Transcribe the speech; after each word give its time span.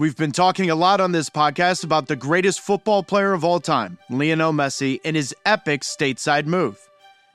We've 0.00 0.16
been 0.16 0.32
talking 0.32 0.70
a 0.70 0.74
lot 0.74 1.02
on 1.02 1.12
this 1.12 1.28
podcast 1.28 1.84
about 1.84 2.08
the 2.08 2.16
greatest 2.16 2.62
football 2.62 3.02
player 3.02 3.34
of 3.34 3.44
all 3.44 3.60
time, 3.60 3.98
Lionel 4.08 4.50
Messi, 4.50 4.98
and 5.04 5.14
his 5.14 5.34
epic 5.44 5.82
stateside 5.82 6.46
move. 6.46 6.78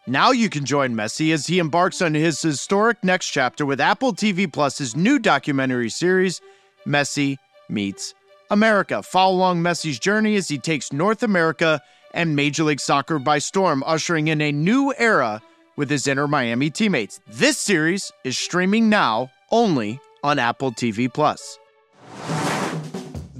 Now 0.08 0.32
you 0.32 0.50
can 0.50 0.66
join 0.66 0.96
Messi 0.96 1.32
as 1.32 1.46
he 1.46 1.60
embarks 1.60 2.02
on 2.02 2.16
his 2.16 2.42
historic 2.42 3.04
next 3.04 3.30
chapter 3.30 3.68
with 3.68 3.80
Apple 3.80 4.16
TV 4.16 4.52
Plus's 4.52 4.96
new 4.96 5.20
documentary 5.20 5.92
series, 5.92 6.42
Messi 6.88 7.38
Meets 7.70 8.16
America. 8.50 9.04
Follow 9.04 9.36
along 9.36 9.62
Messi's 9.62 10.00
journey 10.00 10.36
as 10.36 10.48
he 10.48 10.58
takes 10.58 10.92
North 10.92 11.22
America 11.22 11.80
and 12.16 12.36
Major 12.36 12.64
League 12.64 12.80
Soccer 12.80 13.20
by 13.20 13.38
storm, 13.38 13.84
ushering 13.86 14.28
in 14.30 14.42
a 14.42 14.52
new 14.52 14.92
era 14.98 15.40
with 15.76 15.92
his 15.92 16.08
Inter 16.08 16.26
Miami 16.26 16.72
teammates. 16.72 17.22
This 17.28 17.60
series 17.60 18.12
is 18.24 18.40
streaming 18.40 18.90
now 18.90 19.30
only 19.52 20.00
on 20.24 20.40
Apple 20.40 20.72
TV 20.72 21.14
Plus 21.14 21.60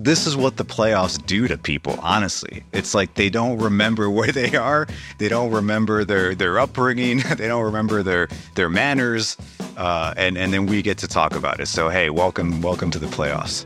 this 0.06 0.28
is 0.28 0.38
what 0.38 0.56
the 0.58 0.64
playoffs 0.64 1.24
do 1.26 1.48
to 1.48 1.58
people 1.58 1.98
honestly 2.04 2.64
it's 2.74 2.94
like 2.94 3.16
they 3.16 3.28
don't 3.28 3.58
remember 3.58 4.08
where 4.08 4.32
they 4.32 4.56
are 4.56 4.88
they 5.18 5.28
don't 5.28 5.52
remember 5.52 6.06
their 6.06 6.36
their 6.36 6.60
upbringing 6.60 7.18
they 7.38 7.48
don't 7.48 7.64
remember 7.64 8.04
their 8.04 8.28
their 8.54 8.70
manners 8.70 9.36
uh, 9.78 10.14
and 10.16 10.38
and 10.38 10.54
then 10.54 10.68
we 10.68 10.84
get 10.84 11.00
to 11.00 11.08
talk 11.08 11.36
about 11.36 11.60
it 11.60 11.66
so 11.66 11.90
hey 11.90 12.12
welcome 12.12 12.62
welcome 12.62 12.92
to 12.92 13.00
the 13.00 13.08
playoffs 13.08 13.66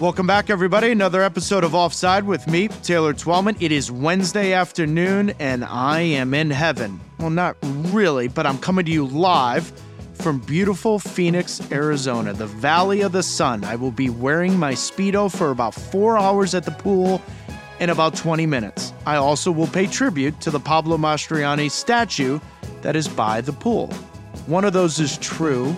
Welcome 0.00 0.26
back, 0.26 0.50
everybody. 0.50 0.90
Another 0.90 1.22
episode 1.22 1.62
of 1.62 1.76
Offside 1.76 2.24
with 2.24 2.48
me, 2.48 2.66
Taylor 2.66 3.14
Twellman. 3.14 3.56
It 3.60 3.70
is 3.70 3.88
Wednesday 3.88 4.52
afternoon, 4.52 5.30
and 5.38 5.64
I 5.64 6.00
am 6.00 6.34
in 6.34 6.50
heaven. 6.50 7.00
Well, 7.20 7.30
not 7.30 7.56
really, 7.62 8.26
but 8.26 8.44
I'm 8.44 8.58
coming 8.58 8.84
to 8.84 8.90
you 8.90 9.06
live 9.06 9.72
from 10.22 10.38
beautiful 10.38 11.00
Phoenix, 11.00 11.60
Arizona, 11.72 12.32
the 12.32 12.46
Valley 12.46 13.00
of 13.00 13.10
the 13.10 13.24
Sun. 13.24 13.64
I 13.64 13.74
will 13.74 13.90
be 13.90 14.08
wearing 14.08 14.56
my 14.56 14.72
Speedo 14.72 15.28
for 15.34 15.50
about 15.50 15.74
four 15.74 16.16
hours 16.16 16.54
at 16.54 16.64
the 16.64 16.70
pool 16.70 17.20
in 17.80 17.90
about 17.90 18.14
20 18.14 18.46
minutes. 18.46 18.92
I 19.04 19.16
also 19.16 19.50
will 19.50 19.66
pay 19.66 19.86
tribute 19.86 20.40
to 20.42 20.52
the 20.52 20.60
Pablo 20.60 20.96
Mastroeni 20.96 21.68
statue 21.68 22.38
that 22.82 22.94
is 22.94 23.08
by 23.08 23.40
the 23.40 23.52
pool. 23.52 23.88
One 24.46 24.64
of 24.64 24.72
those 24.72 25.00
is 25.00 25.18
true, 25.18 25.74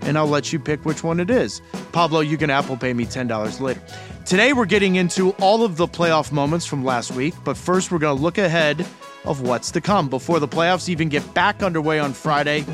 and 0.00 0.16
I'll 0.16 0.26
let 0.26 0.54
you 0.54 0.58
pick 0.58 0.86
which 0.86 1.04
one 1.04 1.20
it 1.20 1.28
is. 1.28 1.60
Pablo, 1.92 2.20
you 2.20 2.38
can 2.38 2.48
Apple 2.48 2.78
Pay 2.78 2.94
me 2.94 3.04
$10 3.04 3.60
later. 3.60 3.82
Today, 4.24 4.54
we're 4.54 4.64
getting 4.64 4.96
into 4.96 5.32
all 5.32 5.64
of 5.64 5.76
the 5.76 5.86
playoff 5.86 6.32
moments 6.32 6.64
from 6.64 6.82
last 6.82 7.12
week, 7.12 7.34
but 7.44 7.58
first, 7.58 7.92
we're 7.92 7.98
going 7.98 8.16
to 8.16 8.22
look 8.22 8.38
ahead 8.38 8.86
of 9.26 9.42
what's 9.42 9.70
to 9.72 9.82
come 9.82 10.08
before 10.08 10.40
the 10.40 10.48
playoffs 10.48 10.88
even 10.88 11.10
get 11.10 11.34
back 11.34 11.62
underway 11.62 11.98
on 11.98 12.14
Friday 12.14 12.64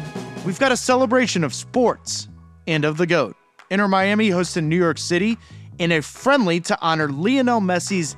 we've 0.45 0.59
got 0.59 0.73
a 0.73 0.77
celebration 0.77 1.45
of 1.45 1.55
sports 1.55 2.29
and 2.67 2.85
of 2.85 2.97
the 2.97 3.07
GOAT. 3.07 3.37
Inter 3.71 3.89
Miami 3.89 4.29
hosting 4.31 4.69
New 4.69 4.77
York 4.77 4.99
City 4.99 5.39
in 5.79 5.93
a 5.93 6.03
friendly 6.03 6.61
to 6.61 6.79
honor 6.81 7.09
Lionel 7.09 7.61
Messi's 7.61 8.17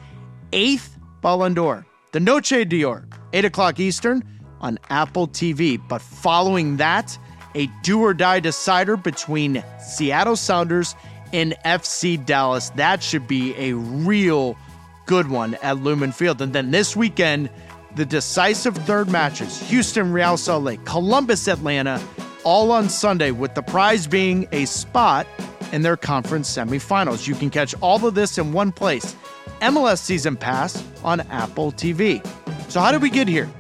eighth 0.53 0.99
Ballon 1.21 1.55
d'Or. 1.55 1.87
The 2.13 2.21
Noche 2.21 2.65
d'Or, 2.69 3.07
8 3.33 3.45
o'clock 3.45 3.81
Eastern 3.81 4.23
on 4.61 4.79
Apple 4.91 5.29
TV. 5.29 5.81
But 5.89 6.01
following 6.01 6.77
that, 6.79 7.19
a 7.55 7.67
do 7.83 8.01
or 8.01 8.15
die 8.15 8.41
decider 8.41 8.97
between 8.97 9.63
Seattle 9.81 10.37
Sounders 10.37 10.95
and 11.33 11.55
FC 11.65 12.25
Dallas. 12.25 12.71
That 12.71 13.03
should 13.03 13.27
be 13.27 13.55
a 13.57 13.75
real 13.75 14.57
good 15.07 15.29
one 15.29 15.55
at 15.63 15.79
Lumen 15.79 16.13
Field. 16.13 16.41
And 16.41 16.53
then 16.53 16.71
this 16.71 16.97
weekend, 16.97 17.51
the 17.95 18.05
decisive 18.05 18.77
third 18.79 19.09
matches 19.09 19.61
Houston, 19.69 20.13
Real 20.13 20.37
Salt 20.37 20.65
Lake, 20.65 20.85
Columbus, 20.85 21.49
Atlanta, 21.49 22.03
all 22.45 22.73
on 22.73 22.89
Sunday, 22.89 23.31
with 23.31 23.55
the 23.55 23.63
prize 23.63 24.07
being 24.07 24.49
a 24.53 24.65
spot 24.65 25.27
in 25.73 25.83
their 25.83 25.97
conference 25.97 26.55
semifinals. 26.55 27.27
You 27.27 27.35
can 27.35 27.51
catch 27.51 27.75
all 27.81 28.05
of 28.05 28.15
this 28.15 28.39
in 28.39 28.53
one 28.53 28.73
place 28.73 29.17
MLS 29.61 29.99
Season 29.99 30.37
Pass 30.37 30.85
on 31.03 31.21
Apple 31.23 31.73
TV. 31.73 32.25
So, 32.71 32.81
how 32.81 32.93
did 32.93 33.03
we 33.03 33.11
get 33.11 33.29
here? 33.29 33.51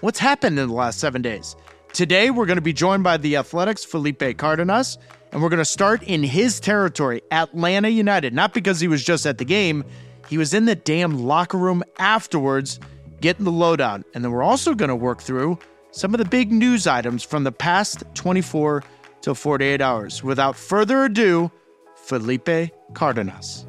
What's 0.00 0.18
happened 0.18 0.58
in 0.58 0.68
the 0.68 0.74
last 0.74 0.98
seven 0.98 1.22
days? 1.22 1.54
Today, 1.92 2.30
we're 2.30 2.46
going 2.46 2.56
to 2.56 2.62
be 2.62 2.72
joined 2.72 3.04
by 3.04 3.18
the 3.18 3.36
Athletics' 3.36 3.84
Felipe 3.84 4.18
Cárdenas, 4.18 4.96
and 5.30 5.42
we're 5.42 5.50
going 5.50 5.58
to 5.58 5.64
start 5.64 6.02
in 6.02 6.22
his 6.22 6.58
territory, 6.58 7.22
Atlanta 7.30 7.90
United. 7.90 8.32
Not 8.32 8.54
because 8.54 8.80
he 8.80 8.88
was 8.88 9.04
just 9.04 9.26
at 9.26 9.38
the 9.38 9.44
game, 9.44 9.84
he 10.28 10.38
was 10.38 10.54
in 10.54 10.64
the 10.64 10.74
damn 10.74 11.24
locker 11.24 11.58
room 11.58 11.84
afterwards 11.98 12.80
getting 13.22 13.44
the 13.46 13.52
lowdown. 13.52 14.04
And 14.12 14.22
then 14.22 14.30
we're 14.32 14.42
also 14.42 14.74
going 14.74 14.90
to 14.90 14.96
work 14.96 15.22
through 15.22 15.58
some 15.92 16.12
of 16.12 16.18
the 16.18 16.26
big 16.26 16.52
news 16.52 16.86
items 16.86 17.22
from 17.22 17.44
the 17.44 17.52
past 17.52 18.04
24 18.14 18.84
to 19.22 19.34
48 19.34 19.80
hours. 19.80 20.22
Without 20.22 20.56
further 20.56 21.04
ado, 21.04 21.50
Felipe 21.96 22.70
Cárdenas. 22.92 23.66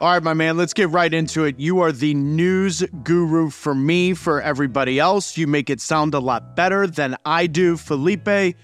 All 0.00 0.12
right, 0.12 0.22
my 0.22 0.34
man, 0.34 0.56
let's 0.56 0.74
get 0.74 0.90
right 0.90 1.12
into 1.12 1.44
it. 1.44 1.58
You 1.58 1.80
are 1.80 1.90
the 1.90 2.14
news 2.14 2.84
guru 3.02 3.50
for 3.50 3.74
me, 3.74 4.14
for 4.14 4.40
everybody 4.40 5.00
else. 5.00 5.36
You 5.36 5.48
make 5.48 5.70
it 5.70 5.80
sound 5.80 6.14
a 6.14 6.20
lot 6.20 6.54
better 6.54 6.86
than 6.86 7.16
I 7.24 7.48
do. 7.48 7.76
Felipe, 7.76 8.54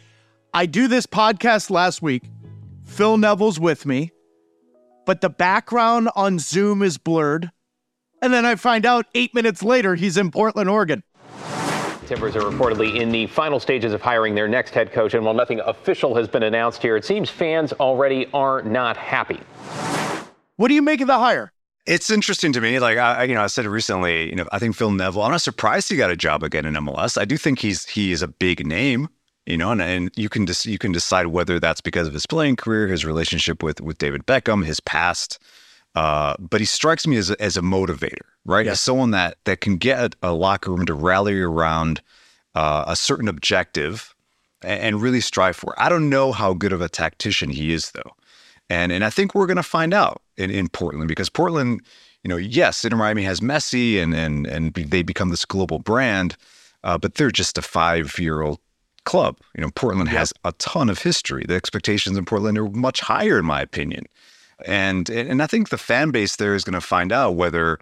I 0.54 0.66
do 0.66 0.86
this 0.86 1.06
podcast 1.06 1.70
last 1.70 2.02
week. 2.02 2.30
Phil 2.84 3.16
Neville's 3.16 3.58
with 3.58 3.84
me, 3.84 4.12
but 5.06 5.22
the 5.22 5.30
background 5.30 6.08
on 6.14 6.38
Zoom 6.38 6.82
is 6.82 6.98
blurred. 6.98 7.50
And 8.24 8.32
then 8.32 8.46
I 8.46 8.54
find 8.54 8.86
out 8.86 9.04
eight 9.14 9.34
minutes 9.34 9.62
later 9.62 9.96
he's 9.96 10.16
in 10.16 10.30
Portland, 10.30 10.70
Oregon. 10.70 11.02
Timbers 12.06 12.34
are 12.34 12.40
reportedly 12.40 12.98
in 12.98 13.10
the 13.10 13.26
final 13.26 13.60
stages 13.60 13.92
of 13.92 14.00
hiring 14.00 14.34
their 14.34 14.48
next 14.48 14.70
head 14.70 14.92
coach, 14.92 15.12
and 15.12 15.26
while 15.26 15.34
nothing 15.34 15.60
official 15.60 16.14
has 16.14 16.26
been 16.26 16.42
announced 16.42 16.80
here, 16.80 16.96
it 16.96 17.04
seems 17.04 17.28
fans 17.28 17.74
already 17.74 18.26
are 18.32 18.62
not 18.62 18.96
happy. 18.96 19.38
What 20.56 20.68
do 20.68 20.74
you 20.74 20.80
make 20.80 21.02
of 21.02 21.06
the 21.06 21.18
hire? 21.18 21.52
It's 21.84 22.08
interesting 22.08 22.54
to 22.54 22.62
me. 22.62 22.78
Like 22.78 22.96
I, 22.96 23.24
you 23.24 23.34
know, 23.34 23.42
I 23.42 23.46
said 23.46 23.66
recently, 23.66 24.30
you 24.30 24.36
know, 24.36 24.48
I 24.52 24.58
think 24.58 24.74
Phil 24.74 24.90
Neville. 24.90 25.20
I'm 25.20 25.32
not 25.32 25.42
surprised 25.42 25.90
he 25.90 25.96
got 25.98 26.10
a 26.10 26.16
job 26.16 26.42
again 26.42 26.64
in 26.64 26.72
MLS. 26.72 27.20
I 27.20 27.26
do 27.26 27.36
think 27.36 27.58
he's 27.58 27.84
he 27.84 28.10
is 28.10 28.22
a 28.22 28.28
big 28.28 28.66
name, 28.66 29.10
you 29.44 29.58
know, 29.58 29.70
and, 29.70 29.82
and 29.82 30.10
you 30.16 30.30
can 30.30 30.46
just 30.46 30.64
you 30.64 30.78
can 30.78 30.92
decide 30.92 31.26
whether 31.26 31.60
that's 31.60 31.82
because 31.82 32.08
of 32.08 32.14
his 32.14 32.24
playing 32.24 32.56
career, 32.56 32.88
his 32.88 33.04
relationship 33.04 33.62
with 33.62 33.82
with 33.82 33.98
David 33.98 34.24
Beckham, 34.24 34.64
his 34.64 34.80
past. 34.80 35.38
Uh, 35.94 36.34
but 36.38 36.60
he 36.60 36.66
strikes 36.66 37.06
me 37.06 37.16
as 37.16 37.30
a, 37.30 37.40
as 37.40 37.56
a 37.56 37.60
motivator, 37.60 38.26
right? 38.44 38.66
Yes. 38.66 38.72
As 38.72 38.80
someone 38.80 39.12
that 39.12 39.36
that 39.44 39.60
can 39.60 39.76
get 39.76 40.16
a 40.22 40.32
locker 40.32 40.72
room 40.72 40.86
to 40.86 40.94
rally 40.94 41.40
around 41.40 42.00
uh, 42.54 42.84
a 42.88 42.96
certain 42.96 43.28
objective 43.28 44.14
and, 44.62 44.80
and, 44.80 45.02
really 45.02 45.20
strive 45.20 45.56
for. 45.56 45.74
I 45.76 45.88
don't 45.88 46.08
know 46.08 46.32
how 46.32 46.52
good 46.52 46.72
of 46.72 46.80
a 46.80 46.88
tactician 46.88 47.50
he 47.50 47.72
is, 47.72 47.92
though, 47.92 48.12
and 48.68 48.90
and 48.90 49.04
I 49.04 49.10
think 49.10 49.34
we're 49.34 49.46
going 49.46 49.56
to 49.56 49.62
find 49.62 49.94
out 49.94 50.20
in, 50.36 50.50
in 50.50 50.68
Portland 50.68 51.06
because 51.06 51.28
Portland, 51.28 51.80
you 52.24 52.28
know, 52.28 52.36
yes, 52.36 52.84
Inter 52.84 52.96
Miami 52.96 53.22
has 53.22 53.40
Messi 53.40 54.02
and 54.02 54.14
and 54.14 54.46
and 54.46 54.74
they 54.74 55.02
become 55.02 55.28
this 55.28 55.44
global 55.44 55.78
brand, 55.78 56.36
uh, 56.82 56.98
but 56.98 57.14
they're 57.14 57.30
just 57.30 57.56
a 57.56 57.62
five 57.62 58.18
year 58.18 58.42
old 58.42 58.58
club. 59.04 59.36
You 59.54 59.62
know, 59.62 59.70
Portland 59.76 60.08
yep. 60.08 60.18
has 60.18 60.32
a 60.44 60.52
ton 60.52 60.90
of 60.90 61.02
history. 61.02 61.44
The 61.46 61.54
expectations 61.54 62.16
in 62.16 62.24
Portland 62.24 62.58
are 62.58 62.68
much 62.68 63.00
higher, 63.00 63.38
in 63.38 63.44
my 63.44 63.60
opinion. 63.60 64.06
And 64.66 65.08
and 65.10 65.42
I 65.42 65.46
think 65.46 65.68
the 65.68 65.78
fan 65.78 66.10
base 66.10 66.36
there 66.36 66.54
is 66.54 66.64
going 66.64 66.74
to 66.74 66.80
find 66.80 67.12
out 67.12 67.34
whether 67.34 67.78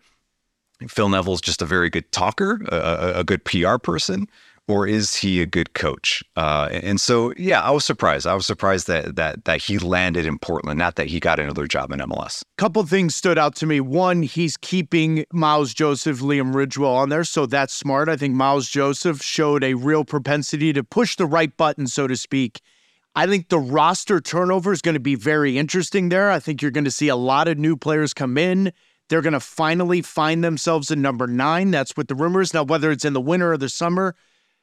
Phil 0.89 1.09
Neville's 1.09 1.41
just 1.41 1.63
a 1.63 1.67
very 1.67 1.91
good 1.91 2.11
talker, 2.13 2.61
a, 2.69 3.21
a 3.21 3.25
good 3.25 3.45
PR 3.45 3.77
person, 3.79 4.27
or 4.69 4.87
is 4.87 5.15
he 5.15 5.43
a 5.43 5.47
good 5.47 5.75
coach? 5.75 6.23
Uh, 6.37 6.69
and 6.71 7.01
so, 7.01 7.33
yeah, 7.37 7.61
I 7.61 7.71
was 7.71 7.85
surprised. 7.85 8.27
I 8.27 8.35
was 8.35 8.47
surprised 8.47 8.87
that 8.87 9.17
that 9.17 9.45
that 9.45 9.61
he 9.63 9.79
landed 9.79 10.25
in 10.25 10.39
Portland, 10.39 10.79
not 10.79 10.97
that 10.97 11.09
he 11.09 11.21
got 11.21 11.39
another 11.39 11.67
job 11.67 11.91
in 11.93 12.01
MLS. 12.01 12.43
A 12.43 12.45
couple 12.59 12.85
things 12.85 13.15
stood 13.15 13.39
out 13.39 13.55
to 13.57 13.67
me. 13.67 13.81
One, 13.81 14.23
he's 14.23 14.57
keeping 14.57 15.25
Miles 15.33 15.75
Joseph, 15.75 16.21
Liam 16.21 16.55
Ridgewell 16.55 16.97
on 16.97 17.09
there, 17.09 17.25
so 17.25 17.47
that's 17.47 17.75
smart. 17.75 18.09
I 18.09 18.17
think 18.17 18.35
Miles 18.35 18.69
Joseph 18.69 19.23
showed 19.23 19.65
a 19.65 19.75
real 19.75 20.05
propensity 20.05 20.73
to 20.73 20.85
push 20.85 21.17
the 21.17 21.27
right 21.27 21.55
button, 21.57 21.87
so 21.87 22.07
to 22.07 22.17
speak, 22.17 22.61
I 23.15 23.27
think 23.27 23.49
the 23.49 23.59
roster 23.59 24.21
turnover 24.21 24.73
is 24.73 24.81
going 24.81 24.95
to 24.95 25.01
be 25.01 25.15
very 25.15 25.59
interesting 25.59 26.09
there. 26.09 26.31
I 26.31 26.41
think 26.41 26.63
you're 26.63 26.71
going 26.71 26.85
to 26.85 26.91
see 26.91 27.09
a 27.09 27.17
lot 27.17 27.47
of 27.47 27.59
new 27.59 27.77
players 27.77 28.15
come 28.15 28.39
in. 28.39 28.73
They're 29.09 29.21
going 29.21 29.35
to 29.35 29.41
finally 29.41 30.01
find 30.01 30.43
themselves 30.43 30.91
in 30.91 31.03
number 31.03 31.27
nine. 31.27 31.71
That's 31.71 31.93
what 31.93 32.09
the 32.09 32.15
rumors. 32.15 32.55
Now, 32.55 32.63
whether 32.63 32.91
it's 32.91 33.05
in 33.05 33.13
the 33.13 33.21
winter 33.21 33.53
or 33.53 33.59
the 33.59 33.69
summer, 33.69 34.15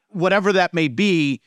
whatever 0.08 0.52
that 0.52 0.74
may 0.74 0.88
be, 0.88 1.40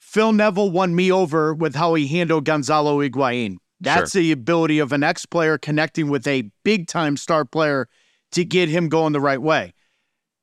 Phil 0.00 0.32
Neville 0.32 0.70
won 0.70 0.96
me 0.96 1.12
over 1.12 1.54
with 1.54 1.76
how 1.76 1.94
he 1.94 2.08
handled 2.08 2.44
Gonzalo 2.44 2.98
Higuain. 2.98 3.58
That's 3.80 4.12
sure. 4.12 4.22
the 4.22 4.32
ability 4.32 4.80
of 4.80 4.92
an 4.92 5.04
ex 5.04 5.24
player 5.24 5.58
connecting 5.58 6.08
with 6.08 6.26
a 6.26 6.50
big 6.64 6.88
time 6.88 7.16
star 7.16 7.44
player 7.44 7.88
to 8.32 8.44
get 8.44 8.68
him 8.68 8.88
going 8.88 9.12
the 9.12 9.20
right 9.20 9.40
way. 9.40 9.74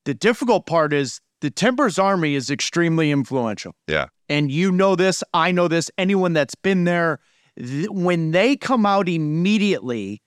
The 0.06 0.14
difficult 0.14 0.66
part 0.66 0.94
is 0.94 1.20
the 1.42 1.52
Timbers 1.52 2.00
Army 2.00 2.36
is 2.36 2.50
extremely 2.50 3.12
influential. 3.12 3.76
Yeah 3.88 4.08
and 4.30 4.52
you 4.52 4.72
know 4.72 4.96
this, 4.96 5.24
I 5.34 5.52
know 5.52 5.68
this, 5.68 5.92
anyone 5.98 6.34
that's 6.34 6.56
been 6.56 6.84
there, 6.84 7.20
th- 7.58 7.90
when 7.90 8.32
they 8.32 8.56
come 8.56 8.86
out 8.86 9.08
immediately 9.08 10.22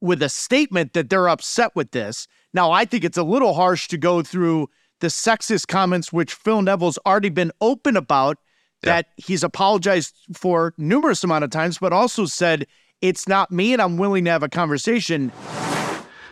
with 0.00 0.22
a 0.22 0.28
statement 0.28 0.92
that 0.92 1.10
they're 1.10 1.28
upset 1.28 1.74
with 1.74 1.90
this, 1.90 2.26
now 2.52 2.70
I 2.70 2.84
think 2.84 3.04
it's 3.04 3.18
a 3.18 3.22
little 3.22 3.54
harsh 3.54 3.88
to 3.88 3.98
go 3.98 4.22
through 4.22 4.68
the 5.00 5.08
sexist 5.08 5.68
comments 5.68 6.12
which 6.12 6.32
Phil 6.32 6.62
Neville's 6.62 6.98
already 7.06 7.28
been 7.28 7.52
open 7.60 7.96
about 7.96 8.38
that 8.82 9.06
he's 9.16 9.42
apologized 9.42 10.14
for 10.34 10.74
numerous 10.78 11.24
amount 11.24 11.44
of 11.44 11.50
times, 11.50 11.78
but 11.78 11.92
also 11.92 12.24
said 12.24 12.66
it's 13.02 13.28
not 13.28 13.50
me 13.50 13.72
and 13.72 13.82
I'm 13.82 13.96
willing 13.96 14.24
to 14.24 14.30
have 14.30 14.42
a 14.42 14.48
conversation. 14.48 15.32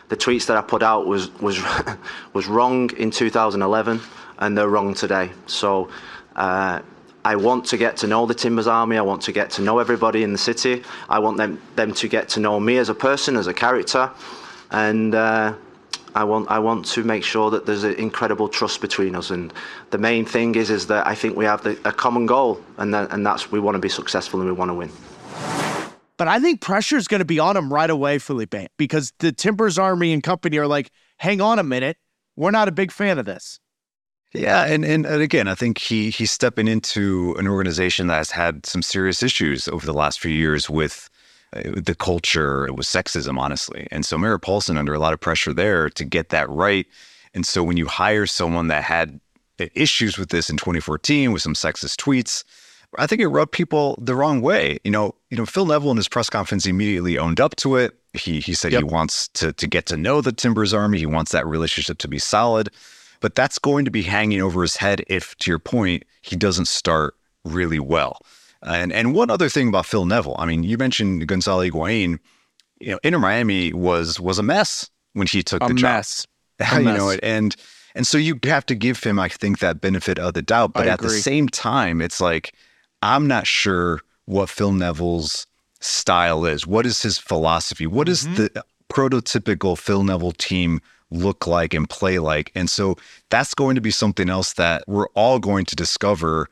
The 0.08 0.17
tweets 0.17 0.47
that 0.47 0.56
I 0.56 0.62
put 0.62 0.82
out 0.82 1.06
was 1.06 1.32
was 1.40 1.58
was 2.32 2.47
wrong 2.47 2.90
in 2.97 3.11
2011 3.11 4.00
and 4.38 4.56
they're 4.56 4.69
wrong 4.69 4.94
today. 4.94 5.32
So 5.47 5.88
uh, 6.36 6.81
I 7.25 7.36
want 7.36 7.64
to 7.66 7.76
get 7.76 7.96
to 7.98 8.06
know 8.06 8.26
the 8.26 8.34
Timbers 8.34 8.66
Army. 8.66 8.98
I 8.98 9.02
want 9.02 9.22
to 9.22 9.32
get 9.32 9.50
to 9.52 9.62
know 9.62 9.78
everybody 9.78 10.22
in 10.22 10.32
the 10.32 10.38
city. 10.38 10.82
I 11.08 11.19
want 11.19 11.38
them 11.38 11.60
them 11.76 11.94
to 11.94 12.08
get 12.08 12.28
to 12.31 12.40
know 12.40 12.60
me 12.60 12.76
as 12.76 12.88
a 12.88 12.94
person, 12.94 13.36
as 13.36 13.46
a 13.46 13.54
character, 13.54 14.10
and. 14.70 15.14
Uh, 15.14 15.54
I 16.16 16.22
want 16.22 16.48
I 16.48 16.60
want 16.60 16.86
to 16.86 17.02
make 17.02 17.25
sure 17.25 17.50
that 17.50 17.66
there's 17.66 17.82
an 17.82 17.94
incredible 17.94 18.48
trust 18.48 18.81
between 18.81 19.16
us, 19.16 19.31
and 19.31 19.52
the 19.90 19.98
main 19.98 20.25
thing 20.25 20.54
is 20.54 20.70
is 20.70 20.86
that 20.86 21.06
I 21.08 21.14
think 21.16 21.36
we 21.36 21.44
have 21.44 21.64
the, 21.64 21.76
a 21.84 21.92
common 21.92 22.26
goal, 22.26 22.60
and 22.78 22.94
that, 22.94 23.12
and 23.12 23.26
that's 23.26 23.50
we 23.50 23.58
want 23.58 23.75
to 23.75 23.80
be 23.80 23.88
successful 23.88 24.40
and 24.40 24.48
we 24.48 24.54
want 24.54 24.69
to 24.69 24.75
win. 24.75 24.90
But 26.16 26.28
I 26.28 26.38
think 26.38 26.60
pressure 26.60 26.96
is 26.96 27.08
going 27.08 27.19
to 27.19 27.25
be 27.25 27.40
on 27.40 27.56
him 27.56 27.72
right 27.72 27.90
away, 27.90 28.19
Felipe, 28.19 28.54
because 28.76 29.12
the 29.19 29.32
Timbers 29.32 29.76
Army 29.76 30.12
and 30.12 30.22
company 30.22 30.56
are 30.58 30.69
like, 30.69 30.92
hang 31.16 31.40
on 31.40 31.58
a 31.58 31.64
minute, 31.64 31.96
we're 32.37 32.52
not 32.52 32.69
a 32.69 32.72
big 32.72 32.92
fan 32.92 33.19
of 33.19 33.25
this. 33.25 33.58
Yeah, 34.34 34.64
and, 34.66 34.84
and 34.84 35.06
and 35.06 35.22
again, 35.22 35.46
I 35.46 35.54
think 35.54 35.78
he 35.78 36.10
he's 36.10 36.32
stepping 36.32 36.66
into 36.66 37.36
an 37.38 37.46
organization 37.46 38.08
that 38.08 38.16
has 38.16 38.32
had 38.32 38.66
some 38.66 38.82
serious 38.82 39.22
issues 39.22 39.69
over 39.69 39.86
the 39.86 39.94
last 39.94 40.19
few 40.19 40.32
years 40.32 40.69
with 40.69 41.08
uh, 41.52 41.62
the 41.76 41.94
culture, 41.94 42.72
with 42.72 42.86
sexism, 42.86 43.38
honestly. 43.38 43.86
And 43.92 44.04
so 44.04 44.19
Merritt 44.19 44.42
Paulson 44.42 44.76
under 44.76 44.92
a 44.92 44.98
lot 44.98 45.12
of 45.12 45.20
pressure 45.20 45.52
there 45.52 45.88
to 45.90 46.04
get 46.04 46.31
that 46.31 46.50
right. 46.50 46.84
And 47.32 47.46
so 47.46 47.62
when 47.62 47.76
you 47.76 47.86
hire 47.86 48.26
someone 48.26 48.66
that 48.69 48.82
had 48.82 49.20
issues 49.58 50.19
with 50.19 50.31
this 50.31 50.50
in 50.50 50.56
2014 50.56 51.30
with 51.30 51.42
some 51.42 51.54
sexist 51.54 51.96
tweets, 51.96 52.42
I 52.98 53.06
think 53.06 53.20
it 53.20 53.28
rubbed 53.28 53.52
people 53.52 53.96
the 54.00 54.16
wrong 54.16 54.40
way. 54.40 54.78
You 54.82 54.90
know, 54.90 55.14
you 55.30 55.37
know, 55.37 55.46
Phil 55.46 55.66
Neville 55.66 55.92
in 55.92 55.96
his 55.96 56.08
press 56.08 56.28
conference 56.28 56.66
immediately 56.66 57.19
owned 57.19 57.40
up 57.40 57.54
to 57.56 57.76
it. 57.76 57.94
He 58.12 58.40
he 58.40 58.54
said 58.54 58.72
yep. 58.72 58.80
he 58.80 58.84
wants 58.84 59.28
to 59.28 59.52
to 59.52 59.66
get 59.69 59.87
to 59.87 59.96
know 59.96 60.20
the 60.20 60.32
Timbers 60.32 60.75
Army. 60.75 60.98
He 60.98 61.06
wants 61.06 61.32
that 61.32 61.46
relationship 61.46 61.98
to 61.98 62.08
be 62.08 62.19
solid. 62.19 62.70
But 63.25 63.37
that's 63.37 63.59
going 63.59 63.87
to 63.87 63.91
be 63.91 64.03
hanging 64.03 64.43
over 64.43 64.61
his 64.61 64.76
head 64.76 65.03
if, 65.06 65.35
to 65.38 65.50
your 65.50 65.59
point, 65.59 66.03
he 66.21 66.37
doesn't 66.37 66.69
start 66.69 67.15
really 67.47 67.79
well. 67.79 68.21
And 68.62 68.93
and 68.93 69.15
one 69.15 69.31
other 69.31 69.49
thing 69.49 69.69
about 69.69 69.87
Phil 69.87 70.05
Neville, 70.05 70.37
I 70.38 70.44
mean, 70.44 70.62
you 70.62 70.76
mentioned 70.76 71.26
Gonzalo 71.26 71.62
Higuain. 71.62 72.19
You 72.81 72.91
know, 72.91 72.99
Inter 73.03 73.19
Miami 73.19 73.73
was 73.73 74.21
was 74.21 74.38
a 74.38 74.43
mess 74.43 74.91
when 75.15 75.26
he 75.26 75.43
took 75.43 75.67
the 75.67 75.73
job. 75.73 75.79
a 75.79 75.79
the 75.79 75.82
mess. 75.82 76.26
job. 76.61 76.79
you 76.81 76.85
know, 76.85 77.09
it. 77.09 77.21
and 77.23 77.56
and 77.94 78.06
so 78.06 78.19
you 78.19 78.38
have 78.44 78.67
to 78.67 78.75
give 78.75 79.03
him, 79.03 79.19
I 79.19 79.31
think, 79.31 79.61
that 79.61 79.81
benefit 79.81 80.19
of 80.19 80.35
the 80.35 80.43
doubt. 80.43 80.75
But 80.75 80.87
I 80.87 80.91
at 80.91 81.00
agree. 81.00 81.09
the 81.09 81.15
same 81.15 81.49
time, 81.49 82.03
it's 82.03 82.21
like 82.21 82.55
I'm 83.00 83.26
not 83.26 83.47
sure 83.47 84.03
what 84.26 84.50
Phil 84.50 84.73
Neville's 84.73 85.47
style 85.81 86.44
is. 86.44 86.67
What 86.67 86.85
is 86.85 87.00
his 87.00 87.17
philosophy? 87.17 87.87
What 87.87 88.06
is 88.06 88.25
mm-hmm. 88.25 88.35
the 88.35 88.65
prototypical 88.93 89.79
Phil 89.79 90.05
Neville 90.05 90.32
team 90.32 90.82
look 91.10 91.46
like 91.46 91.74
and 91.74 91.88
play 91.88 92.18
like. 92.18 92.50
And 92.54 92.68
so 92.68 92.96
that's 93.30 93.54
going 93.54 93.74
to 93.74 93.80
be 93.80 93.90
something 93.90 94.28
else 94.28 94.54
that 94.54 94.84
we're 94.86 95.08
all 95.14 95.38
going 95.38 95.64
to 95.66 95.76
discover 95.76 96.48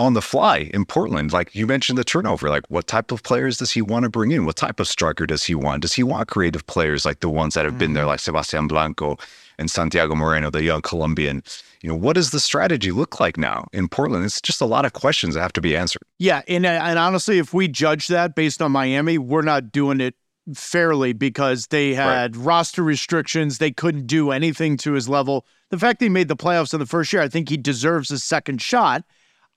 on 0.00 0.14
the 0.14 0.22
fly 0.22 0.70
in 0.72 0.86
Portland. 0.86 1.30
Like 1.30 1.54
you 1.54 1.66
mentioned 1.66 1.98
the 1.98 2.04
turnover, 2.04 2.48
like 2.48 2.64
what 2.68 2.86
type 2.86 3.12
of 3.12 3.22
players 3.22 3.58
does 3.58 3.70
he 3.70 3.82
want 3.82 4.04
to 4.04 4.08
bring 4.08 4.30
in? 4.30 4.46
What 4.46 4.56
type 4.56 4.80
of 4.80 4.88
striker 4.88 5.26
does 5.26 5.44
he 5.44 5.54
want? 5.54 5.82
Does 5.82 5.92
he 5.92 6.02
want 6.02 6.28
creative 6.28 6.66
players 6.66 7.04
like 7.04 7.20
the 7.20 7.28
ones 7.28 7.52
that 7.54 7.66
have 7.66 7.76
been 7.78 7.92
there, 7.92 8.04
mm-hmm. 8.04 8.10
like 8.10 8.20
Sebastian 8.20 8.66
Blanco 8.66 9.18
and 9.58 9.70
Santiago 9.70 10.14
Moreno, 10.14 10.50
the 10.50 10.62
young 10.62 10.80
Colombian? 10.80 11.42
You 11.82 11.90
know, 11.90 11.96
what 11.96 12.14
does 12.14 12.30
the 12.30 12.40
strategy 12.40 12.92
look 12.92 13.20
like 13.20 13.36
now 13.36 13.66
in 13.74 13.88
Portland? 13.88 14.24
It's 14.24 14.40
just 14.40 14.62
a 14.62 14.66
lot 14.66 14.86
of 14.86 14.94
questions 14.94 15.34
that 15.34 15.42
have 15.42 15.52
to 15.54 15.60
be 15.60 15.76
answered. 15.76 16.02
Yeah. 16.18 16.40
And, 16.48 16.64
and 16.64 16.98
honestly, 16.98 17.38
if 17.38 17.52
we 17.52 17.68
judge 17.68 18.06
that 18.08 18.34
based 18.34 18.62
on 18.62 18.72
Miami, 18.72 19.18
we're 19.18 19.42
not 19.42 19.70
doing 19.70 20.00
it 20.00 20.14
fairly 20.54 21.12
because 21.12 21.66
they 21.68 21.94
had 21.94 22.36
right. 22.36 22.44
roster 22.44 22.82
restrictions. 22.82 23.58
They 23.58 23.70
couldn't 23.70 24.06
do 24.06 24.30
anything 24.30 24.76
to 24.78 24.92
his 24.92 25.08
level. 25.08 25.46
The 25.70 25.78
fact 25.78 25.98
that 26.00 26.06
he 26.06 26.10
made 26.10 26.28
the 26.28 26.36
playoffs 26.36 26.72
in 26.72 26.80
the 26.80 26.86
first 26.86 27.12
year, 27.12 27.22
I 27.22 27.28
think 27.28 27.48
he 27.48 27.56
deserves 27.56 28.10
a 28.10 28.18
second 28.18 28.60
shot. 28.60 29.04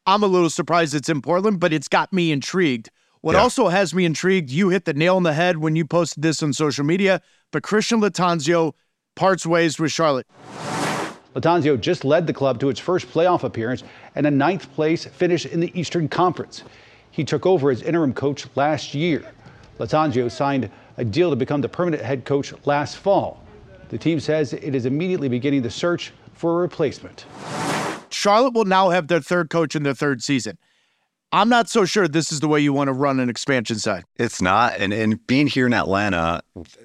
I'm 0.05 0.23
a 0.23 0.27
little 0.27 0.49
surprised 0.49 0.93
it's 0.93 1.09
in 1.09 1.21
Portland, 1.21 1.59
but 1.59 1.73
it's 1.73 1.87
got 1.87 2.11
me 2.11 2.31
intrigued. 2.31 2.89
What 3.21 3.35
yeah. 3.35 3.41
also 3.41 3.69
has 3.69 3.93
me 3.93 4.03
intrigued, 4.03 4.49
you 4.49 4.69
hit 4.69 4.83
the 4.83 4.93
nail 4.93 5.15
on 5.15 5.23
the 5.23 5.33
head 5.33 5.57
when 5.57 5.75
you 5.77 5.85
posted 5.85 6.21
this 6.23 6.43
on 6.43 6.51
social 6.51 6.83
media, 6.83 7.21
but 7.51 7.63
Christian 7.63 8.01
Lattanzio 8.01 8.73
parts 9.15 9.45
ways 9.45 9.79
with 9.79 9.91
Charlotte. 9.91 10.27
Lattanzio 11.33 11.79
just 11.79 12.03
led 12.03 12.27
the 12.27 12.33
club 12.33 12.59
to 12.59 12.69
its 12.69 12.79
first 12.79 13.07
playoff 13.07 13.43
appearance 13.43 13.83
and 14.15 14.27
a 14.27 14.31
ninth 14.31 14.71
place 14.73 15.05
finish 15.05 15.45
in 15.45 15.61
the 15.61 15.71
Eastern 15.79 16.07
Conference. 16.09 16.63
He 17.11 17.23
took 17.23 17.45
over 17.45 17.71
as 17.71 17.81
interim 17.81 18.13
coach 18.13 18.45
last 18.55 18.93
year. 18.93 19.31
Lattanzio 19.79 20.29
signed 20.29 20.69
a 20.97 21.05
deal 21.05 21.29
to 21.29 21.35
become 21.35 21.61
the 21.61 21.69
permanent 21.69 22.03
head 22.03 22.25
coach 22.25 22.53
last 22.65 22.97
fall. 22.97 23.43
The 23.89 23.97
team 23.97 24.19
says 24.19 24.53
it 24.53 24.75
is 24.75 24.85
immediately 24.85 25.29
beginning 25.29 25.61
the 25.61 25.69
search 25.69 26.13
for 26.33 26.53
a 26.53 26.61
replacement. 26.61 27.25
Charlotte 28.09 28.53
will 28.53 28.65
now 28.65 28.89
have 28.89 29.07
their 29.07 29.19
third 29.19 29.49
coach 29.49 29.75
in 29.75 29.83
their 29.83 29.93
third 29.93 30.21
season. 30.23 30.57
I'm 31.31 31.49
not 31.49 31.67
so 31.67 31.83
sure 31.85 32.07
this 32.07 32.31
is 32.31 32.41
the 32.41 32.47
way 32.47 32.59
you 32.59 32.73
want 32.73 32.89
to 32.89 32.93
run 32.93 33.19
an 33.19 33.27
expansion 33.27 33.79
side. 33.79 34.03
It's 34.17 34.39
not. 34.39 34.77
And, 34.77 34.93
and 34.93 35.25
being 35.25 35.47
here 35.47 35.65
in 35.65 35.73
Atlanta, 35.73 36.43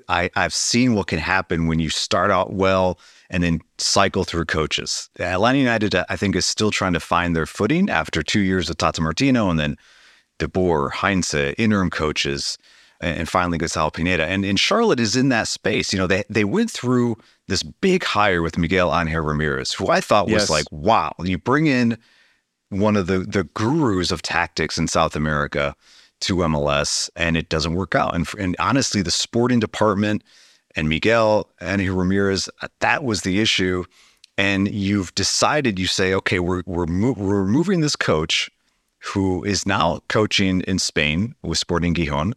I, 0.08 0.30
I've 0.34 0.54
seen 0.54 0.94
what 0.94 1.06
can 1.06 1.18
happen 1.18 1.66
when 1.66 1.80
you 1.80 1.90
start 1.90 2.30
out 2.30 2.54
well 2.54 2.98
and 3.28 3.42
then 3.42 3.60
cycle 3.76 4.24
through 4.24 4.46
coaches. 4.46 5.10
Atlanta 5.20 5.58
United, 5.58 5.94
I 5.94 6.16
think, 6.16 6.34
is 6.34 6.46
still 6.46 6.70
trying 6.70 6.94
to 6.94 7.00
find 7.00 7.36
their 7.36 7.44
footing 7.44 7.90
after 7.90 8.22
two 8.22 8.40
years 8.40 8.70
of 8.70 8.78
Tata 8.78 9.02
Martino 9.02 9.50
and 9.50 9.60
then 9.60 9.76
De 10.38 10.48
Boer, 10.48 10.88
Heinze, 10.88 11.54
interim 11.58 11.90
coaches 11.90 12.56
and 13.00 13.28
finally 13.28 13.58
Gonzalo 13.58 13.90
Pineda. 13.90 14.26
And, 14.26 14.44
and 14.44 14.58
Charlotte 14.58 15.00
is 15.00 15.16
in 15.16 15.28
that 15.28 15.48
space. 15.48 15.92
You 15.92 15.98
know, 15.98 16.06
they, 16.06 16.24
they 16.28 16.44
went 16.44 16.70
through 16.70 17.16
this 17.46 17.62
big 17.62 18.02
hire 18.04 18.42
with 18.42 18.58
Miguel 18.58 18.94
Angel 18.94 19.22
Ramirez, 19.22 19.72
who 19.72 19.88
I 19.88 20.00
thought 20.00 20.26
was 20.26 20.42
yes. 20.42 20.50
like, 20.50 20.66
wow, 20.70 21.14
you 21.22 21.38
bring 21.38 21.66
in 21.66 21.96
one 22.70 22.96
of 22.96 23.06
the, 23.06 23.20
the 23.20 23.44
gurus 23.44 24.10
of 24.10 24.22
tactics 24.22 24.76
in 24.78 24.88
South 24.88 25.16
America 25.16 25.74
to 26.20 26.36
MLS 26.36 27.08
and 27.16 27.36
it 27.36 27.48
doesn't 27.48 27.74
work 27.74 27.94
out. 27.94 28.14
And, 28.14 28.28
and 28.38 28.56
honestly, 28.58 29.02
the 29.02 29.10
sporting 29.10 29.60
department 29.60 30.24
and 30.74 30.88
Miguel 30.88 31.48
Angel 31.62 31.96
Ramirez, 31.96 32.48
uh, 32.60 32.68
that 32.80 33.04
was 33.04 33.22
the 33.22 33.40
issue. 33.40 33.84
And 34.36 34.68
you've 34.72 35.14
decided, 35.14 35.78
you 35.78 35.86
say, 35.86 36.14
okay, 36.14 36.38
we're, 36.38 36.62
we're, 36.66 36.86
mo- 36.86 37.14
we're 37.16 37.42
removing 37.42 37.80
this 37.80 37.96
coach 37.96 38.50
who 39.00 39.44
is 39.44 39.64
now 39.64 40.00
coaching 40.08 40.60
in 40.62 40.78
Spain 40.78 41.34
with 41.42 41.58
Sporting 41.58 41.94
Gijon 41.94 42.34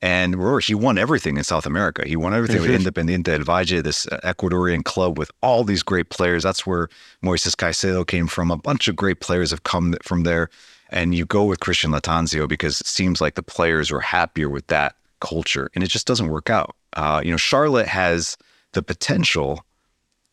and 0.00 0.36
he 0.62 0.74
won 0.74 0.96
everything 0.96 1.36
in 1.36 1.44
South 1.44 1.66
America. 1.66 2.06
He 2.06 2.14
won 2.14 2.32
everything 2.32 2.62
with 2.62 2.70
Independiente 2.70 3.24
del 3.24 3.42
Valle, 3.42 3.82
this 3.82 4.06
uh, 4.06 4.20
Ecuadorian 4.22 4.84
club 4.84 5.18
with 5.18 5.30
all 5.42 5.64
these 5.64 5.82
great 5.82 6.10
players. 6.10 6.44
That's 6.44 6.64
where 6.64 6.88
Moises 7.24 7.56
Caicedo 7.56 8.06
came 8.06 8.28
from. 8.28 8.50
A 8.50 8.56
bunch 8.56 8.86
of 8.86 8.94
great 8.94 9.20
players 9.20 9.50
have 9.50 9.64
come 9.64 9.96
from 10.02 10.22
there. 10.22 10.50
And 10.90 11.14
you 11.14 11.26
go 11.26 11.44
with 11.44 11.60
Christian 11.60 11.90
Lattanzio 11.90 12.48
because 12.48 12.80
it 12.80 12.86
seems 12.86 13.20
like 13.20 13.34
the 13.34 13.42
players 13.42 13.90
are 13.90 14.00
happier 14.00 14.48
with 14.48 14.68
that 14.68 14.94
culture, 15.20 15.68
and 15.74 15.84
it 15.84 15.90
just 15.90 16.06
doesn't 16.06 16.28
work 16.28 16.48
out. 16.48 16.74
Uh, 16.94 17.20
you 17.22 17.30
know, 17.30 17.36
Charlotte 17.36 17.88
has 17.88 18.38
the 18.72 18.82
potential 18.82 19.64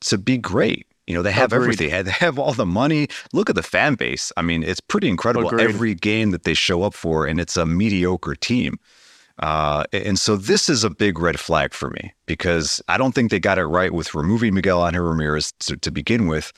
to 0.01 0.17
be 0.17 0.37
great. 0.37 0.87
You 1.07 1.13
know, 1.13 1.21
they 1.21 1.31
have 1.31 1.51
Agreed. 1.51 1.63
everything. 1.63 2.03
They 2.05 2.11
have 2.11 2.39
all 2.39 2.53
the 2.53 2.65
money. 2.65 3.07
Look 3.33 3.49
at 3.49 3.55
the 3.55 3.63
fan 3.63 3.95
base. 3.95 4.31
I 4.37 4.41
mean, 4.41 4.63
it's 4.63 4.79
pretty 4.79 5.09
incredible. 5.09 5.49
Agreed. 5.49 5.63
Every 5.63 5.93
game 5.93 6.31
that 6.31 6.43
they 6.43 6.53
show 6.53 6.83
up 6.83 6.93
for, 6.93 7.25
and 7.25 7.39
it's 7.39 7.57
a 7.57 7.65
mediocre 7.65 8.35
team. 8.35 8.79
Uh, 9.39 9.83
and 9.91 10.17
so 10.17 10.37
this 10.37 10.69
is 10.69 10.83
a 10.83 10.89
big 10.89 11.19
red 11.19 11.39
flag 11.39 11.73
for 11.73 11.89
me 11.89 12.13
because 12.25 12.81
I 12.87 12.97
don't 12.97 13.13
think 13.13 13.31
they 13.31 13.39
got 13.39 13.59
it 13.59 13.65
right 13.65 13.93
with 13.93 14.15
removing 14.15 14.53
Miguel 14.53 14.85
Angel 14.85 15.03
Ramirez 15.03 15.51
to, 15.59 15.75
to 15.77 15.91
begin 15.91 16.27
with. 16.27 16.53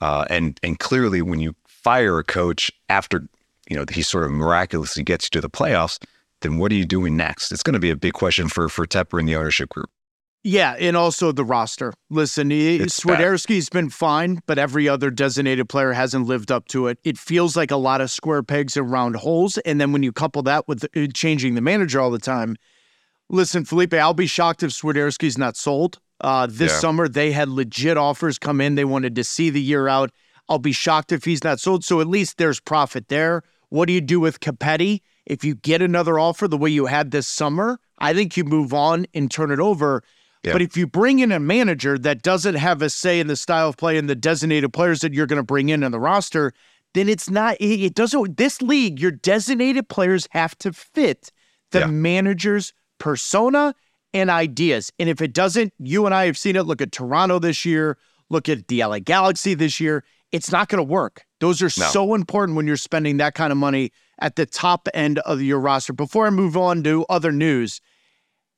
Uh, 0.00 0.24
and 0.30 0.58
and 0.62 0.78
clearly, 0.78 1.22
when 1.22 1.40
you 1.40 1.54
fire 1.66 2.18
a 2.18 2.24
coach 2.24 2.70
after 2.88 3.26
you 3.68 3.76
know 3.76 3.84
he 3.90 4.02
sort 4.02 4.24
of 4.24 4.30
miraculously 4.30 5.02
gets 5.02 5.26
you 5.26 5.30
to 5.30 5.40
the 5.40 5.50
playoffs, 5.50 5.98
then 6.40 6.56
what 6.56 6.72
are 6.72 6.76
you 6.76 6.86
doing 6.86 7.16
next? 7.16 7.52
It's 7.52 7.62
going 7.62 7.74
to 7.74 7.80
be 7.80 7.90
a 7.90 7.96
big 7.96 8.12
question 8.12 8.48
for 8.48 8.68
for 8.68 8.86
Tepper 8.86 9.18
and 9.18 9.28
the 9.28 9.36
ownership 9.36 9.68
group. 9.68 9.90
Yeah, 10.42 10.74
and 10.78 10.96
also 10.96 11.32
the 11.32 11.44
roster. 11.44 11.92
Listen, 12.08 12.48
Swiderski's 12.48 13.68
been 13.68 13.90
fine, 13.90 14.40
but 14.46 14.58
every 14.58 14.88
other 14.88 15.10
designated 15.10 15.68
player 15.68 15.92
hasn't 15.92 16.26
lived 16.26 16.50
up 16.50 16.66
to 16.68 16.86
it. 16.86 16.98
It 17.04 17.18
feels 17.18 17.56
like 17.56 17.70
a 17.70 17.76
lot 17.76 18.00
of 18.00 18.10
square 18.10 18.42
pegs 18.42 18.74
and 18.76 18.90
round 18.90 19.16
holes. 19.16 19.58
And 19.58 19.78
then 19.78 19.92
when 19.92 20.02
you 20.02 20.12
couple 20.12 20.42
that 20.44 20.66
with 20.66 20.84
uh, 20.96 21.06
changing 21.12 21.56
the 21.56 21.60
manager 21.60 22.00
all 22.00 22.10
the 22.10 22.18
time, 22.18 22.56
listen, 23.28 23.66
Felipe, 23.66 23.92
I'll 23.92 24.14
be 24.14 24.26
shocked 24.26 24.62
if 24.62 24.70
Swiderski's 24.70 25.36
not 25.36 25.56
sold. 25.58 25.98
Uh, 26.22 26.46
this 26.46 26.72
yeah. 26.72 26.78
summer, 26.78 27.06
they 27.06 27.32
had 27.32 27.50
legit 27.50 27.98
offers 27.98 28.38
come 28.38 28.62
in. 28.62 28.76
They 28.76 28.84
wanted 28.86 29.14
to 29.16 29.24
see 29.24 29.50
the 29.50 29.60
year 29.60 29.88
out. 29.88 30.10
I'll 30.48 30.58
be 30.58 30.72
shocked 30.72 31.12
if 31.12 31.24
he's 31.24 31.44
not 31.44 31.60
sold. 31.60 31.84
So 31.84 32.00
at 32.00 32.06
least 32.06 32.38
there's 32.38 32.60
profit 32.60 33.08
there. 33.08 33.42
What 33.68 33.86
do 33.86 33.92
you 33.92 34.00
do 34.00 34.18
with 34.18 34.40
Copetti? 34.40 35.00
If 35.26 35.44
you 35.44 35.54
get 35.54 35.82
another 35.82 36.18
offer 36.18 36.48
the 36.48 36.58
way 36.58 36.70
you 36.70 36.86
had 36.86 37.10
this 37.10 37.28
summer, 37.28 37.78
I 37.98 38.14
think 38.14 38.36
you 38.36 38.44
move 38.44 38.72
on 38.72 39.06
and 39.14 39.30
turn 39.30 39.50
it 39.50 39.60
over. 39.60 40.02
Yeah. 40.42 40.52
But 40.52 40.62
if 40.62 40.76
you 40.76 40.86
bring 40.86 41.18
in 41.18 41.32
a 41.32 41.40
manager 41.40 41.98
that 41.98 42.22
doesn't 42.22 42.54
have 42.54 42.80
a 42.80 42.88
say 42.88 43.20
in 43.20 43.26
the 43.26 43.36
style 43.36 43.68
of 43.68 43.76
play 43.76 43.98
and 43.98 44.08
the 44.08 44.14
designated 44.14 44.72
players 44.72 45.00
that 45.00 45.12
you're 45.12 45.26
going 45.26 45.36
to 45.36 45.42
bring 45.42 45.68
in 45.68 45.84
on 45.84 45.92
the 45.92 46.00
roster, 46.00 46.54
then 46.94 47.08
it's 47.08 47.28
not, 47.28 47.56
it 47.60 47.94
doesn't, 47.94 48.36
this 48.36 48.62
league, 48.62 48.98
your 48.98 49.10
designated 49.10 49.88
players 49.88 50.26
have 50.30 50.56
to 50.58 50.72
fit 50.72 51.30
the 51.70 51.80
yeah. 51.80 51.86
manager's 51.86 52.72
persona 52.98 53.74
and 54.12 54.30
ideas. 54.30 54.90
And 54.98 55.08
if 55.08 55.20
it 55.20 55.32
doesn't, 55.32 55.72
you 55.78 56.06
and 56.06 56.14
I 56.14 56.26
have 56.26 56.38
seen 56.38 56.56
it. 56.56 56.64
Look 56.64 56.80
at 56.80 56.90
Toronto 56.90 57.38
this 57.38 57.64
year, 57.64 57.98
look 58.28 58.48
at 58.48 58.68
the 58.68 58.84
LA 58.84 58.98
Galaxy 58.98 59.54
this 59.54 59.78
year. 59.78 60.04
It's 60.32 60.50
not 60.50 60.68
going 60.68 60.78
to 60.78 60.84
work. 60.84 61.24
Those 61.40 61.60
are 61.60 61.66
no. 61.66 61.86
so 61.88 62.14
important 62.14 62.56
when 62.56 62.66
you're 62.66 62.76
spending 62.76 63.16
that 63.18 63.34
kind 63.34 63.52
of 63.52 63.58
money 63.58 63.92
at 64.20 64.36
the 64.36 64.46
top 64.46 64.88
end 64.94 65.18
of 65.20 65.42
your 65.42 65.58
roster. 65.58 65.92
Before 65.92 66.26
I 66.26 66.30
move 66.30 66.56
on 66.56 66.82
to 66.84 67.04
other 67.08 67.32
news, 67.32 67.80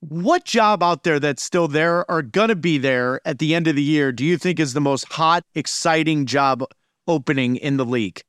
what 0.09 0.45
job 0.45 0.83
out 0.83 1.05
there 1.05 1.21
that's 1.21 1.45
still 1.45 1.69
there 1.69 2.11
or 2.11 2.23
going 2.23 2.49
to 2.49 2.57
be 2.57 2.77
there 2.77 3.21
at 3.25 3.39
the 3.39 3.55
end 3.55 3.69
of 3.69 3.77
the 3.77 3.83
year 3.83 4.11
do 4.11 4.25
you 4.25 4.37
think 4.37 4.59
is 4.59 4.73
the 4.73 4.81
most 4.81 5.05
hot, 5.13 5.45
exciting 5.55 6.27
job 6.27 6.65
opening 7.07 7.55
in 7.55 7.77
the 7.77 7.85
league? 7.85 8.21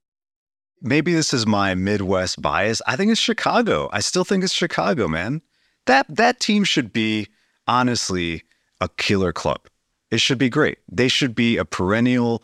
Maybe 0.81 1.13
this 1.13 1.33
is 1.33 1.47
my 1.47 1.73
Midwest 1.73 2.41
bias. 2.41 2.79
I 2.85 2.95
think 2.95 3.11
it's 3.11 3.19
Chicago. 3.19 3.89
I 3.91 4.01
still 4.01 4.23
think 4.23 4.43
it's 4.43 4.53
Chicago, 4.53 5.07
man. 5.07 5.41
That 5.87 6.05
that 6.09 6.39
team 6.39 6.63
should 6.63 6.93
be 6.93 7.27
honestly 7.67 8.43
a 8.79 8.87
killer 8.89 9.33
club. 9.33 9.67
It 10.11 10.19
should 10.19 10.37
be 10.37 10.49
great. 10.49 10.77
They 10.91 11.07
should 11.07 11.33
be 11.33 11.57
a 11.57 11.65
perennial 11.65 12.43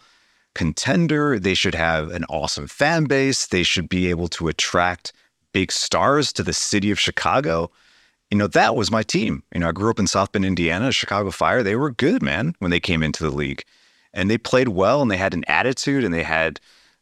contender. 0.56 1.38
They 1.38 1.54
should 1.54 1.76
have 1.76 2.10
an 2.10 2.24
awesome 2.30 2.68
fan 2.68 3.04
base. 3.04 3.46
They 3.46 3.64
should 3.64 3.90
be 3.90 4.10
able 4.10 4.28
to 4.30 4.48
attract 4.48 5.14
big 5.54 5.72
stars 5.72 6.34
to 6.34 6.44
the 6.44 6.54
city 6.54 6.90
of 6.90 7.00
Chicago 7.00 7.70
you 8.32 8.38
know, 8.38 8.48
that 8.48 8.76
was 8.76 8.92
my 8.92 9.04
team. 9.04 9.44
You 9.54 9.62
know, 9.62 9.70
I 9.70 9.72
grew 9.72 9.90
up 9.90 10.00
in 10.00 10.08
South 10.08 10.32
Bend, 10.32 10.46
Indiana, 10.46 10.92
Chicago 10.92 11.32
Fire. 11.32 11.64
They 11.64 11.76
were 11.76 11.92
good, 11.92 12.22
man, 12.22 12.56
when 12.60 12.72
they 12.72 12.80
came 12.80 13.02
into 13.02 13.24
the 13.24 13.36
league. 13.36 13.64
And 14.14 14.30
they 14.30 14.38
played 14.38 14.70
well 14.70 15.02
and 15.02 15.10
they 15.10 15.18
had 15.18 15.34
an 15.34 15.46
attitude 15.48 16.04
and 16.04 16.14
they 16.14 16.24
had 16.24 16.60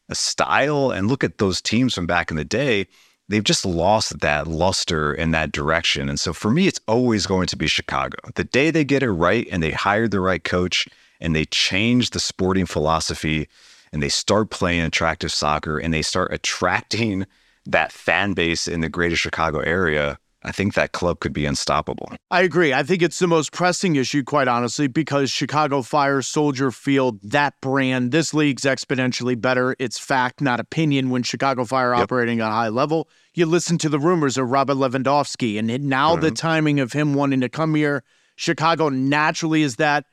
a 0.09 0.15
style. 0.15 0.91
And 0.91 1.07
look 1.07 1.23
at 1.23 1.37
those 1.37 1.61
teams 1.61 1.93
from 1.93 2.07
back 2.07 2.31
in 2.31 2.37
the 2.37 2.45
day. 2.45 2.87
They've 3.29 3.43
just 3.43 3.65
lost 3.65 4.19
that 4.21 4.47
luster 4.47 5.13
in 5.13 5.31
that 5.31 5.51
direction. 5.51 6.07
And 6.07 6.17
so 6.17 6.31
for 6.31 6.49
me, 6.49 6.65
it's 6.65 6.79
always 6.87 7.25
going 7.25 7.47
to 7.47 7.57
be 7.57 7.67
Chicago. 7.67 8.17
The 8.35 8.45
day 8.45 8.71
they 8.71 8.85
get 8.85 9.03
it 9.03 9.11
right 9.11 9.45
and 9.51 9.61
they 9.61 9.71
hired 9.71 10.11
the 10.11 10.21
right 10.21 10.43
coach 10.43 10.87
and 11.19 11.35
they 11.35 11.45
change 11.45 12.11
the 12.11 12.21
sporting 12.21 12.65
philosophy 12.65 13.49
and 13.91 14.01
they 14.01 14.09
start 14.09 14.49
playing 14.49 14.81
attractive 14.81 15.31
soccer 15.31 15.77
and 15.77 15.93
they 15.93 16.01
start 16.01 16.33
attracting 16.33 17.25
that 17.65 17.91
fan 17.91 18.33
base 18.33 18.67
in 18.67 18.79
the 18.79 18.89
greater 18.89 19.17
Chicago 19.17 19.59
area, 19.59 20.17
I 20.47 20.51
think 20.51 20.75
that 20.75 20.93
club 20.93 21.19
could 21.19 21.33
be 21.33 21.45
unstoppable. 21.45 22.11
I 22.31 22.41
agree. 22.41 22.73
I 22.73 22.83
think 22.83 23.01
it's 23.01 23.19
the 23.19 23.27
most 23.27 23.51
pressing 23.51 23.95
issue, 23.97 24.23
quite 24.23 24.47
honestly, 24.47 24.87
because 24.87 25.29
Chicago 25.29 25.81
Fire, 25.81 26.21
Soldier 26.21 26.71
Field, 26.71 27.19
that 27.23 27.59
brand, 27.61 28.11
this 28.11 28.33
league's 28.33 28.63
exponentially 28.63 29.39
better. 29.39 29.75
It's 29.79 29.99
fact, 29.99 30.41
not 30.41 30.59
opinion, 30.59 31.09
when 31.09 31.23
Chicago 31.23 31.65
Fire 31.65 31.93
yep. 31.93 32.03
operating 32.03 32.39
at 32.39 32.47
a 32.47 32.51
high 32.51 32.69
level. 32.69 33.09
You 33.33 33.45
listen 33.45 33.77
to 33.79 33.89
the 33.89 33.99
rumors 33.99 34.37
of 34.37 34.49
Robert 34.49 34.75
Lewandowski, 34.75 35.59
and 35.59 35.67
now 35.85 36.13
mm-hmm. 36.13 36.21
the 36.21 36.31
timing 36.31 36.79
of 36.79 36.93
him 36.93 37.13
wanting 37.13 37.41
to 37.41 37.49
come 37.49 37.75
here. 37.75 38.03
Chicago 38.35 38.89
naturally 38.89 39.63
is 39.63 39.75
that, 39.75 40.05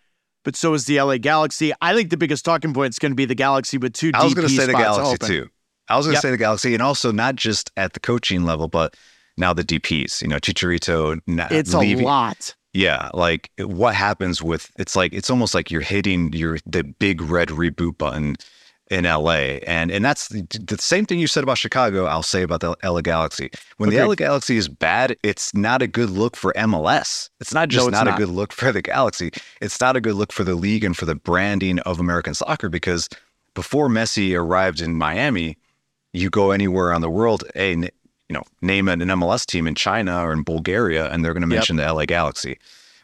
but 0.42 0.56
so 0.56 0.74
is 0.74 0.86
the 0.86 1.00
LA 1.00 1.18
Galaxy. 1.18 1.72
I 1.80 1.94
think 1.94 2.10
the 2.10 2.16
biggest 2.16 2.44
talking 2.44 2.74
point 2.74 2.92
is 2.92 2.98
going 2.98 3.12
to 3.12 3.16
be 3.16 3.24
the 3.24 3.34
Galaxy 3.34 3.78
with 3.78 3.92
two. 3.92 4.10
I 4.14 4.24
was 4.24 4.34
going 4.34 4.48
to 4.48 4.54
say 4.54 4.66
the 4.66 4.72
Galaxy 4.72 5.14
open. 5.14 5.28
too. 5.28 5.48
I 5.88 5.96
was 5.96 6.06
going 6.06 6.14
to 6.14 6.16
yep. 6.16 6.22
say 6.22 6.30
the 6.30 6.38
Galaxy, 6.38 6.74
and 6.74 6.82
also 6.82 7.12
not 7.12 7.36
just 7.36 7.70
at 7.76 7.92
the 7.92 8.00
coaching 8.00 8.44
level, 8.44 8.68
but 8.68 8.96
now 9.36 9.52
the 9.52 9.64
DPs, 9.64 10.22
you 10.22 10.28
know, 10.28 10.36
Chicharito. 10.36 11.20
It's 11.50 11.74
leaving. 11.74 12.04
a 12.04 12.06
lot. 12.06 12.54
Yeah, 12.72 13.08
like 13.14 13.50
what 13.58 13.94
happens 13.94 14.42
with 14.42 14.70
it's 14.78 14.96
like 14.96 15.12
it's 15.12 15.30
almost 15.30 15.54
like 15.54 15.70
you're 15.70 15.80
hitting 15.80 16.32
your 16.32 16.58
the 16.66 16.82
big 16.82 17.20
red 17.20 17.48
reboot 17.48 17.98
button 17.98 18.36
in 18.90 19.04
LA, 19.04 19.60
and 19.66 19.92
and 19.92 20.04
that's 20.04 20.28
the, 20.28 20.42
the 20.60 20.76
same 20.78 21.06
thing 21.06 21.20
you 21.20 21.28
said 21.28 21.44
about 21.44 21.56
Chicago. 21.56 22.06
I'll 22.06 22.24
say 22.24 22.42
about 22.42 22.60
the 22.60 22.76
LA 22.82 23.00
Galaxy. 23.00 23.50
When 23.76 23.90
okay. 23.90 23.98
the 23.98 24.08
LA 24.08 24.14
Galaxy 24.16 24.56
is 24.56 24.68
bad, 24.68 25.16
it's 25.22 25.54
not 25.54 25.82
a 25.82 25.86
good 25.86 26.10
look 26.10 26.36
for 26.36 26.52
MLS. 26.54 27.30
It's 27.40 27.54
not 27.54 27.68
just 27.68 27.84
no, 27.84 27.88
it's 27.88 27.92
not, 27.92 28.06
not 28.06 28.20
a 28.20 28.24
good 28.24 28.34
look 28.34 28.52
for 28.52 28.72
the 28.72 28.82
Galaxy. 28.82 29.30
It's 29.60 29.80
not 29.80 29.96
a 29.96 30.00
good 30.00 30.14
look 30.14 30.32
for 30.32 30.42
the 30.42 30.56
league 30.56 30.82
and 30.82 30.96
for 30.96 31.06
the 31.06 31.14
branding 31.14 31.78
of 31.80 32.00
American 32.00 32.34
soccer 32.34 32.68
because 32.68 33.08
before 33.54 33.88
Messi 33.88 34.36
arrived 34.36 34.80
in 34.80 34.96
Miami, 34.96 35.56
you 36.12 36.28
go 36.28 36.50
anywhere 36.50 36.92
on 36.92 37.00
the 37.00 37.10
world, 37.10 37.44
hey, 37.54 37.88
you 38.28 38.34
know, 38.34 38.42
name 38.62 38.88
an, 38.88 39.00
MLS 39.00 39.46
team 39.46 39.66
in 39.66 39.74
China 39.74 40.24
or 40.24 40.32
in 40.32 40.42
Bulgaria, 40.42 41.10
and 41.10 41.24
they're 41.24 41.34
going 41.34 41.42
to 41.42 41.46
mention 41.46 41.76
yep. 41.76 41.88
the 41.88 41.92
LA 41.92 42.04
Galaxy. 42.06 42.58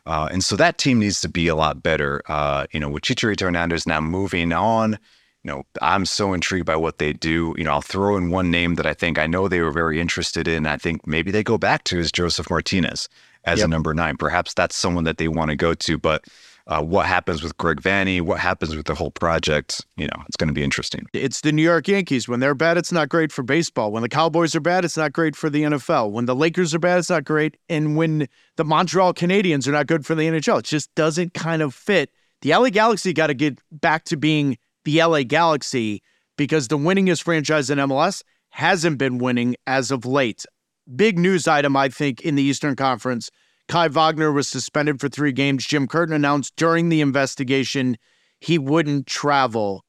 Uh, 0.06 0.28
and 0.30 0.42
so 0.42 0.56
that 0.56 0.78
team 0.78 0.98
needs 0.98 1.20
to 1.20 1.28
be 1.28 1.46
a 1.48 1.54
lot 1.54 1.82
better. 1.82 2.22
Uh, 2.26 2.66
you 2.72 2.80
know, 2.80 2.88
with 2.88 3.02
Chicharito 3.02 3.42
Hernandez 3.42 3.86
now 3.86 4.00
moving 4.00 4.52
on, 4.52 4.98
you 5.44 5.50
know, 5.50 5.62
I'm 5.80 6.04
so 6.04 6.32
intrigued 6.32 6.66
by 6.66 6.76
what 6.76 6.98
they 6.98 7.12
do. 7.12 7.54
You 7.56 7.64
know, 7.64 7.72
I'll 7.72 7.82
throw 7.82 8.16
in 8.16 8.30
one 8.30 8.50
name 8.50 8.74
that 8.74 8.86
I 8.86 8.94
think 8.94 9.18
I 9.18 9.26
know 9.26 9.48
they 9.48 9.60
were 9.60 9.70
very 9.70 10.00
interested 10.00 10.46
in. 10.48 10.66
I 10.66 10.76
think 10.76 11.06
maybe 11.06 11.30
they 11.30 11.42
go 11.42 11.58
back 11.58 11.84
to 11.84 11.98
is 11.98 12.12
Josef 12.12 12.50
Martinez 12.50 13.08
as 13.44 13.58
yep. 13.60 13.66
a 13.66 13.68
number 13.68 13.94
nine. 13.94 14.16
Perhaps 14.16 14.54
that's 14.54 14.76
someone 14.76 15.04
that 15.04 15.18
they 15.18 15.28
want 15.28 15.50
to 15.50 15.56
go 15.56 15.74
to. 15.74 15.98
But 15.98 16.24
uh, 16.70 16.80
what 16.80 17.04
happens 17.04 17.42
with 17.42 17.56
Greg 17.58 17.82
Vanney, 17.82 18.20
what 18.20 18.38
happens 18.38 18.76
with 18.76 18.86
the 18.86 18.94
whole 18.94 19.10
project. 19.10 19.84
You 19.96 20.06
know, 20.06 20.22
it's 20.28 20.36
going 20.36 20.48
to 20.48 20.54
be 20.54 20.62
interesting. 20.62 21.04
It's 21.12 21.40
the 21.40 21.50
New 21.50 21.64
York 21.64 21.88
Yankees. 21.88 22.28
When 22.28 22.38
they're 22.38 22.54
bad, 22.54 22.78
it's 22.78 22.92
not 22.92 23.08
great 23.08 23.32
for 23.32 23.42
baseball. 23.42 23.90
When 23.90 24.02
the 24.02 24.08
Cowboys 24.08 24.54
are 24.54 24.60
bad, 24.60 24.84
it's 24.84 24.96
not 24.96 25.12
great 25.12 25.34
for 25.34 25.50
the 25.50 25.64
NFL. 25.64 26.12
When 26.12 26.26
the 26.26 26.34
Lakers 26.34 26.72
are 26.72 26.78
bad, 26.78 27.00
it's 27.00 27.10
not 27.10 27.24
great. 27.24 27.56
And 27.68 27.96
when 27.96 28.28
the 28.56 28.64
Montreal 28.64 29.12
Canadiens 29.14 29.66
are 29.66 29.72
not 29.72 29.88
good 29.88 30.06
for 30.06 30.14
the 30.14 30.22
NHL, 30.22 30.60
it 30.60 30.64
just 30.64 30.94
doesn't 30.94 31.34
kind 31.34 31.60
of 31.60 31.74
fit. 31.74 32.10
The 32.42 32.54
LA 32.54 32.70
Galaxy 32.70 33.12
got 33.12 33.26
to 33.26 33.34
get 33.34 33.58
back 33.72 34.04
to 34.04 34.16
being 34.16 34.56
the 34.84 35.02
LA 35.02 35.24
Galaxy 35.24 36.02
because 36.38 36.68
the 36.68 36.78
winningest 36.78 37.24
franchise 37.24 37.68
in 37.68 37.78
MLS 37.78 38.22
hasn't 38.50 38.96
been 38.96 39.18
winning 39.18 39.56
as 39.66 39.90
of 39.90 40.06
late. 40.06 40.46
Big 40.94 41.18
news 41.18 41.48
item, 41.48 41.76
I 41.76 41.88
think, 41.88 42.20
in 42.20 42.36
the 42.36 42.42
Eastern 42.42 42.76
Conference 42.76 43.28
Kai 43.70 43.86
Wagner 43.86 44.32
was 44.32 44.48
suspended 44.48 44.98
for 44.98 45.08
three 45.08 45.30
games. 45.30 45.64
Jim 45.64 45.86
Curtin 45.86 46.12
announced 46.12 46.56
during 46.56 46.88
the 46.88 47.00
investigation 47.00 47.96
he 48.40 48.58
wouldn't 48.58 49.06
travel. 49.06 49.84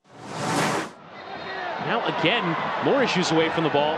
Now, 1.88 2.06
again, 2.20 2.56
more 2.86 3.02
issues 3.02 3.32
away 3.32 3.50
from 3.50 3.64
the 3.64 3.72
ball. 3.72 3.96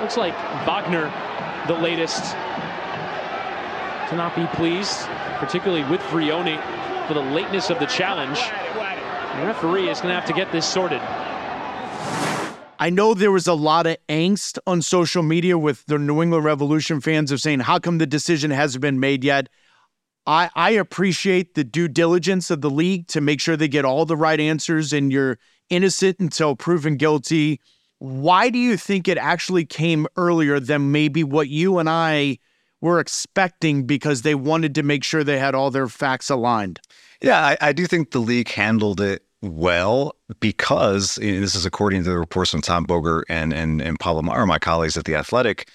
Looks 0.00 0.16
like 0.16 0.32
Wagner, 0.64 1.12
the 1.66 1.74
latest, 1.74 2.32
to 4.08 4.16
not 4.16 4.34
be 4.34 4.46
pleased, 4.56 5.04
particularly 5.36 5.84
with 5.90 6.00
Vrioni 6.04 6.58
for 7.06 7.12
the 7.12 7.20
lateness 7.20 7.68
of 7.68 7.78
the 7.80 7.86
challenge. 7.86 8.38
The 9.38 9.46
referee 9.46 9.90
is 9.90 10.00
going 10.00 10.14
to 10.14 10.18
have 10.18 10.24
to 10.28 10.32
get 10.32 10.50
this 10.50 10.66
sorted. 10.66 11.02
I 12.84 12.90
know 12.90 13.14
there 13.14 13.32
was 13.32 13.46
a 13.46 13.54
lot 13.54 13.86
of 13.86 13.96
angst 14.10 14.58
on 14.66 14.82
social 14.82 15.22
media 15.22 15.56
with 15.56 15.86
the 15.86 15.98
New 15.98 16.22
England 16.22 16.44
Revolution 16.44 17.00
fans 17.00 17.32
of 17.32 17.40
saying, 17.40 17.60
how 17.60 17.78
come 17.78 17.96
the 17.96 18.06
decision 18.06 18.50
hasn't 18.50 18.82
been 18.82 19.00
made 19.00 19.24
yet? 19.24 19.48
I, 20.26 20.50
I 20.54 20.72
appreciate 20.72 21.54
the 21.54 21.64
due 21.64 21.88
diligence 21.88 22.50
of 22.50 22.60
the 22.60 22.68
league 22.68 23.06
to 23.06 23.22
make 23.22 23.40
sure 23.40 23.56
they 23.56 23.68
get 23.68 23.86
all 23.86 24.04
the 24.04 24.18
right 24.18 24.38
answers 24.38 24.92
and 24.92 25.10
you're 25.10 25.38
innocent 25.70 26.20
until 26.20 26.56
proven 26.56 26.98
guilty. 26.98 27.58
Why 28.00 28.50
do 28.50 28.58
you 28.58 28.76
think 28.76 29.08
it 29.08 29.16
actually 29.16 29.64
came 29.64 30.06
earlier 30.18 30.60
than 30.60 30.92
maybe 30.92 31.24
what 31.24 31.48
you 31.48 31.78
and 31.78 31.88
I 31.88 32.36
were 32.82 33.00
expecting 33.00 33.86
because 33.86 34.20
they 34.20 34.34
wanted 34.34 34.74
to 34.74 34.82
make 34.82 35.04
sure 35.04 35.24
they 35.24 35.38
had 35.38 35.54
all 35.54 35.70
their 35.70 35.88
facts 35.88 36.28
aligned? 36.28 36.80
Yeah, 37.22 37.38
I, 37.38 37.56
I 37.62 37.72
do 37.72 37.86
think 37.86 38.10
the 38.10 38.20
league 38.20 38.50
handled 38.50 39.00
it 39.00 39.23
well 39.44 40.16
because 40.40 41.16
this 41.16 41.54
is 41.54 41.66
according 41.66 42.02
to 42.04 42.10
the 42.10 42.18
reports 42.18 42.50
from 42.50 42.62
Tom 42.62 42.86
Bogert 42.86 43.24
and 43.28 43.52
and 43.52 43.80
and 43.80 43.98
Pablo 43.98 44.22
Maurer, 44.22 44.46
my 44.46 44.58
colleagues 44.58 44.96
at 44.96 45.04
the 45.04 45.14
Athletic. 45.14 45.68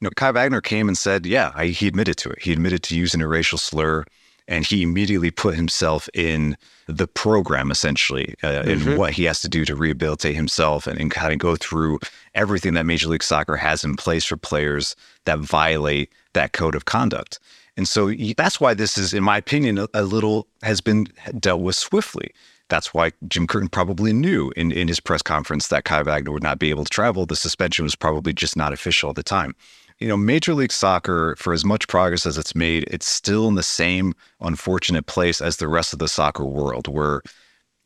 You 0.00 0.06
know, 0.06 0.10
Kai 0.14 0.30
Wagner 0.30 0.60
came 0.60 0.86
and 0.88 0.96
said, 0.96 1.26
"Yeah, 1.26 1.52
I, 1.54 1.66
he 1.66 1.88
admitted 1.88 2.16
to 2.18 2.30
it. 2.30 2.40
He 2.40 2.52
admitted 2.52 2.82
to 2.84 2.96
using 2.96 3.20
a 3.20 3.28
racial 3.28 3.58
slur." 3.58 4.04
And 4.50 4.64
he 4.64 4.82
immediately 4.82 5.30
put 5.30 5.56
himself 5.56 6.08
in 6.14 6.56
the 6.86 7.06
program, 7.06 7.70
essentially, 7.70 8.34
uh, 8.42 8.62
mm-hmm. 8.62 8.92
in 8.92 8.96
what 8.96 9.12
he 9.12 9.24
has 9.24 9.42
to 9.42 9.48
do 9.48 9.66
to 9.66 9.76
rehabilitate 9.76 10.34
himself 10.34 10.86
and, 10.86 10.98
and 10.98 11.10
kind 11.10 11.34
of 11.34 11.38
go 11.38 11.54
through 11.54 11.98
everything 12.34 12.72
that 12.72 12.86
Major 12.86 13.08
League 13.08 13.22
Soccer 13.22 13.56
has 13.56 13.84
in 13.84 13.94
place 13.94 14.24
for 14.24 14.38
players 14.38 14.96
that 15.26 15.38
violate 15.40 16.10
that 16.32 16.54
code 16.54 16.74
of 16.74 16.86
conduct. 16.86 17.38
And 17.76 17.86
so 17.86 18.12
that's 18.36 18.58
why 18.58 18.74
this 18.74 18.96
is, 18.98 19.14
in 19.14 19.22
my 19.22 19.36
opinion, 19.36 19.78
a, 19.78 19.88
a 19.92 20.02
little 20.02 20.48
has 20.62 20.80
been 20.80 21.06
dealt 21.38 21.60
with 21.60 21.76
swiftly. 21.76 22.32
That's 22.68 22.92
why 22.92 23.12
Jim 23.28 23.46
Curtin 23.46 23.68
probably 23.68 24.12
knew 24.12 24.52
in, 24.56 24.72
in 24.72 24.88
his 24.88 25.00
press 25.00 25.22
conference 25.22 25.68
that 25.68 25.84
Kai 25.84 26.02
Wagner 26.02 26.32
would 26.32 26.42
not 26.42 26.58
be 26.58 26.70
able 26.70 26.84
to 26.84 26.90
travel. 26.90 27.26
The 27.26 27.36
suspension 27.36 27.82
was 27.82 27.96
probably 27.96 28.32
just 28.32 28.56
not 28.56 28.72
official 28.72 29.10
at 29.10 29.16
the 29.16 29.22
time. 29.22 29.54
You 29.98 30.06
know, 30.06 30.16
Major 30.16 30.54
League 30.54 30.70
Soccer, 30.70 31.34
for 31.38 31.52
as 31.52 31.64
much 31.64 31.88
progress 31.88 32.24
as 32.24 32.38
it's 32.38 32.54
made, 32.54 32.84
it's 32.88 33.08
still 33.08 33.48
in 33.48 33.56
the 33.56 33.62
same 33.62 34.14
unfortunate 34.40 35.06
place 35.06 35.40
as 35.40 35.56
the 35.56 35.66
rest 35.66 35.92
of 35.92 35.98
the 35.98 36.08
soccer 36.08 36.44
world, 36.44 36.86
where 36.86 37.22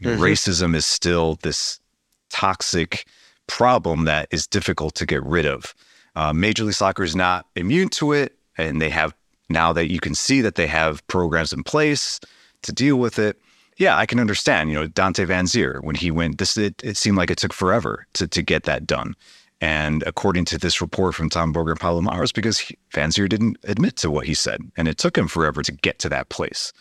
mm-hmm. 0.02 0.20
racism 0.20 0.74
is 0.74 0.84
still 0.84 1.38
this 1.42 1.80
toxic 2.28 3.06
problem 3.46 4.04
that 4.04 4.28
is 4.30 4.46
difficult 4.46 4.94
to 4.96 5.06
get 5.06 5.24
rid 5.24 5.46
of. 5.46 5.74
Uh, 6.14 6.32
Major 6.32 6.64
League 6.64 6.74
Soccer 6.74 7.02
is 7.02 7.16
not 7.16 7.46
immune 7.56 7.88
to 7.90 8.12
it, 8.12 8.36
and 8.58 8.82
they 8.82 8.90
have 8.90 9.14
now 9.48 9.72
that 9.72 9.90
you 9.90 10.00
can 10.00 10.14
see 10.14 10.42
that 10.42 10.56
they 10.56 10.66
have 10.66 11.06
programs 11.06 11.52
in 11.52 11.62
place 11.62 12.20
to 12.62 12.72
deal 12.72 12.96
with 12.96 13.18
it 13.18 13.38
yeah, 13.76 13.96
I 13.96 14.06
can 14.06 14.20
understand. 14.20 14.70
You 14.70 14.76
know, 14.76 14.86
Dante 14.86 15.24
Vanzeir 15.24 15.82
when 15.82 15.94
he 15.94 16.10
went, 16.10 16.38
this 16.38 16.56
it, 16.56 16.82
it 16.84 16.96
seemed 16.96 17.16
like 17.16 17.30
it 17.30 17.38
took 17.38 17.52
forever 17.52 18.06
to 18.14 18.28
to 18.28 18.42
get 18.42 18.64
that 18.64 18.86
done. 18.86 19.14
And 19.60 20.02
according 20.08 20.44
to 20.46 20.58
this 20.58 20.80
report 20.80 21.14
from 21.14 21.30
Tom 21.30 21.54
Bogert 21.54 21.70
and 21.72 21.80
Pablo 21.80 22.00
Maurer, 22.00 22.26
because 22.34 22.58
he, 22.58 22.76
Vanzeir 22.92 23.28
didn't 23.28 23.58
admit 23.62 23.96
to 23.98 24.10
what 24.10 24.26
he 24.26 24.34
said, 24.34 24.60
and 24.76 24.88
it 24.88 24.98
took 24.98 25.16
him 25.16 25.28
forever 25.28 25.62
to 25.62 25.70
get 25.70 26.00
to 26.00 26.08
that 26.08 26.30
place. 26.30 26.72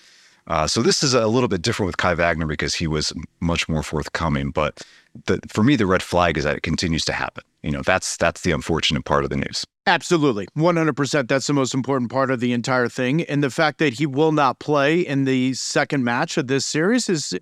Uh, 0.48 0.66
so 0.66 0.82
this 0.82 1.04
is 1.04 1.14
a 1.14 1.28
little 1.28 1.48
bit 1.48 1.62
different 1.62 1.88
with 1.88 1.98
Kai 1.98 2.16
Wagner 2.16 2.48
because 2.48 2.74
he 2.74 2.88
was 2.88 3.14
much 3.40 3.70
more 3.70 3.84
forthcoming. 3.84 4.50
But 4.50 4.82
the, 5.26 5.40
for 5.48 5.64
me, 5.64 5.76
the 5.76 5.86
red 5.86 6.02
flag 6.02 6.38
is 6.38 6.44
that 6.44 6.58
it 6.58 6.64
continues 6.64 7.06
to 7.06 7.14
happen. 7.14 7.44
You 7.64 7.72
know, 7.72 7.82
that's 7.84 8.18
that's 8.18 8.42
the 8.42 8.52
unfortunate 8.52 9.06
part 9.06 9.24
of 9.24 9.30
the 9.30 9.38
news. 9.38 9.66
Absolutely. 9.86 10.48
100%. 10.58 11.28
That's 11.28 11.48
the 11.48 11.54
most 11.54 11.74
important 11.74 12.12
part 12.12 12.32
of 12.32 12.40
the 12.40 12.54
entire 12.54 12.88
thing. 12.88 13.24
And 13.24 13.44
the 13.44 13.50
fact 13.50 13.78
that 13.80 13.94
he 13.94 14.06
will 14.06 14.32
not 14.32 14.60
play 14.60 15.00
in 15.02 15.26
the 15.26 15.54
second 15.54 16.04
match 16.04 16.38
of 16.38 16.48
this 16.48 16.66
series 16.66 17.10
is 17.10 17.34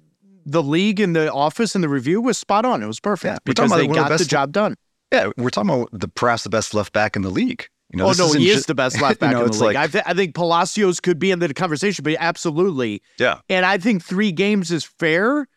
the 0.45 0.63
league 0.63 0.99
and 0.99 1.15
the 1.15 1.31
office 1.31 1.75
and 1.75 1.83
the 1.83 1.89
review 1.89 2.21
was 2.21 2.37
spot 2.37 2.65
on. 2.65 2.81
It 2.81 2.87
was 2.87 2.99
perfect 2.99 3.25
Yeah, 3.31 3.33
we're 3.45 3.53
because 3.53 3.69
talking 3.71 3.89
they 3.89 3.95
got 3.95 4.09
the 4.09 4.17
the 4.17 4.25
job 4.25 4.51
done. 4.51 4.75
Yeah, 5.11 5.31
we're 5.37 5.49
talking 5.49 5.69
about 5.69 5.89
the 5.91 6.07
perhaps 6.07 6.43
the 6.43 6.49
best 6.49 6.73
left 6.73 6.93
back 6.93 7.15
in 7.15 7.21
the 7.23 7.29
league. 7.29 7.67
You 7.91 7.97
know, 7.97 8.07
oh, 8.09 8.13
no, 8.17 8.31
he 8.33 8.45
ju- 8.45 8.51
is 8.53 8.65
the 8.67 8.75
best 8.75 9.01
left 9.01 9.19
back 9.19 9.31
you 9.31 9.37
know, 9.39 9.45
in 9.45 9.51
the 9.51 9.57
league. 9.57 9.75
like- 9.75 9.77
I, 9.77 9.87
th- 9.87 10.03
I 10.07 10.13
think 10.13 10.35
Palacios 10.35 10.99
could 10.99 11.17
be 11.19 11.31
in 11.31 11.39
the 11.39 11.53
conversation, 11.53 12.03
but 12.03 12.15
absolutely. 12.19 13.01
yeah, 13.17 13.39
And 13.49 13.65
I 13.65 13.77
think 13.77 14.03
three 14.03 14.31
games 14.31 14.71
is 14.71 14.83
fair. 14.83 15.47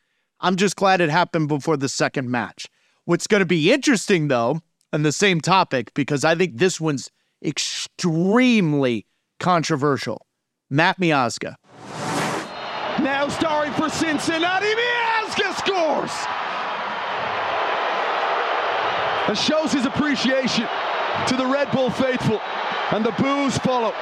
I'm 0.41 0.57
just 0.57 0.75
glad 0.77 1.01
it 1.01 1.11
happened 1.11 1.49
before 1.49 1.77
the 1.77 1.89
second 1.89 2.31
match. 2.31 2.67
What's 3.05 3.27
going 3.27 3.41
to 3.41 3.47
be 3.47 3.73
interesting, 3.73 4.29
though, 4.29 4.61
on 4.93 5.03
the 5.03 5.11
same 5.11 5.41
topic, 5.41 5.93
because 5.95 6.25
I 6.25 6.37
think 6.37 6.59
this 6.59 6.81
one's 6.81 7.11
extremely 7.45 9.07
controversial. 9.41 10.27
Matt 10.71 11.01
Miazga. 11.01 11.57
Now 13.01 13.29
starring 13.29 13.73
for 13.73 13.89
Cincinnati, 13.89 14.67
Miazga 14.67 15.59
scores! 15.59 16.13
And 19.29 19.37
shows 19.37 19.73
his 19.73 19.85
appreciation 19.85 20.69
to 21.27 21.37
the 21.37 21.47
Red 21.47 21.73
Bull 21.73 21.91
faithful, 21.91 22.41
and 22.93 23.05
the 23.05 23.13
boos 23.13 23.59
follow. 23.59 23.93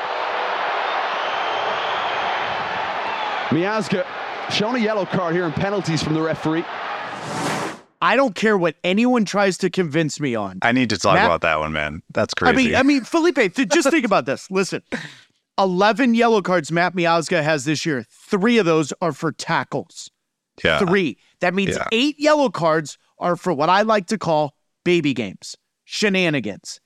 Miazga 3.49 4.07
shown 4.51 4.77
a 4.77 4.79
yellow 4.79 5.07
card 5.07 5.35
here 5.35 5.47
in 5.47 5.53
penalties 5.53 6.03
from 6.03 6.13
the 6.13 6.21
referee. 6.21 6.65
I 8.03 8.17
don't 8.17 8.35
care 8.35 8.57
what 8.57 8.77
anyone 8.83 9.25
tries 9.25 9.59
to 9.59 9.69
convince 9.71 10.19
me 10.21 10.35
on. 10.35 10.59
I 10.63 10.73
need 10.73 10.89
to 10.91 10.99
talk 10.99 11.15
Matt- 11.15 11.27
about 11.27 11.43
that 11.43 11.59
one, 11.59 11.73
man. 11.73 12.03
That's 12.13 12.33
crazy. 12.35 12.53
I 12.53 12.57
mean, 12.57 12.75
I 12.77 12.83
mean, 12.83 13.05
Felipe, 13.05 13.37
th- 13.55 13.69
just 13.69 13.91
think 13.91 14.05
about 14.07 14.25
this. 14.27 14.51
Listen, 14.51 14.83
11 15.59 16.15
yellow 16.15 16.41
cards 16.43 16.73
Matt 16.73 16.95
Miazga 16.95 17.43
has 17.43 17.65
this 17.65 17.85
year. 17.85 18.07
Three 18.11 18.59
of 18.59 18.65
those 18.67 18.93
are 19.03 19.13
for 19.13 19.33
tackles. 19.33 20.11
yeah, 20.65 20.79
Three. 20.79 21.19
That 21.41 21.55
means 21.55 21.77
Yeah. 21.77 21.87
eight 21.93 22.19
yellow 22.19 22.49
cards 22.51 22.97
are 23.19 23.37
for 23.37 23.53
what 23.53 23.69
I 23.69 23.83
like 23.83 24.07
to 24.07 24.19
call 24.19 24.55
baby 24.85 25.13
games, 25.15 25.57
shenanigans. 25.85 26.81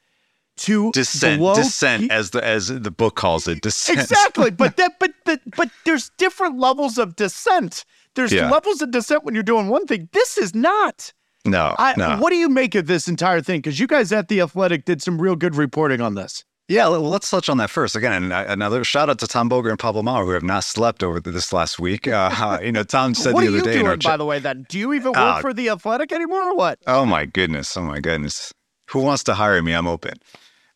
To 0.58 0.92
dissent, 0.92 1.42
dissent, 1.56 2.02
pe- 2.10 2.14
as 2.14 2.30
the 2.30 2.44
as 2.44 2.68
the 2.68 2.90
book 2.92 3.16
calls 3.16 3.48
it, 3.48 3.60
dissent. 3.60 3.98
Exactly, 3.98 4.52
but 4.52 4.76
that, 4.78 5.00
but 5.00 5.10
but 5.24 5.40
but 5.56 5.68
there's 5.84 6.10
different 6.16 6.60
levels 6.60 6.96
of 6.96 7.16
dissent. 7.16 7.84
There's 8.14 8.32
Yeah. 8.32 8.50
levels 8.50 8.80
of 8.82 8.90
dissent 8.90 9.24
when 9.24 9.34
you're 9.34 9.42
doing 9.42 9.68
one 9.68 9.86
thing. 9.86 10.08
This 10.12 10.38
is 10.38 10.54
not. 10.54 11.12
No, 11.44 11.74
I, 11.78 11.94
no. 11.98 12.16
What 12.18 12.30
do 12.30 12.36
you 12.36 12.48
make 12.48 12.74
of 12.74 12.86
this 12.86 13.06
entire 13.06 13.42
thing? 13.42 13.60
Because 13.60 13.78
you 13.78 13.86
guys 13.86 14.12
at 14.12 14.28
the 14.28 14.40
Athletic 14.40 14.84
did 14.86 15.02
some 15.02 15.20
real 15.20 15.36
good 15.36 15.56
reporting 15.56 16.00
on 16.00 16.14
this. 16.14 16.44
Yeah, 16.68 16.88
well, 16.88 17.02
let's 17.02 17.28
touch 17.28 17.50
on 17.50 17.58
that 17.58 17.68
first. 17.68 17.94
Again, 17.94 18.32
another 18.32 18.82
shout 18.84 19.10
out 19.10 19.18
to 19.18 19.26
Tom 19.26 19.50
Bogert 19.50 19.68
and 19.68 19.78
Pablo 19.78 20.02
Maurer, 20.02 20.24
who 20.24 20.30
have 20.30 20.42
not 20.42 20.64
slept 20.64 21.02
over 21.02 21.20
this 21.20 21.52
last 21.52 21.78
week. 21.78 22.08
Uh, 22.08 22.58
you 22.62 22.72
know, 22.72 22.82
Tom 22.84 23.12
said 23.14 23.34
the 23.36 23.48
other 23.48 23.60
day 23.60 23.72
in 23.72 23.78
doing, 23.80 23.86
our 23.86 23.96
by 23.98 24.16
the 24.16 24.24
way? 24.24 24.38
Then 24.38 24.64
do 24.70 24.78
you 24.78 24.94
even 24.94 25.08
work 25.08 25.16
Ah. 25.18 25.40
for 25.42 25.52
the 25.52 25.68
Athletic 25.68 26.10
anymore, 26.10 26.42
or 26.52 26.56
what? 26.56 26.78
Oh 26.86 27.04
my 27.04 27.26
goodness! 27.26 27.76
Oh 27.76 27.82
my 27.82 28.00
goodness! 28.00 28.54
Who 28.92 29.00
wants 29.00 29.24
to 29.24 29.34
hire 29.34 29.60
me? 29.62 29.74
I'm 29.74 29.86
open. 29.86 30.14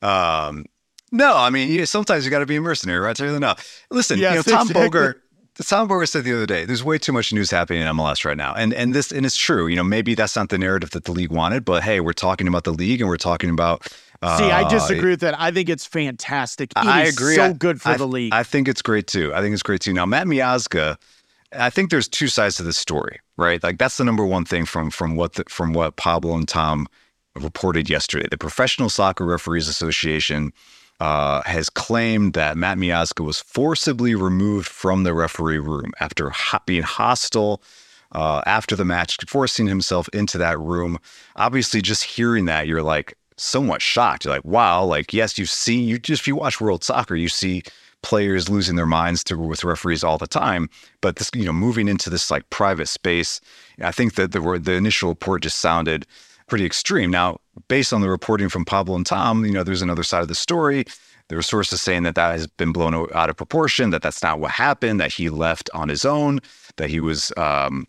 Um, 0.03 0.67
no, 1.11 1.35
I 1.35 1.49
mean, 1.49 1.71
you, 1.71 1.87
sometimes 1.87 2.27
you 2.27 2.31
got 2.31 2.41
to 2.41 2.47
be 2.47 2.57
a 2.57 2.61
mercenary, 2.61 3.01
right? 3.01 3.19
You 3.19 3.39
no. 3.41 3.55
Listen, 3.91 4.19
Yes, 4.19 4.47
you 4.47 4.53
know, 4.53 4.59
Tom 4.59 4.69
exactly. 4.69 4.91
Bogert. 5.01 5.15
Tom 5.67 5.89
Bogert 5.89 6.09
said 6.09 6.25
the 6.25 6.33
other 6.35 6.47
day, 6.47 6.65
"There's 6.65 6.85
way 6.85 6.99
too 6.99 7.13
much 7.13 7.33
news 7.33 7.51
happening 7.51 7.83
in 7.83 7.89
MLS 7.89 8.25
right 8.25 8.37
now," 8.37 8.55
and 8.55 8.73
and 8.73 8.95
this 8.95 9.11
and 9.11 9.27
it's 9.27 9.37
true. 9.37 9.67
You 9.67 9.77
know, 9.77 9.83
maybe 9.85 10.15
that's 10.15 10.37
not 10.37 10.49
the 10.51 10.59
narrative 10.59 10.91
that 10.91 11.05
the 11.05 11.13
league 11.13 11.33
wanted, 11.33 11.65
but 11.65 11.83
hey, 11.83 12.01
we're 12.01 12.13
talking 12.13 12.47
about 12.47 12.65
the 12.65 12.73
league 12.73 13.01
and 13.01 13.09
we're 13.09 13.17
talking 13.17 13.51
about. 13.51 13.87
Uh, 14.23 14.37
See, 14.39 14.51
I 14.51 14.69
disagree 14.69 15.11
with 15.11 15.21
that. 15.21 15.39
I 15.41 15.51
think 15.51 15.69
it's 15.69 15.87
fantastic. 15.87 16.73
It 16.73 16.79
I 16.79 17.03
agree. 17.05 17.37
So 17.37 17.45
I- 17.45 17.53
good 17.53 17.81
for 17.81 17.91
I- 17.91 17.97
the 17.97 18.07
league. 18.07 18.33
I 18.33 18.43
think 18.43 18.67
it's 18.69 18.83
great 18.83 19.07
too. 19.07 19.33
I 19.35 19.41
think 19.41 19.53
it's 19.53 19.63
great 19.63 19.81
too. 19.81 19.93
Now, 19.93 20.07
Matt 20.07 20.27
Miazga, 20.27 20.97
I 21.57 21.71
think 21.71 21.91
there's 21.91 22.09
two 22.09 22.29
sides 22.29 22.57
to 22.57 22.63
this 22.63 22.77
story, 22.77 23.21
right? 23.37 23.63
Like 23.63 23.79
that's 23.79 23.97
the 23.97 24.05
number 24.05 24.25
one 24.25 24.45
thing 24.45 24.65
from 24.65 24.91
from 24.91 25.17
what 25.17 25.35
the, 25.35 25.45
from 25.49 25.73
what 25.73 25.97
Pablo 25.97 26.35
and 26.37 26.49
Tom 26.49 26.89
reported 27.37 27.89
yesterday. 27.89 28.27
The 28.31 28.39
Professional 28.39 28.89
Soccer 28.89 29.25
Referees 29.25 29.69
Association 29.69 30.53
uh, 31.01 31.43
has 31.43 31.71
claimed 31.71 32.35
that 32.35 32.57
Matt 32.57 32.79
Miazga 32.79 33.25
was 33.25 33.41
forcibly 33.41 34.15
removed 34.15 34.69
from 34.69 35.05
the 35.05 35.15
referee 35.15 35.59
room 35.59 35.93
after 36.01 36.31
ho- 36.31 36.59
being 36.67 36.83
hostile. 36.83 37.63
Uh, 38.13 38.41
after 38.47 38.75
the 38.75 38.87
match, 38.87 39.19
forcing 39.29 39.67
himself 39.67 40.09
into 40.15 40.39
that 40.39 40.59
room. 40.59 40.99
Obviously, 41.37 41.83
just 41.83 42.03
hearing 42.03 42.47
that, 42.47 42.67
you're 42.67 42.83
like 42.83 43.13
somewhat 43.37 43.83
shocked. 43.83 44.25
You're 44.25 44.33
like, 44.33 44.47
wow, 44.47 44.83
like, 44.83 45.13
yes, 45.13 45.37
you 45.39 45.45
see, 45.45 45.79
you 45.79 45.99
just, 45.99 46.23
if 46.23 46.27
you 46.27 46.35
watch 46.35 46.59
World 46.59 46.83
Soccer, 46.83 47.17
you 47.17 47.29
see 47.29 47.63
players 48.03 48.49
losing 48.49 48.77
their 48.77 48.87
minds 48.87 49.25
to 49.25 49.37
with 49.37 49.65
referees 49.65 50.05
all 50.05 50.19
the 50.19 50.27
time. 50.27 50.69
But 51.01 51.17
this, 51.17 51.31
you 51.35 51.45
know, 51.45 51.53
moving 51.53 51.89
into 51.89 52.11
this 52.11 52.31
like 52.31 52.49
private 52.51 52.89
space, 52.89 53.41
I 53.83 53.93
think 53.93 54.15
that 54.15 54.33
the 54.33 54.41
the 54.63 54.75
initial 54.75 55.11
report 55.11 55.43
just 55.43 55.59
sounded 55.59 56.07
pretty 56.49 56.65
extreme. 56.65 57.11
Now, 57.11 57.39
based 57.69 57.93
on 57.93 58.01
the 58.01 58.09
reporting 58.09 58.49
from 58.49 58.65
Pablo 58.65 58.97
and 58.97 59.07
Tom, 59.07 59.45
you 59.45 59.53
know, 59.53 59.63
there's 59.63 59.83
another 59.83 60.03
side 60.03 60.23
of 60.23 60.29
the 60.29 60.35
story. 60.35 60.85
There 61.29 61.39
are 61.39 61.43
sources 61.43 61.83
saying 61.83 62.05
that 62.05 62.15
that 62.15 62.33
has 62.33 62.47
been 62.47 62.73
blown 62.73 62.95
out 63.15 63.29
of 63.29 63.37
proportion, 63.37 63.91
that 63.91 64.03
that's 64.03 64.23
not 64.23 64.41
what 64.41 64.51
happened, 64.51 64.99
that 65.01 65.13
he 65.13 65.29
left 65.29 65.69
on 65.75 65.89
his 65.89 66.05
own, 66.05 66.41
that 66.77 66.89
he 66.89 67.01
was 67.01 67.33
um, 67.37 67.87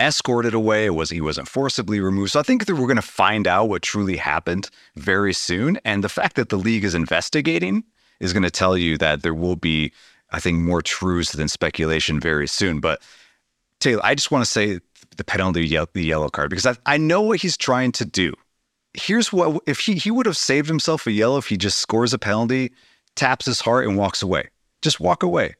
escorted 0.00 0.54
away. 0.54 0.90
Was 0.90 1.08
he 1.08 1.20
wasn't 1.20 1.48
forcibly 1.48 2.00
removed. 2.00 2.32
So 2.32 2.40
I 2.40 2.42
think 2.42 2.66
that 2.66 2.74
we're 2.74 2.86
going 2.86 2.96
to 2.96 3.02
find 3.02 3.46
out 3.46 3.68
what 3.68 3.82
truly 3.82 4.16
happened 4.16 4.70
very 4.96 5.32
soon. 5.32 5.78
And 5.84 6.02
the 6.02 6.08
fact 6.08 6.34
that 6.34 6.48
the 6.48 6.58
league 6.58 6.84
is 6.84 6.96
investigating 6.96 7.84
is 8.18 8.32
going 8.32 8.42
to 8.42 8.50
tell 8.50 8.76
you 8.76 8.98
that 8.98 9.22
there 9.22 9.34
will 9.34 9.56
be, 9.56 9.92
I 10.32 10.40
think, 10.40 10.58
more 10.58 10.82
truths 10.82 11.32
than 11.32 11.48
speculation 11.48 12.18
very 12.18 12.48
soon. 12.48 12.80
But 12.80 13.02
Taylor, 13.78 14.02
I 14.04 14.16
just 14.16 14.32
want 14.32 14.44
to 14.44 14.50
say 14.50 14.80
the 15.16 15.24
penalty, 15.24 15.66
the 15.68 16.02
yellow 16.02 16.28
card, 16.28 16.50
because 16.50 16.66
I, 16.66 16.76
I 16.86 16.96
know 16.96 17.22
what 17.22 17.40
he's 17.40 17.56
trying 17.56 17.92
to 17.92 18.04
do. 18.04 18.34
Here's 18.94 19.32
what 19.32 19.62
if 19.66 19.80
he 19.80 19.94
he 19.94 20.10
would 20.10 20.26
have 20.26 20.36
saved 20.36 20.68
himself 20.68 21.06
a 21.06 21.12
yellow 21.12 21.38
if 21.38 21.46
he 21.46 21.56
just 21.56 21.78
scores 21.78 22.12
a 22.12 22.18
penalty, 22.18 22.72
taps 23.16 23.46
his 23.46 23.60
heart, 23.60 23.86
and 23.86 23.96
walks 23.96 24.22
away. 24.22 24.48
Just 24.82 25.00
walk 25.00 25.22
away. 25.22 25.54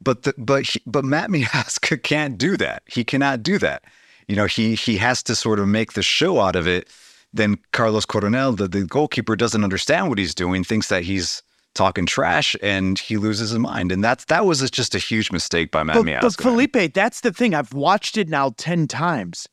But 0.00 0.24
the, 0.24 0.34
but 0.36 0.64
he, 0.64 0.82
but 0.86 1.04
Matt 1.04 1.30
Miazga 1.30 2.02
can't 2.02 2.36
do 2.36 2.56
that. 2.58 2.82
He 2.86 3.04
cannot 3.04 3.42
do 3.42 3.58
that. 3.58 3.84
You 4.28 4.36
know, 4.36 4.46
he 4.46 4.74
he 4.74 4.96
has 4.98 5.22
to 5.24 5.34
sort 5.34 5.58
of 5.58 5.68
make 5.68 5.94
the 5.94 6.02
show 6.02 6.40
out 6.40 6.56
of 6.56 6.66
it. 6.66 6.88
Then 7.32 7.58
Carlos 7.72 8.04
Coronel, 8.04 8.52
the, 8.52 8.68
the 8.68 8.84
goalkeeper, 8.84 9.34
doesn't 9.34 9.64
understand 9.64 10.08
what 10.08 10.18
he's 10.18 10.34
doing, 10.34 10.62
thinks 10.62 10.88
that 10.88 11.02
he's 11.02 11.42
talking 11.74 12.06
trash, 12.06 12.56
and 12.62 12.98
he 12.98 13.16
loses 13.16 13.50
his 13.50 13.58
mind. 13.58 13.92
And 13.92 14.02
that's 14.02 14.24
that 14.26 14.46
was 14.46 14.68
just 14.70 14.94
a 14.94 14.98
huge 14.98 15.30
mistake 15.30 15.70
by 15.70 15.82
Matt 15.82 15.96
but, 15.96 16.04
Miazga. 16.06 16.20
but 16.20 16.34
Felipe, 16.34 16.94
that's 16.94 17.20
the 17.20 17.32
thing. 17.32 17.54
I've 17.54 17.72
watched 17.72 18.16
it 18.16 18.28
now 18.28 18.54
10 18.56 18.86
times. 18.88 19.48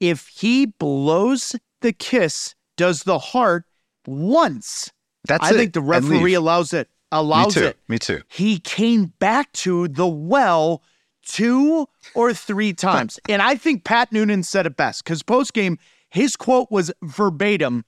If 0.00 0.28
he 0.28 0.66
blows 0.66 1.56
the 1.80 1.92
kiss, 1.92 2.54
does 2.76 3.02
the 3.02 3.18
heart 3.18 3.64
once, 4.06 4.90
that's 5.26 5.44
I 5.44 5.50
it. 5.50 5.54
think 5.54 5.72
the 5.74 5.80
referee 5.80 6.34
allows 6.34 6.72
it. 6.72 6.88
Me 6.88 6.92
Allows 7.12 7.54
too. 7.54 7.64
it. 7.64 7.78
Me 7.88 7.98
too. 7.98 8.22
He 8.28 8.58
came 8.58 9.12
back 9.18 9.50
to 9.52 9.88
the 9.88 10.06
well 10.06 10.82
two 11.24 11.86
or 12.14 12.34
three 12.34 12.72
times. 12.72 13.18
and 13.28 13.40
I 13.42 13.54
think 13.56 13.84
Pat 13.84 14.12
Noonan 14.12 14.42
said 14.42 14.66
it 14.66 14.76
best 14.76 15.04
because 15.04 15.22
post 15.22 15.54
game, 15.54 15.78
his 16.10 16.36
quote 16.36 16.70
was 16.70 16.92
verbatim 17.02 17.84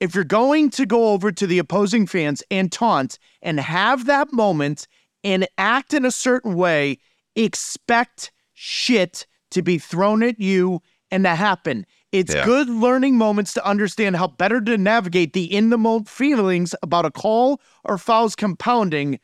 if 0.00 0.14
you're 0.14 0.24
going 0.24 0.70
to 0.70 0.86
go 0.86 1.08
over 1.08 1.32
to 1.32 1.46
the 1.46 1.58
opposing 1.58 2.06
fans 2.06 2.42
and 2.50 2.70
taunt 2.70 3.18
and 3.42 3.60
have 3.60 4.06
that 4.06 4.32
moment 4.32 4.86
and 5.22 5.46
act 5.56 5.94
in 5.94 6.04
a 6.04 6.10
certain 6.10 6.54
way, 6.54 6.98
expect 7.36 8.32
shit 8.52 9.26
to 9.50 9.62
be 9.62 9.78
thrown 9.78 10.22
at 10.22 10.38
you 10.40 10.80
and 11.10 11.24
to 11.24 11.34
happen. 11.34 11.86
It's 12.12 12.34
Yeah. 12.34 12.44
good 12.44 12.68
learning 12.68 13.16
moments 13.18 13.52
to 13.54 13.66
understand 13.66 14.16
how 14.16 14.28
better 14.28 14.60
to 14.60 14.78
navigate 14.78 15.32
the 15.32 15.44
in 15.44 15.70
the 15.70 15.78
moment 15.78 16.08
feelings 16.08 16.74
about 16.82 17.04
a 17.04 17.10
call 17.10 17.60
or 17.84 17.98
fouls 17.98 18.36
compounding. 18.36 19.18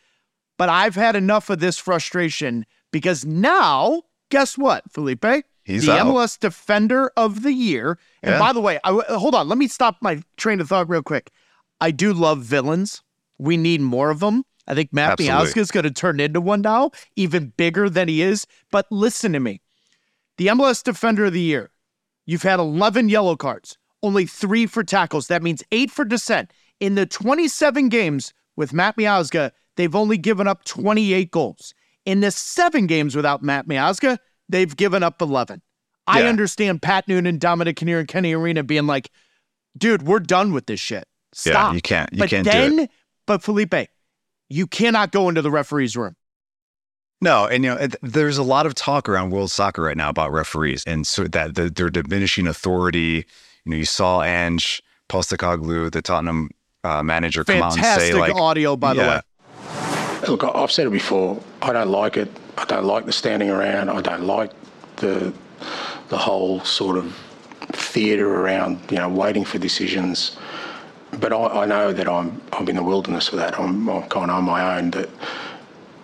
But 0.58 0.68
I've 0.68 0.94
had 0.94 1.16
enough 1.16 1.50
of 1.50 1.60
this 1.60 1.78
frustration 1.78 2.66
because 2.90 3.24
now, 3.24 4.02
guess 4.30 4.58
what, 4.58 4.90
Felipe? 4.90 5.24
He's 5.70 5.86
the 5.86 5.92
out. 5.92 6.06
MLS 6.06 6.38
Defender 6.38 7.10
of 7.16 7.42
the 7.42 7.52
Year. 7.52 7.98
And 8.22 8.32
Yeah. 8.32 8.38
by 8.38 8.52
the 8.52 8.60
way, 8.60 8.78
I, 8.84 8.90
hold 9.16 9.34
on, 9.34 9.48
let 9.48 9.58
me 9.58 9.68
stop 9.68 9.96
my 10.00 10.22
train 10.36 10.60
of 10.60 10.68
thought 10.68 10.88
real 10.88 11.02
quick. 11.02 11.30
I 11.80 11.90
do 11.90 12.12
love 12.12 12.40
villains. 12.42 13.02
We 13.38 13.56
need 13.56 13.80
more 13.80 14.10
of 14.10 14.20
them. 14.20 14.44
I 14.66 14.74
think 14.74 14.92
Matt 14.92 15.18
Miazga 15.18 15.56
is 15.58 15.70
going 15.70 15.84
to 15.84 15.90
turn 15.90 16.20
into 16.20 16.40
one 16.40 16.60
now, 16.60 16.90
even 17.16 17.52
bigger 17.56 17.88
than 17.90 18.06
he 18.08 18.22
is. 18.22 18.46
But 18.70 18.86
listen 18.90 19.32
to 19.32 19.40
me. 19.40 19.60
The 20.36 20.48
MLS 20.48 20.82
Defender 20.82 21.24
of 21.24 21.32
the 21.32 21.40
Year. 21.40 21.70
You've 22.26 22.42
had 22.42 22.60
11 22.60 23.08
yellow 23.08 23.34
cards, 23.34 23.78
only 24.02 24.26
three 24.26 24.66
for 24.66 24.84
tackles. 24.84 25.26
That 25.26 25.42
means 25.42 25.64
eight 25.72 25.90
for 25.90 26.04
dissent. 26.04 26.52
In 26.78 26.94
the 26.94 27.06
27 27.06 27.88
games 27.88 28.32
with 28.56 28.72
Matt 28.72 28.96
Miazga, 28.96 29.50
they've 29.76 29.94
only 29.94 30.16
given 30.18 30.46
up 30.46 30.64
28 30.64 31.30
goals. 31.30 31.74
In 32.06 32.20
the 32.20 32.30
seven 32.30 32.86
games 32.86 33.16
without 33.16 33.42
Matt 33.42 33.66
Miazga, 33.66 34.18
they've 34.50 34.74
given 34.74 35.02
up 35.02 35.20
11. 35.22 35.62
I 36.06 36.24
understand 36.24 36.82
Pat 36.82 37.06
Noonan, 37.06 37.38
Dominic 37.38 37.76
Kinnear, 37.76 38.00
and 38.00 38.08
Kenny 38.08 38.34
Arena 38.34 38.64
being 38.64 38.86
like, 38.86 39.10
dude, 39.78 40.02
we're 40.02 40.18
done 40.18 40.52
with 40.52 40.66
this 40.66 40.80
shit. 40.80 41.06
Stop. 41.32 41.70
Yeah, 41.70 41.74
you 41.74 41.80
can't. 41.80 42.12
You 42.12 42.18
but 42.18 42.30
can't 42.30 42.44
then, 42.44 42.76
do 42.76 42.82
it. 42.82 42.90
but 43.26 43.42
Felipe, 43.42 43.88
you 44.48 44.66
cannot 44.66 45.12
go 45.12 45.28
into 45.28 45.42
the 45.42 45.50
referee's 45.50 45.96
room. 45.96 46.16
No, 47.20 47.46
and 47.46 47.62
you 47.62 47.70
know, 47.70 47.88
there's 48.02 48.38
a 48.38 48.42
lot 48.42 48.66
of 48.66 48.74
talk 48.74 49.08
around 49.08 49.30
world 49.30 49.50
soccer 49.50 49.82
right 49.82 49.96
now 49.96 50.08
about 50.08 50.32
referees 50.32 50.82
and 50.86 51.06
so 51.06 51.24
that 51.24 51.54
the, 51.54 51.68
their 51.68 51.90
diminishing 51.90 52.46
authority. 52.46 53.26
You 53.64 53.70
know, 53.70 53.76
you 53.76 53.84
saw 53.84 54.22
Ange 54.22 54.82
Postecoglou, 55.10 55.92
the 55.92 56.00
Tottenham 56.00 56.48
uh, 56.82 57.02
manager, 57.02 57.44
come 57.44 57.62
out 57.62 57.76
and 57.76 58.00
say 58.00 58.14
like, 58.14 58.34
audio, 58.34 58.74
by 58.74 58.94
the 58.94 59.00
way. 59.02 59.20
Look, 60.28 60.44
I've 60.44 60.70
said 60.70 60.86
it 60.86 60.90
before. 60.90 61.40
I 61.62 61.72
don't 61.72 61.88
like 61.90 62.16
it. 62.16 62.30
I 62.58 62.64
don't 62.66 62.84
like 62.84 63.06
the 63.06 63.12
standing 63.12 63.50
around. 63.50 63.88
I 63.88 64.00
don't 64.00 64.24
like 64.24 64.52
the 64.96 65.32
the 66.08 66.18
whole 66.18 66.60
sort 66.60 66.96
of 66.98 67.16
theatre 67.72 68.28
around, 68.42 68.80
you 68.90 68.98
know, 68.98 69.08
waiting 69.08 69.44
for 69.44 69.58
decisions. 69.58 70.36
But 71.20 71.32
I, 71.32 71.62
I 71.62 71.66
know 71.66 71.92
that 71.92 72.08
I'm 72.08 72.40
I'm 72.52 72.68
in 72.68 72.76
the 72.76 72.82
wilderness 72.82 73.28
for 73.28 73.36
that. 73.36 73.58
I'm, 73.58 73.88
I'm 73.88 74.02
kind 74.08 74.30
of 74.30 74.36
on 74.36 74.44
my 74.44 74.76
own. 74.78 74.90
That 74.90 75.08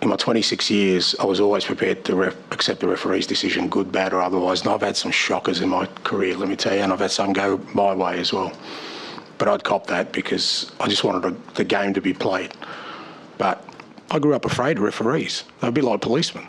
in 0.01 0.09
my 0.09 0.15
26 0.15 0.69
years, 0.69 1.15
I 1.19 1.25
was 1.25 1.39
always 1.39 1.65
prepared 1.65 2.05
to 2.05 2.15
ref, 2.15 2.35
accept 2.51 2.79
the 2.81 2.87
referee's 2.87 3.27
decision, 3.27 3.67
good, 3.67 3.91
bad, 3.91 4.13
or 4.13 4.21
otherwise. 4.21 4.61
And 4.61 4.69
I've 4.69 4.81
had 4.81 4.95
some 4.97 5.11
shockers 5.11 5.61
in 5.61 5.69
my 5.69 5.87
career, 6.03 6.35
let 6.37 6.49
me 6.49 6.55
tell 6.55 6.73
you, 6.75 6.81
and 6.81 6.93
I've 6.93 6.99
had 6.99 7.11
some 7.11 7.33
go 7.33 7.59
my 7.73 7.93
way 7.95 8.19
as 8.19 8.31
well. 8.31 8.51
But 9.39 9.47
I'd 9.47 9.63
cop 9.63 9.87
that 9.87 10.11
because 10.11 10.71
I 10.79 10.87
just 10.87 11.03
wanted 11.03 11.23
the- 11.23 11.53
the 11.55 11.63
game 11.63 11.93
to 11.95 12.01
be 12.01 12.13
played. 12.13 12.53
But 13.37 13.63
I 14.09 14.19
grew 14.19 14.33
up 14.33 14.45
afraid 14.45 14.77
of 14.77 14.83
referees. 14.83 15.43
They're 15.59 15.69
a 15.69 15.73
bit 15.73 15.83
like 15.83 16.01
policemen, 16.01 16.47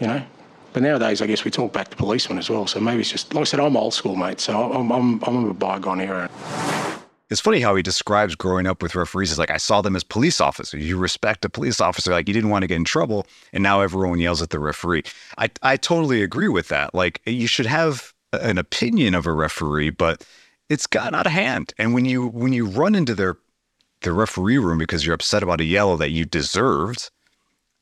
you 0.00 0.06
know. 0.06 0.22
But 0.72 0.82
nowadays, 0.82 1.20
I 1.20 1.26
guess 1.26 1.44
we 1.44 1.50
talk 1.50 1.72
back 1.72 1.88
to 1.90 1.96
policemen 1.96 2.38
as 2.38 2.48
well. 2.48 2.66
So 2.66 2.80
maybe 2.80 3.00
it's 3.00 3.10
just, 3.10 3.34
like 3.34 3.42
I 3.42 3.44
said, 3.44 3.60
I'm 3.60 3.76
old 3.76 3.92
school, 3.92 4.16
mate. 4.16 4.40
So 4.40 4.72
I'm, 4.72 4.90
I'm, 4.90 5.22
I'm 5.24 5.50
a 5.50 5.54
bygone 5.54 6.00
era. 6.00 6.30
It's 7.28 7.40
funny 7.40 7.60
how 7.60 7.74
he 7.76 7.82
describes 7.82 8.34
growing 8.34 8.66
up 8.66 8.82
with 8.82 8.94
referees 8.94 9.30
as 9.30 9.38
like, 9.38 9.50
I 9.50 9.58
saw 9.58 9.82
them 9.82 9.96
as 9.96 10.02
police 10.02 10.40
officers. 10.40 10.82
You 10.86 10.96
respect 10.96 11.44
a 11.44 11.48
police 11.48 11.80
officer, 11.80 12.10
like 12.10 12.26
you 12.26 12.34
didn't 12.34 12.50
want 12.50 12.62
to 12.62 12.66
get 12.66 12.76
in 12.76 12.84
trouble. 12.84 13.26
And 13.52 13.62
now 13.62 13.80
everyone 13.80 14.18
yells 14.18 14.40
at 14.40 14.50
the 14.50 14.58
referee. 14.58 15.02
I, 15.36 15.50
I 15.62 15.76
totally 15.76 16.22
agree 16.22 16.48
with 16.48 16.68
that. 16.68 16.94
Like 16.94 17.20
you 17.26 17.46
should 17.46 17.66
have 17.66 18.12
an 18.32 18.56
opinion 18.58 19.14
of 19.14 19.26
a 19.26 19.32
referee, 19.32 19.90
but 19.90 20.26
it's 20.68 20.86
gotten 20.86 21.14
out 21.14 21.26
of 21.26 21.32
hand. 21.32 21.74
And 21.76 21.92
when 21.92 22.06
you 22.06 22.28
when 22.28 22.54
you 22.54 22.66
run 22.66 22.94
into 22.94 23.14
their 23.14 23.36
the 24.02 24.12
referee 24.12 24.58
room 24.58 24.78
because 24.78 25.04
you're 25.04 25.14
upset 25.14 25.42
about 25.42 25.60
a 25.60 25.64
yellow 25.64 25.96
that 25.96 26.10
you 26.10 26.24
deserved, 26.24 27.10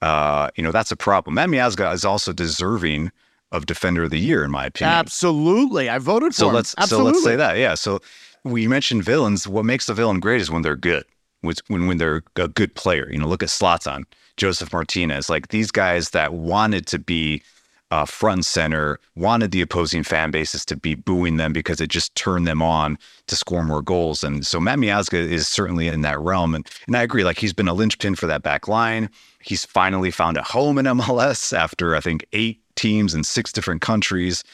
uh, 0.02 0.50
you 0.56 0.62
know, 0.62 0.72
that's 0.72 0.90
a 0.92 0.96
problem. 0.96 1.34
Matt 1.34 1.48
Miazga 1.48 1.92
is 1.92 2.04
also 2.04 2.32
deserving 2.32 3.10
of 3.52 3.66
Defender 3.66 4.04
of 4.04 4.10
the 4.10 4.18
Year, 4.18 4.44
in 4.44 4.50
my 4.50 4.66
opinion. 4.66 4.94
Absolutely. 4.96 5.88
I 5.90 5.98
voted 5.98 6.32
for 6.34 6.38
So 6.38 6.48
him. 6.48 6.54
let's 6.54 6.74
Absolutely. 6.78 7.10
so 7.12 7.14
let's 7.14 7.24
say 7.24 7.36
that. 7.36 7.56
Yeah. 7.58 7.74
So 7.74 8.00
we 8.44 8.66
mentioned 8.68 9.04
villains. 9.04 9.46
What 9.48 9.64
makes 9.64 9.88
a 9.88 9.94
villain 9.94 10.20
great 10.20 10.40
is 10.40 10.50
when 10.50 10.62
they're 10.62 10.76
good. 10.76 11.04
When 11.42 11.54
when 11.68 11.86
when 11.86 11.98
they're 11.98 12.22
a 12.36 12.48
good 12.48 12.74
player. 12.74 13.10
You 13.10 13.18
know, 13.18 13.26
look 13.26 13.42
at 13.42 13.48
Zlatan, 13.48 14.04
Josef 14.36 14.72
Martinez. 14.72 15.28
Like 15.28 15.48
these 15.48 15.70
guys 15.70 16.10
that 16.10 16.32
wanted 16.32 16.86
to 16.88 16.98
be 16.98 17.42
uh, 17.90 18.04
front 18.04 18.44
center, 18.44 18.98
wanted 19.16 19.50
the 19.50 19.60
opposing 19.60 20.02
fan 20.02 20.30
bases 20.30 20.64
to 20.64 20.76
be 20.76 20.94
booing 20.94 21.36
them 21.36 21.52
because 21.52 21.80
it 21.80 21.88
just 21.88 22.14
turned 22.14 22.46
them 22.46 22.62
on 22.62 22.96
to 23.26 23.36
score 23.36 23.64
more 23.64 23.82
goals. 23.82 24.22
And 24.22 24.46
so 24.46 24.60
Matt 24.60 24.78
Miazga 24.78 25.14
is 25.14 25.48
certainly 25.48 25.88
in 25.88 26.02
that 26.02 26.20
realm. 26.20 26.54
And 26.54 26.68
and 26.86 26.96
I 26.96 27.02
agree. 27.02 27.24
Like 27.24 27.38
he's 27.38 27.52
been 27.52 27.68
a 27.68 27.74
linchpin 27.74 28.14
for 28.14 28.26
that 28.26 28.42
back 28.42 28.68
line. 28.68 29.10
He's 29.40 29.64
finally 29.64 30.10
found 30.10 30.36
a 30.36 30.42
home 30.42 30.78
in 30.78 30.86
MLS 30.86 31.56
after 31.56 31.96
I 31.96 32.00
think 32.00 32.24
eight 32.32 32.60
teams 32.76 33.14
in 33.14 33.24
six 33.24 33.52
different 33.52 33.80
countries. 33.80 34.44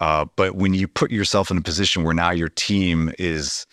Uh, 0.00 0.26
but 0.36 0.56
when 0.56 0.74
you 0.74 0.86
put 0.88 1.10
yourself 1.10 1.50
in 1.50 1.56
a 1.56 1.62
position 1.62 2.02
where 2.02 2.14
now 2.14 2.30
your 2.30 2.50
team 2.50 3.12
is 3.18 3.66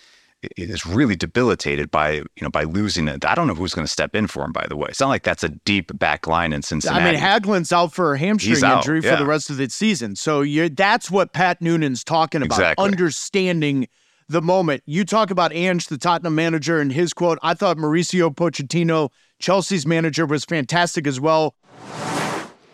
is 0.58 0.86
really 0.86 1.16
debilitated 1.16 1.90
by 1.92 2.12
you 2.14 2.26
know 2.42 2.50
by 2.50 2.64
losing 2.64 3.08
it, 3.08 3.26
I 3.26 3.36
don't 3.36 3.48
know 3.48 3.54
who's 3.54 3.74
going 3.74 3.86
to 3.86 3.92
step 3.92 4.16
in 4.16 4.28
for 4.28 4.44
him. 4.44 4.52
By 4.52 4.66
the 4.68 4.76
way, 4.76 4.88
it's 4.90 5.00
not 5.00 5.10
like 5.10 5.24
that's 5.24 5.44
a 5.44 5.50
deep 5.50 5.98
back 5.98 6.28
line 6.28 6.54
in 6.54 6.62
Cincinnati. 6.62 7.02
I 7.04 7.12
mean, 7.12 7.20
Hagglund's 7.20 7.72
out 7.72 7.94
for 7.94 8.14
a 8.14 8.20
hamstring 8.20 8.64
out, 8.64 8.78
injury 8.78 9.02
for 9.02 9.16
the 9.16 9.26
rest 9.26 9.50
of 9.50 9.58
the 9.58 9.70
season. 9.70 10.16
So 10.16 10.42
you're, 10.42 10.70
that's 10.70 11.10
what 11.10 11.34
Pat 11.34 11.62
Noonan's 11.62 12.04
talking 12.04 12.42
about, 12.42 12.60
Exactly. 12.60 12.86
understanding 12.86 13.88
the 14.30 14.42
moment. 14.42 14.84
You 14.86 15.06
talk 15.06 15.32
about 15.32 15.54
Ange, 15.54 15.88
the 15.88 15.98
Tottenham 15.98 16.36
manager, 16.36 16.80
and 16.80 16.92
his 16.92 17.14
quote. 17.14 17.40
I 17.44 17.54
thought 17.54 17.78
Mauricio 17.78 18.34
Pochettino, 18.34 19.10
Chelsea's 19.40 19.86
manager, 19.86 20.26
was 20.26 20.46
fantastic 20.46 21.08
as 21.08 21.20
well. 21.20 21.56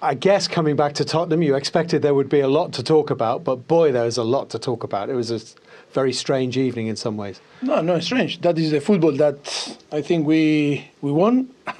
I 0.02 0.14
guess 0.14 0.48
coming 0.48 0.78
back 0.78 0.94
to 0.94 1.06
Tottenham, 1.06 1.42
you 1.42 1.56
expected 1.56 2.02
there 2.02 2.14
would 2.14 2.30
be 2.30 2.40
a 2.40 2.48
lot 2.48 2.72
to 2.74 2.84
talk 2.84 3.10
about, 3.10 3.44
but 3.44 3.68
boy, 3.68 3.92
there 3.92 4.06
was 4.06 4.18
a 4.18 4.24
lot 4.24 4.50
to 4.52 4.60
talk 4.60 4.86
about. 4.86 5.10
It 5.10 5.14
was 5.14 5.30
a 5.30 5.42
very 5.92 6.14
strange 6.14 6.58
evening 6.58 6.88
in 6.88 6.96
some 6.96 7.18
ways. 7.18 7.42
No, 7.62 7.82
no, 7.82 7.96
it's 7.96 8.06
strange. 8.06 8.40
That 8.42 8.58
is 8.58 8.72
the 8.72 8.80
football 8.80 9.12
that 9.14 9.78
I 9.92 10.02
think 10.02 10.26
we 10.26 10.90
we 11.02 11.12
won, 11.12 11.50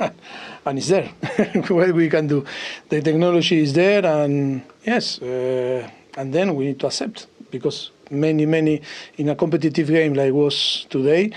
and 0.66 0.78
it's 0.78 0.90
there. 0.90 1.08
what 1.70 1.94
we 1.94 2.10
can 2.10 2.28
do, 2.28 2.44
the 2.90 3.02
technology 3.02 3.60
is 3.60 3.72
there, 3.74 4.06
and 4.06 4.64
yes, 4.84 5.22
uh, 5.22 5.90
and 6.18 6.34
then 6.34 6.56
we 6.56 6.66
need 6.66 6.80
to 6.82 6.88
accept 6.88 7.28
because 7.52 7.92
many, 8.12 8.46
many 8.46 8.82
in 9.18 9.30
a 9.30 9.36
competitive 9.36 9.88
game 9.88 10.14
like 10.14 10.34
was 10.34 10.88
today, 10.90 11.32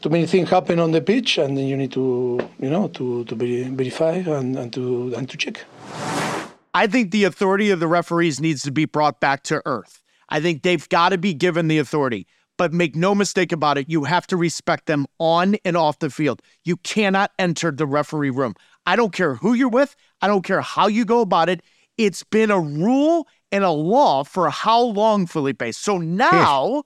too 0.00 0.08
many 0.08 0.26
things 0.26 0.48
happen 0.48 0.78
on 0.80 0.92
the 0.92 1.02
pitch, 1.02 1.36
and 1.36 1.58
then 1.58 1.66
you 1.66 1.76
need 1.76 1.92
to, 1.92 2.38
you 2.60 2.70
know, 2.70 2.88
to 2.88 3.24
to 3.24 3.34
verify 3.34 4.14
and, 4.14 4.56
and 4.56 4.72
to 4.72 5.12
and 5.16 5.28
to 5.28 5.36
check. 5.36 5.64
I 6.74 6.86
think 6.88 7.10
the 7.10 7.24
authority 7.24 7.70
of 7.70 7.80
the 7.80 7.86
referees 7.86 8.40
needs 8.40 8.62
to 8.62 8.72
be 8.72 8.84
brought 8.84 9.20
back 9.20 9.44
to 9.44 9.62
earth. 9.64 10.02
I 10.28 10.40
think 10.40 10.62
they've 10.62 10.88
got 10.88 11.10
to 11.10 11.18
be 11.18 11.32
given 11.32 11.68
the 11.68 11.78
authority. 11.78 12.26
But 12.56 12.72
make 12.72 12.94
no 12.94 13.14
mistake 13.14 13.50
about 13.50 13.78
it, 13.78 13.88
you 13.88 14.04
have 14.04 14.26
to 14.28 14.36
respect 14.36 14.86
them 14.86 15.06
on 15.18 15.56
and 15.64 15.76
off 15.76 15.98
the 15.98 16.10
field. 16.10 16.40
You 16.62 16.76
cannot 16.78 17.32
enter 17.38 17.72
the 17.72 17.86
referee 17.86 18.30
room. 18.30 18.54
I 18.86 18.96
don't 18.96 19.12
care 19.12 19.34
who 19.34 19.54
you're 19.54 19.68
with, 19.68 19.96
I 20.20 20.28
don't 20.28 20.44
care 20.44 20.60
how 20.60 20.86
you 20.86 21.04
go 21.04 21.20
about 21.20 21.48
it. 21.48 21.62
It's 21.98 22.22
been 22.22 22.50
a 22.50 22.60
rule 22.60 23.26
and 23.50 23.64
a 23.64 23.70
law 23.70 24.24
for 24.24 24.50
how 24.50 24.80
long, 24.80 25.26
Felipe? 25.26 25.62
So 25.72 25.98
now, 25.98 26.84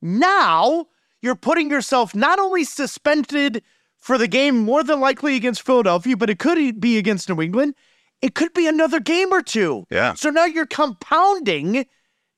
now 0.00 0.86
you're 1.20 1.34
putting 1.34 1.70
yourself 1.70 2.14
not 2.14 2.38
only 2.38 2.64
suspended 2.64 3.62
for 3.98 4.18
the 4.18 4.28
game 4.28 4.58
more 4.58 4.82
than 4.82 5.00
likely 5.00 5.36
against 5.36 5.62
Philadelphia, 5.62 6.16
but 6.16 6.30
it 6.30 6.38
could 6.38 6.80
be 6.80 6.98
against 6.98 7.28
New 7.28 7.40
England. 7.40 7.74
It 8.22 8.34
could 8.34 8.54
be 8.54 8.66
another 8.66 9.00
game 9.00 9.32
or 9.32 9.42
two. 9.42 9.84
Yeah. 9.90 10.14
So 10.14 10.30
now 10.30 10.44
you're 10.44 10.66
compounding 10.66 11.84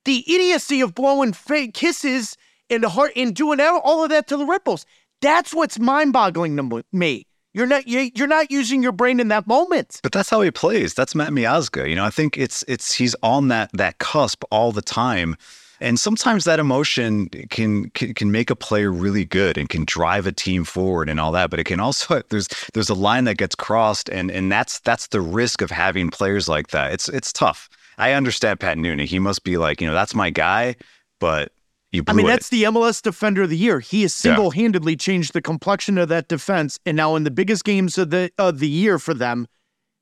the 0.03 0.23
idiocy 0.27 0.81
of 0.81 0.93
blowing 0.95 1.33
fake 1.33 1.73
kisses 1.73 2.35
and 2.69 2.83
heart 2.83 3.11
and 3.15 3.35
doing 3.35 3.61
all 3.61 3.79
all 3.79 4.03
of 4.03 4.09
that 4.09 4.27
to 4.27 4.37
the 4.37 4.45
Red 4.45 4.63
Bulls. 4.63 4.85
That's 5.21 5.53
what's 5.53 5.79
mind-boggling 5.79 6.57
to 6.57 6.83
me. 6.91 7.27
You're 7.53 7.67
not 7.67 7.87
you're 7.87 8.27
not 8.27 8.51
using 8.51 8.83
your 8.83 8.91
brain 8.91 9.19
in 9.19 9.29
that 9.29 9.47
moment. 9.47 10.01
But 10.03 10.11
that's 10.11 10.29
how 10.29 10.41
he 10.41 10.51
plays. 10.51 10.93
That's 10.93 11.15
Matt 11.15 11.29
Miazga. 11.29 11.87
You 11.87 11.95
know, 11.95 12.03
I 12.03 12.09
think 12.09 12.37
it's 12.37 12.65
it's 12.67 12.93
he's 12.93 13.15
on 13.23 13.47
that 13.47 13.69
that 13.73 13.99
cusp 13.99 14.43
all 14.51 14.73
the 14.73 14.81
time. 14.81 15.37
And 15.79 15.99
sometimes 15.99 16.45
that 16.45 16.59
emotion 16.59 17.29
can, 17.49 17.89
can 17.89 18.13
can 18.13 18.31
make 18.31 18.49
a 18.49 18.55
player 18.55 18.91
really 18.91 19.25
good 19.25 19.57
and 19.57 19.67
can 19.67 19.85
drive 19.85 20.25
a 20.25 20.31
team 20.31 20.63
forward 20.63 21.09
and 21.09 21.19
all 21.19 21.31
that. 21.33 21.49
But 21.49 21.59
it 21.59 21.65
can 21.65 21.79
also 21.79 22.21
there's 22.29 22.47
there's 22.73 22.89
a 22.89 22.95
line 22.95 23.25
that 23.25 23.37
gets 23.37 23.55
crossed 23.55 24.09
and 24.09 24.31
and 24.31 24.51
that's 24.51 24.79
that's 24.79 25.07
the 25.07 25.21
risk 25.21 25.61
of 25.61 25.71
having 25.71 26.09
players 26.09 26.47
like 26.47 26.69
that. 26.69 26.93
It's 26.93 27.09
it's 27.09 27.33
tough. 27.33 27.69
I 27.97 28.11
understand 28.11 28.59
Pat 28.59 28.77
Noonan. 28.77 29.07
He 29.07 29.19
must 29.19 29.43
be 29.43 29.57
like, 29.57 29.79
you 29.79 29.87
know, 29.87 29.93
that's 29.93 30.13
my 30.13 30.29
guy, 30.29 30.75
but 31.19 31.51
you 31.91 32.03
I 32.07 32.13
mean, 32.13 32.25
it. 32.25 32.29
that's 32.29 32.49
the 32.49 32.63
MLS 32.63 33.01
Defender 33.01 33.43
of 33.43 33.49
the 33.49 33.57
Year. 33.57 33.79
He 33.79 34.01
has 34.01 34.13
single-handedly 34.13 34.97
changed 34.97 35.31
the 35.33 35.41
complexion 35.41 35.97
of 35.97 36.09
that 36.09 36.27
defense, 36.27 36.77
and 36.85 36.97
now 36.97 37.15
in 37.15 37.23
the 37.23 37.31
biggest 37.31 37.63
games 37.63 37.97
of 37.97 38.09
the 38.09 38.31
of 38.37 38.59
the 38.59 38.67
year 38.67 38.99
for 38.99 39.13
them, 39.13 39.47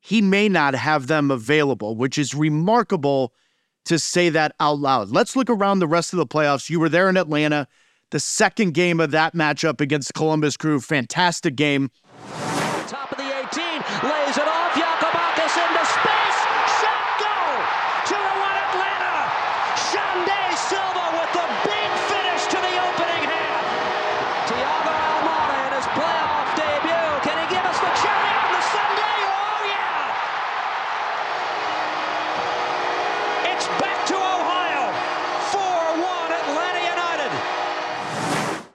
he 0.01 0.21
may 0.21 0.49
not 0.49 0.73
have 0.73 1.07
them 1.07 1.29
available, 1.29 1.95
which 1.95 2.17
is 2.17 2.33
remarkable 2.33 3.33
to 3.85 3.99
say 3.99 4.29
that 4.29 4.55
out 4.59 4.79
loud. 4.79 5.09
Let's 5.09 5.35
look 5.35 5.49
around 5.49 5.79
the 5.79 5.87
rest 5.87 6.13
of 6.13 6.17
the 6.17 6.27
playoffs. 6.27 6.69
You 6.69 6.79
were 6.79 6.89
there 6.89 7.09
in 7.09 7.17
Atlanta, 7.17 7.67
the 8.11 8.19
second 8.19 8.73
game 8.73 8.99
of 8.99 9.11
that 9.11 9.33
matchup 9.33 9.81
against 9.81 10.13
Columbus 10.13 10.57
Crew. 10.57 10.79
Fantastic 10.79 11.55
game. 11.55 11.91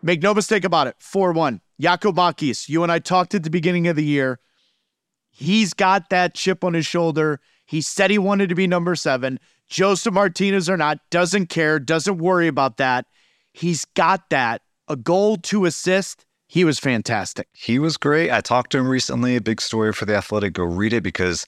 Make 0.08 0.22
no 0.22 0.32
mistake 0.32 0.64
about 0.64 0.86
it. 0.86 0.96
4 1.00 1.32
1. 1.32 1.60
Giakoumakis, 1.82 2.66
you 2.66 2.82
and 2.82 2.90
I 2.90 2.98
talked 2.98 3.34
at 3.34 3.42
the 3.42 3.50
beginning 3.50 3.88
of 3.88 3.96
the 3.96 4.02
year. 4.02 4.40
He's 5.28 5.74
got 5.74 6.08
that 6.08 6.34
chip 6.34 6.64
on 6.64 6.72
his 6.72 6.86
shoulder. 6.86 7.40
He 7.66 7.82
said 7.82 8.10
he 8.10 8.16
wanted 8.16 8.48
to 8.48 8.54
be 8.54 8.66
number 8.66 8.94
seven. 8.94 9.38
Josef 9.68 10.14
Martinez 10.14 10.70
or 10.70 10.78
not, 10.78 10.98
doesn't 11.10 11.50
care, 11.50 11.78
doesn't 11.78 12.16
worry 12.16 12.48
about 12.48 12.78
that. 12.78 13.04
He's 13.52 13.84
got 13.84 14.30
that. 14.30 14.62
A 14.88 14.96
goal 14.96 15.36
to 15.42 15.66
assist. 15.66 16.24
He 16.46 16.64
was 16.64 16.78
fantastic. 16.78 17.46
He 17.52 17.78
was 17.78 17.98
great. 17.98 18.30
I 18.30 18.40
talked 18.40 18.72
to 18.72 18.78
him 18.78 18.88
recently. 18.88 19.36
A 19.36 19.42
big 19.42 19.60
story 19.60 19.92
for 19.92 20.06
the 20.06 20.16
Athletic. 20.16 20.54
Go 20.54 20.64
read 20.64 20.94
it 20.94 21.02
because, 21.02 21.44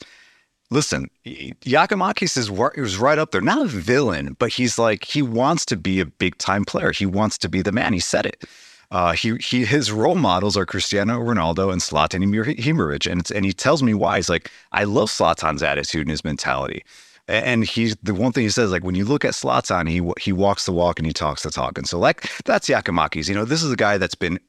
listen, 0.71 1.11
Giakoumakis 1.25 2.37
is 2.37 2.51
was 2.51 2.99
right 2.99 3.19
up 3.19 3.31
there. 3.31 3.41
Not 3.41 3.63
a 3.63 3.69
villain, 3.69 4.37
but 4.39 4.51
he's 4.53 4.79
like 4.79 5.05
he 5.05 5.23
wants 5.23 5.65
to 5.67 5.77
be 5.77 6.01
a 6.01 6.07
big 6.07 6.39
time 6.39 6.65
player. 6.65 6.93
He 6.93 7.07
wants 7.07 7.39
to 7.39 7.49
be 7.49 7.63
the 7.63 7.73
man. 7.73 7.93
He 7.93 8.01
said 8.01 8.27
it. 8.27 8.45
Uh, 8.91 9.13
he 9.13 9.37
he 9.37 9.65
his 9.65 9.93
role 9.93 10.17
models 10.17 10.57
are 10.57 10.67
Cristiano 10.67 11.21
Ronaldo 11.21 11.73
and 11.73 11.81
Zlatan 11.81 12.25
Ibrahimovic, 12.25 13.11
and 13.11 13.31
and 13.31 13.45
he 13.45 13.53
tells 13.53 13.83
me 13.83 13.95
why. 13.95 14.17
He's 14.17 14.29
like, 14.29 14.51
I 14.73 14.85
love 14.85 15.11
Zlatan's 15.11 15.63
attitude 15.63 16.03
and 16.03 16.11
his 16.11 16.25
mentality. 16.25 16.85
And 17.29 17.65
he's 17.65 17.95
the 18.03 18.13
one 18.13 18.33
thing 18.33 18.43
he 18.43 18.51
says, 18.51 18.73
like 18.73 18.83
when 18.83 18.97
you 18.97 19.05
look 19.05 19.25
at 19.25 19.35
Zlatan, 19.35 19.89
he 19.89 20.03
he 20.21 20.33
walks 20.33 20.67
the 20.67 20.73
walk 20.73 20.99
and 20.99 21.07
he 21.07 21.13
talks 21.13 21.45
the 21.45 21.51
talk. 21.51 21.79
And 21.79 21.89
so, 21.89 21.99
like 21.99 22.29
that's 22.45 22.69
Giakoumakis. 22.69 23.29
You 23.29 23.37
know, 23.37 23.45
this 23.45 23.63
is 23.63 23.71
a 23.71 23.77
guy 23.77 23.99
that's 23.99 24.17
been 24.17 24.41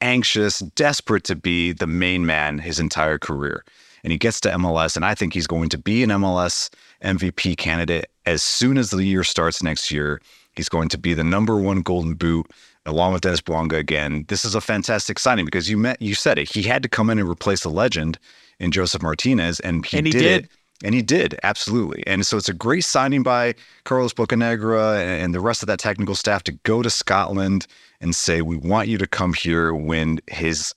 anxious, 0.00 0.58
desperate 0.58 1.24
to 1.24 1.36
be 1.36 1.72
the 1.72 1.86
main 1.86 2.26
man 2.26 2.58
his 2.58 2.80
entire 2.80 3.18
career. 3.18 3.64
And 4.04 4.12
he 4.12 4.18
gets 4.18 4.40
to 4.40 4.50
MLS, 4.50 4.96
and 4.96 5.04
I 5.04 5.14
think 5.14 5.34
he's 5.34 5.46
going 5.46 5.68
to 5.70 5.78
be 5.78 6.02
an 6.02 6.10
MLS 6.10 6.70
MVP 7.02 7.56
candidate 7.56 8.10
as 8.26 8.42
soon 8.42 8.78
as 8.78 8.90
the 8.90 9.04
year 9.04 9.24
starts 9.24 9.62
next 9.62 9.90
year. 9.90 10.20
He's 10.54 10.68
going 10.68 10.88
to 10.90 10.98
be 10.98 11.14
the 11.14 11.24
number 11.24 11.56
one 11.56 11.82
Golden 11.82 12.14
Boot 12.14 12.50
along 12.86 13.12
with 13.12 13.22
Denis 13.22 13.40
Bouanga 13.40 13.78
again. 13.78 14.24
This 14.28 14.44
is 14.44 14.54
a 14.54 14.60
fantastic 14.60 15.18
signing 15.18 15.44
because 15.44 15.68
you 15.68 15.76
met 15.76 16.00
you 16.00 16.14
said 16.14 16.38
it. 16.38 16.50
He 16.50 16.62
had 16.62 16.82
to 16.82 16.88
come 16.88 17.10
in 17.10 17.18
and 17.18 17.28
replace 17.28 17.64
a 17.64 17.68
legend 17.68 18.18
in 18.58 18.72
Josef 18.72 19.02
Martinez, 19.02 19.60
and 19.60 19.84
he, 19.86 19.98
and 19.98 20.06
he 20.06 20.12
did, 20.12 20.18
did, 20.20 20.44
it. 20.44 20.50
And 20.84 20.94
he 20.94 21.02
did, 21.02 21.38
absolutely. 21.42 22.06
And 22.06 22.24
so 22.24 22.36
it's 22.36 22.48
a 22.48 22.54
great 22.54 22.84
signing 22.84 23.22
by 23.22 23.54
Carlos 23.84 24.14
Bocanegra 24.14 24.96
and 24.98 25.34
the 25.34 25.40
rest 25.40 25.62
of 25.62 25.66
that 25.66 25.80
technical 25.80 26.14
staff 26.14 26.44
to 26.44 26.52
go 26.52 26.82
to 26.82 26.90
Scotland 26.90 27.66
and 28.00 28.14
say, 28.14 28.42
we 28.42 28.56
want 28.56 28.88
you 28.88 28.96
to 28.98 29.06
come 29.06 29.32
here 29.32 29.74
when 29.74 30.20
his 30.28 30.74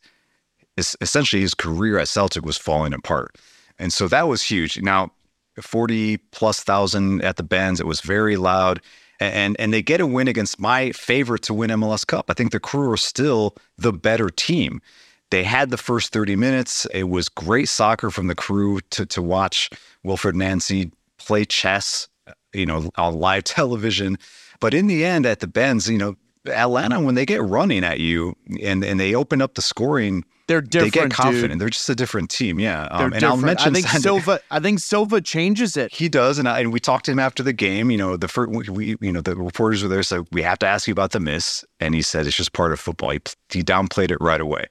essentially 0.77 1.41
his 1.41 1.53
career 1.53 1.99
at 1.99 2.07
Celtic 2.07 2.45
was 2.45 2.57
falling 2.57 2.93
apart. 2.93 3.37
And 3.79 3.91
so 3.91 4.07
that 4.07 4.27
was 4.27 4.41
huge. 4.41 4.81
Now, 4.81 5.11
40 5.59 6.17
plus 6.31 6.63
thousand 6.63 7.23
at 7.23 7.37
the 7.37 7.43
Benz, 7.43 7.79
it 7.79 7.87
was 7.87 8.01
very 8.01 8.37
loud. 8.37 8.81
And 9.19 9.55
and 9.59 9.71
they 9.71 9.83
get 9.83 10.01
a 10.01 10.07
win 10.07 10.27
against 10.27 10.59
my 10.59 10.91
favorite 10.93 11.43
to 11.43 11.53
win 11.53 11.69
MLS 11.69 12.05
Cup. 12.05 12.29
I 12.29 12.33
think 12.33 12.51
the 12.51 12.59
crew 12.59 12.91
are 12.91 12.97
still 12.97 13.55
the 13.77 13.93
better 13.93 14.29
team. 14.29 14.81
They 15.29 15.43
had 15.43 15.69
the 15.69 15.77
first 15.77 16.11
30 16.11 16.35
minutes. 16.35 16.85
It 16.93 17.03
was 17.03 17.29
great 17.29 17.69
soccer 17.69 18.09
from 18.09 18.27
the 18.27 18.35
crew 18.35 18.79
to 18.91 19.05
to 19.05 19.21
watch 19.21 19.69
Wilfried 20.03 20.33
Nancy 20.33 20.91
play 21.19 21.45
chess, 21.45 22.07
uh, 22.25 22.33
you 22.53 22.65
know, 22.65 22.89
on 22.97 23.13
live 23.13 23.43
television. 23.45 24.17
But 24.59 24.73
in 24.73 24.87
the 24.87 25.05
end, 25.05 25.25
at 25.25 25.39
the 25.39 25.47
Benz, 25.47 25.87
you 25.87 25.97
know, 25.97 26.15
Atlanta, 26.47 26.99
when 26.99 27.15
they 27.15 27.25
get 27.25 27.43
running 27.43 27.83
at 27.83 27.99
you 27.99 28.35
and, 28.63 28.83
and 28.83 28.99
they 28.99 29.13
open 29.13 29.41
up 29.41 29.53
the 29.53 29.61
scoring, 29.61 30.23
they're 30.51 30.59
different. 30.59 30.93
They 30.93 30.99
get 30.99 31.11
confident. 31.11 31.51
Dude. 31.53 31.59
They're 31.59 31.69
just 31.69 31.89
a 31.89 31.95
different 31.95 32.29
team. 32.29 32.59
Yeah. 32.59 32.83
Um, 32.91 33.13
and 33.13 33.23
I'll 33.23 33.37
mention 33.37 33.69
I 33.69 33.73
think 33.73 33.87
Sunday. 33.87 34.03
Silva. 34.03 34.41
I 34.51 34.59
think 34.59 34.79
Silva 34.79 35.21
changes 35.21 35.77
it. 35.77 35.93
He 35.93 36.09
does, 36.09 36.39
and, 36.39 36.47
I, 36.47 36.59
and 36.59 36.73
we 36.73 36.79
talked 36.81 37.05
to 37.05 37.11
him 37.11 37.19
after 37.19 37.41
the 37.41 37.53
game. 37.53 37.89
You 37.89 37.97
know, 37.97 38.17
the 38.17 38.27
first 38.27 38.69
we 38.69 38.97
you 38.99 39.11
know 39.13 39.21
the 39.21 39.37
reporters 39.37 39.81
were 39.81 39.87
there, 39.87 40.03
so 40.03 40.25
we 40.33 40.41
have 40.41 40.59
to 40.59 40.67
ask 40.67 40.87
you 40.87 40.91
about 40.91 41.11
the 41.11 41.21
miss, 41.21 41.63
and 41.79 41.95
he 41.95 42.01
said 42.01 42.27
it's 42.27 42.35
just 42.35 42.51
part 42.51 42.73
of 42.73 42.81
football. 42.81 43.11
He 43.11 43.21
he 43.49 43.63
downplayed 43.63 44.11
it 44.11 44.17
right 44.19 44.41
away. 44.41 44.65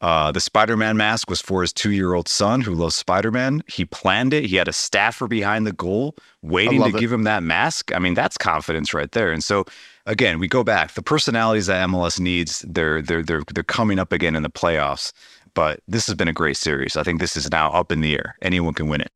Uh, 0.00 0.30
the 0.30 0.40
Spider 0.40 0.76
Man 0.76 0.96
mask 0.96 1.28
was 1.28 1.40
for 1.40 1.60
his 1.60 1.72
two 1.72 1.90
year 1.90 2.14
old 2.14 2.28
son 2.28 2.60
who 2.60 2.72
loves 2.72 2.94
Spider 2.94 3.30
Man. 3.30 3.62
He 3.66 3.84
planned 3.84 4.32
it. 4.32 4.44
He 4.44 4.56
had 4.56 4.68
a 4.68 4.72
staffer 4.72 5.26
behind 5.26 5.66
the 5.66 5.72
goal 5.72 6.14
waiting 6.40 6.80
to 6.82 6.88
it. 6.88 7.00
give 7.00 7.12
him 7.12 7.24
that 7.24 7.42
mask. 7.42 7.92
I 7.94 7.98
mean, 7.98 8.14
that's 8.14 8.38
confidence 8.38 8.94
right 8.94 9.10
there. 9.10 9.32
And 9.32 9.42
so, 9.42 9.64
again, 10.08 10.38
we 10.38 10.48
go 10.48 10.64
back. 10.64 10.92
The 10.92 11.02
personalities 11.02 11.66
that 11.66 11.88
MLS 11.88 12.18
needs, 12.18 12.64
they're, 12.68 13.00
they're, 13.00 13.22
they're, 13.22 13.42
they're 13.54 13.62
coming 13.62 13.98
up 13.98 14.12
again 14.12 14.34
in 14.34 14.42
the 14.42 14.50
playoffs. 14.50 15.12
But 15.54 15.80
this 15.88 16.06
has 16.06 16.14
been 16.14 16.28
a 16.28 16.32
great 16.32 16.56
series. 16.56 16.96
I 16.96 17.02
think 17.02 17.20
this 17.20 17.36
is 17.36 17.50
now 17.50 17.70
up 17.70 17.92
in 17.92 18.00
the 18.00 18.14
air. 18.14 18.36
Anyone 18.42 18.74
can 18.74 18.88
win 18.88 19.00
it. 19.00 19.12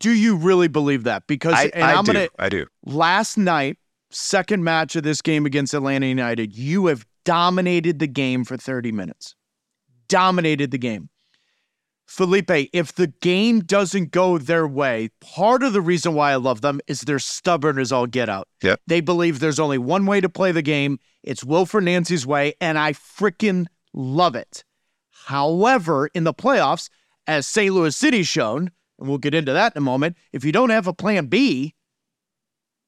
Do 0.00 0.10
you 0.10 0.36
really 0.36 0.68
believe 0.68 1.04
that? 1.04 1.26
Because 1.26 1.54
I, 1.54 1.70
and 1.74 1.84
I 1.84 1.92
am 1.92 2.04
do. 2.04 2.12
gonna 2.12 2.28
I 2.38 2.48
do. 2.48 2.66
last 2.84 3.38
night, 3.38 3.78
second 4.10 4.62
match 4.64 4.96
of 4.96 5.04
this 5.04 5.22
game 5.22 5.46
against 5.46 5.72
Atlanta 5.72 6.06
United, 6.06 6.52
you 6.52 6.86
have 6.86 7.06
dominated 7.24 7.98
the 7.98 8.06
game 8.06 8.44
for 8.44 8.56
30 8.56 8.92
minutes 8.92 9.34
dominated 10.08 10.70
the 10.70 10.78
game. 10.78 11.08
Felipe, 12.06 12.70
if 12.72 12.94
the 12.94 13.08
game 13.08 13.60
doesn't 13.60 14.12
go 14.12 14.38
their 14.38 14.66
way, 14.66 15.10
part 15.20 15.62
of 15.62 15.72
the 15.72 15.80
reason 15.80 16.14
why 16.14 16.32
I 16.32 16.36
love 16.36 16.60
them 16.60 16.80
is 16.86 17.00
they're 17.00 17.18
stubborn 17.18 17.78
as 17.78 17.90
all 17.90 18.06
get 18.06 18.28
out. 18.28 18.48
Yep. 18.62 18.80
They 18.86 19.00
believe 19.00 19.40
there's 19.40 19.58
only 19.58 19.78
one 19.78 20.06
way 20.06 20.20
to 20.20 20.28
play 20.28 20.52
the 20.52 20.62
game. 20.62 21.00
It's 21.24 21.42
Wilfried 21.42 21.82
Nancy's 21.84 22.24
way, 22.24 22.54
and 22.60 22.78
I 22.78 22.92
freaking 22.92 23.66
love 23.92 24.36
it. 24.36 24.62
However, 25.26 26.08
in 26.14 26.22
the 26.22 26.32
playoffs, 26.32 26.88
as 27.26 27.46
St. 27.46 27.74
Louis 27.74 27.96
City's 27.96 28.28
shown, 28.28 28.70
and 28.98 29.08
we'll 29.08 29.18
get 29.18 29.34
into 29.34 29.52
that 29.52 29.74
in 29.74 29.78
a 29.78 29.84
moment, 29.84 30.16
if 30.32 30.44
you 30.44 30.52
don't 30.52 30.70
have 30.70 30.86
a 30.86 30.94
plan 30.94 31.26
B, 31.26 31.74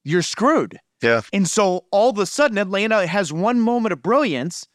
you're 0.05 0.21
screwed. 0.21 0.79
Yeah. 1.01 1.21
And 1.33 1.47
so 1.47 1.85
all 1.91 2.09
of 2.09 2.17
a 2.17 2.25
sudden, 2.25 2.57
Atlanta 2.57 3.05
has 3.05 3.33
one 3.33 3.59
moment 3.59 3.93
of 3.93 4.01
brilliance 4.01 4.65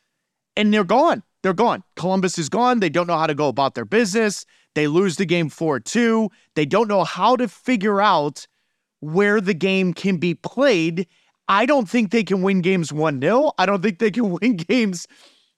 and 0.55 0.73
they're 0.73 0.85
gone 0.85 1.23
they're 1.45 1.53
gone. 1.53 1.85
Columbus 1.97 2.39
is 2.39 2.49
gone. 2.49 2.81
They 2.81 2.89
don't 2.89 3.07
know 3.07 3.19
how 3.19 3.27
to 3.27 3.35
go 3.35 3.49
about 3.49 3.75
their 3.75 3.85
business. 3.85 4.47
They 4.75 4.87
lose 4.87 5.17
the 5.17 5.27
game 5.27 5.51
4 5.51 5.79
2. 5.79 6.31
They 6.55 6.65
don't 6.65 6.89
know 6.89 7.05
how 7.05 7.37
to 7.37 7.49
figure 7.49 8.01
out 8.01 8.47
where 9.01 9.43
the 9.43 9.53
game 9.53 9.93
can 9.93 10.17
be 10.17 10.35
played. 10.35 11.07
I 11.47 11.67
don't 11.67 11.87
think 11.87 12.13
they 12.13 12.25
can 12.25 12.41
win 12.41 12.63
games 12.63 12.95
1 12.95 13.21
0. 13.21 13.53
I 13.59 13.67
don't 13.67 13.83
think 13.83 13.99
they 13.99 14.11
can 14.11 14.31
win 14.41 14.57
games 14.57 15.07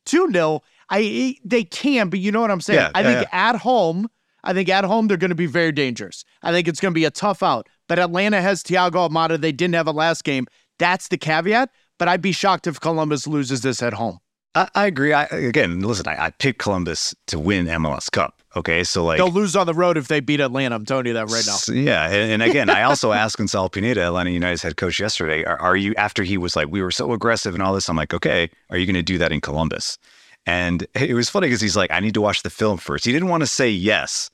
2 0.07 0.33
0. 0.33 0.61
I 0.91 1.37
they 1.45 1.63
can, 1.63 2.11
but 2.11 2.19
you 2.19 2.33
know 2.33 2.41
what 2.41 2.51
I'm 2.51 2.61
saying? 2.61 2.81
Yeah, 2.81 2.91
I 2.93 3.05
think 3.05 3.23
yeah. 3.23 3.51
at 3.51 3.55
home, 3.55 4.09
I 4.43 4.53
think 4.55 4.69
at 4.69 4.83
home 4.83 5.07
they're 5.07 5.17
going 5.17 5.31
to 5.31 5.37
be 5.37 5.47
very 5.47 5.71
dangerous. 5.71 6.25
I 6.43 6.51
think 6.51 6.67
it's 6.67 6.81
going 6.81 6.93
to 6.93 6.99
be 6.99 7.05
a 7.05 7.13
tough 7.13 7.45
out. 7.45 7.69
But 7.89 8.01
Atlanta 8.01 8.43
has 8.43 8.65
Thiago 8.65 9.09
Almada. 9.09 9.41
They 9.41 9.53
didn't 9.53 9.77
have 9.77 9.87
a 9.87 9.93
last 9.93 10.25
game. 10.25 10.49
That's 10.81 11.07
the 11.07 11.17
caveat. 11.17 11.71
But 11.97 12.09
I'd 12.09 12.23
be 12.23 12.33
shocked 12.33 12.67
if 12.67 12.81
Columbus 12.81 13.29
loses 13.29 13.61
this 13.61 13.85
at 13.85 13.93
home. 13.93 14.19
I, 14.57 14.69
I 14.75 14.87
agree. 14.87 15.13
I, 15.13 15.25
again, 15.25 15.81
listen, 15.81 16.09
I, 16.09 16.27
I 16.27 16.31
picked 16.31 16.59
Columbus 16.59 17.15
to 17.27 17.39
win 17.39 17.67
MLS 17.67 18.11
Cup. 18.11 18.41
Okay, 18.57 18.85
so 18.85 19.05
like 19.05 19.19
they'll 19.19 19.31
lose 19.31 19.55
on 19.55 19.67
the 19.67 19.75
road 19.75 19.99
if 19.99 20.09
they 20.09 20.21
beat 20.21 20.41
Atlanta. 20.41 20.75
I'm 20.75 20.87
telling 20.87 21.05
you 21.05 21.13
that 21.13 21.29
right 21.29 21.45
now. 21.47 21.59
Yeah, 21.69 22.07
and, 22.07 22.33
and 22.33 22.43
again, 22.43 22.71
I 22.71 22.85
also 22.85 23.13
asked 23.13 23.37
Gonzalo 23.37 23.69
Pineda, 23.69 24.07
Atlanta 24.07 24.31
United's 24.31 24.63
head 24.63 24.79
coach, 24.79 24.99
yesterday. 24.99 25.45
Are, 25.45 25.61
are 25.61 25.77
you 25.77 25.95
after 25.97 26.23
he 26.23 26.39
was 26.39 26.57
like, 26.57 26.69
we 26.69 26.81
were 26.81 26.91
so 26.91 27.13
aggressive 27.13 27.53
and 27.53 27.63
all 27.63 27.75
this? 27.75 27.91
I'm 27.91 27.97
like, 27.97 28.15
okay, 28.15 28.51
are 28.71 28.79
you 28.79 28.87
going 28.87 28.95
to 28.95 29.03
do 29.03 29.19
that 29.19 29.31
in 29.31 29.43
Columbus? 29.43 29.99
And 30.47 30.87
it 30.95 31.13
was 31.13 31.29
funny 31.29 31.49
because 31.49 31.61
he's 31.61 31.77
like, 31.77 31.91
I 31.91 32.01
need 32.01 32.15
to 32.15 32.23
watch 32.23 32.43
the 32.43 32.51
film 32.51 32.79
first. 32.79 33.05
He 33.05 33.13
didn't 33.13 33.29
want 33.29 33.43
to 33.43 33.47
say 33.47 33.69
yes, 33.69 34.31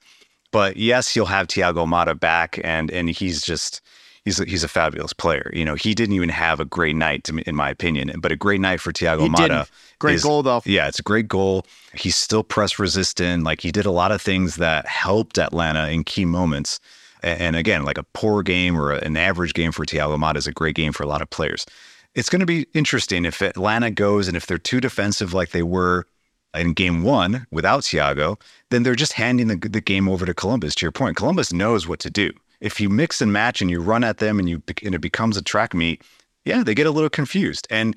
but 0.53 0.77
yes, 0.77 1.13
he'll 1.13 1.27
have 1.27 1.49
Thiago 1.49 1.85
Almada 1.85 2.19
back, 2.19 2.61
and 2.63 2.93
and 2.93 3.11
he's 3.11 3.43
just 3.43 3.81
he's 4.25 4.41
a, 4.41 4.45
he's 4.45 4.65
a 4.65 4.69
fabulous 4.69 5.13
player. 5.13 5.51
You 5.55 5.65
know, 5.65 5.75
he 5.75 5.95
didn't 5.95 6.15
even 6.15 6.29
have 6.29 6.61
a 6.61 6.65
great 6.65 6.97
night, 6.97 7.31
me, 7.33 7.43
in 7.47 7.55
my 7.57 7.71
opinion, 7.71 8.13
but 8.21 8.33
a 8.33 8.37
great 8.37 8.61
night 8.61 8.81
for 8.81 8.93
Thiago 8.93 9.21
He 9.23 9.29
Almada. 9.29 9.37
didn't. 9.39 9.71
Great 9.99 10.15
is- 10.17 10.23
goal, 10.25 10.43
though. 10.43 10.63
Yeah, 10.65 10.89
it's 10.89 10.99
a 10.99 11.03
great 11.03 11.29
goal. 11.29 11.65
He's 11.95 12.17
still 12.17 12.43
press 12.43 12.79
resistant. 12.79 13.45
Like 13.45 13.61
he 13.61 13.71
did 13.73 13.87
a 13.87 13.91
lot 13.91 14.13
of 14.13 14.21
things 14.23 14.57
that 14.57 14.87
helped 14.87 15.39
Atlanta 15.39 15.89
in 15.89 16.05
key 16.05 16.25
moments. 16.25 16.81
A- 17.23 17.41
And 17.41 17.57
again, 17.57 17.85
like 17.85 17.99
a 17.99 18.05
poor 18.15 18.43
game 18.43 18.77
or 18.77 18.93
an 18.93 19.17
average 19.17 19.55
game 19.55 19.73
for 19.73 19.85
Thiago 19.87 20.17
Almada 20.19 20.37
is 20.37 20.47
a 20.47 20.53
great 20.53 20.75
game 20.75 20.93
for 20.93 21.03
a 21.03 21.07
lot 21.07 21.23
of 21.23 21.31
players. 21.31 21.67
It's 22.15 22.29
going 22.29 22.41
to 22.41 22.47
be 22.47 22.67
interesting 22.75 23.25
if 23.25 23.41
Atlanta 23.41 23.91
goes 23.91 24.29
and 24.29 24.37
if 24.37 24.47
they're 24.47 24.59
too 24.59 24.81
defensive 24.81 25.33
like 25.33 25.51
they 25.51 25.63
were 25.63 26.07
in 26.55 26.75
game 26.75 27.03
one 27.03 27.47
without 27.51 27.81
Thiago, 27.83 28.39
then 28.69 28.83
they're 28.83 28.95
just 28.95 29.15
handing 29.15 29.49
the, 29.49 29.57
the 29.57 29.81
game 29.81 30.09
over 30.11 30.27
to 30.27 30.35
Columbus. 30.35 30.75
To 30.75 30.85
your 30.85 30.93
point, 30.93 31.17
Columbus 31.17 31.53
knows 31.55 31.89
what 31.89 31.99
to 32.01 32.11
do. 32.11 32.31
If 32.63 32.81
you 32.81 32.89
mix 32.89 33.21
and 33.21 33.33
match 33.33 33.61
and 33.61 33.71
you 33.71 33.81
run 33.81 34.05
at 34.05 34.19
them 34.19 34.39
and 34.39 34.49
you 34.49 34.63
and 34.85 34.95
it 34.95 35.01
becomes 35.01 35.37
a 35.37 35.43
track 35.43 35.75
meet, 35.75 36.03
yeah, 36.45 36.63
they 36.63 36.75
get 36.75 36.87
a 36.87 36.91
little 36.91 37.11
confused. 37.11 37.67
And 37.71 37.97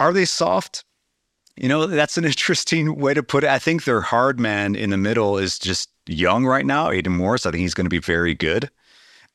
are 0.00 0.12
they 0.12 0.24
soft? 0.24 0.84
You 1.56 1.68
know, 1.68 1.86
that's 1.86 2.16
an 2.16 2.24
interesting 2.32 2.96
way 2.96 3.14
to 3.14 3.22
put 3.22 3.44
it. 3.44 3.50
I 3.50 3.58
think 3.58 3.84
their 3.84 4.00
hard 4.00 4.40
man 4.40 4.74
in 4.74 4.90
the 4.90 4.96
middle 4.96 5.38
is 5.38 5.58
just 5.58 5.90
young 6.06 6.46
right 6.46 6.66
now, 6.66 6.90
Aidan 6.90 7.16
Morris. 7.16 7.46
I 7.46 7.50
think 7.50 7.60
he's 7.60 7.74
going 7.74 7.86
to 7.86 7.90
be 7.90 7.98
very 7.98 8.34
good. 8.34 8.70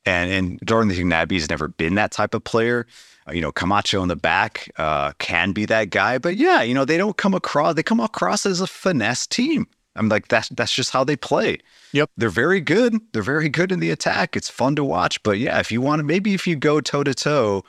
And 0.05 0.31
and 0.31 0.59
Jordan 0.65 0.89
has 0.89 1.49
never 1.49 1.67
been 1.67 1.95
that 1.95 2.11
type 2.11 2.33
of 2.33 2.43
player. 2.43 2.87
Uh, 3.27 3.33
you 3.33 3.41
know, 3.41 3.51
Camacho 3.51 4.01
in 4.01 4.07
the 4.07 4.15
back 4.15 4.71
uh, 4.77 5.11
can 5.19 5.51
be 5.51 5.65
that 5.65 5.89
guy, 5.89 6.17
but 6.17 6.37
yeah, 6.37 6.61
you 6.61 6.73
know, 6.73 6.85
they 6.85 6.97
don't 6.97 7.17
come 7.17 7.33
across. 7.33 7.75
They 7.75 7.83
come 7.83 7.99
across 7.99 8.45
as 8.45 8.61
a 8.61 8.67
finesse 8.67 9.27
team. 9.27 9.67
I'm 9.97 10.09
like 10.09 10.27
that's 10.27 10.49
that's 10.49 10.73
just 10.73 10.91
how 10.91 11.03
they 11.03 11.15
play. 11.15 11.59
Yep, 11.93 12.11
they're 12.17 12.29
very 12.29 12.61
good. 12.61 12.95
They're 13.13 13.21
very 13.21 13.49
good 13.49 13.71
in 13.71 13.79
the 13.79 13.89
attack. 13.89 14.35
It's 14.35 14.49
fun 14.49 14.75
to 14.75 14.83
watch. 14.83 15.21
But 15.23 15.39
yeah, 15.39 15.59
if 15.59 15.71
you 15.71 15.81
want 15.81 15.99
to, 15.99 16.03
maybe 16.03 16.33
if 16.33 16.47
you 16.47 16.55
go 16.55 16.81
toe 16.81 17.03
to 17.03 17.13
toe 17.13 17.63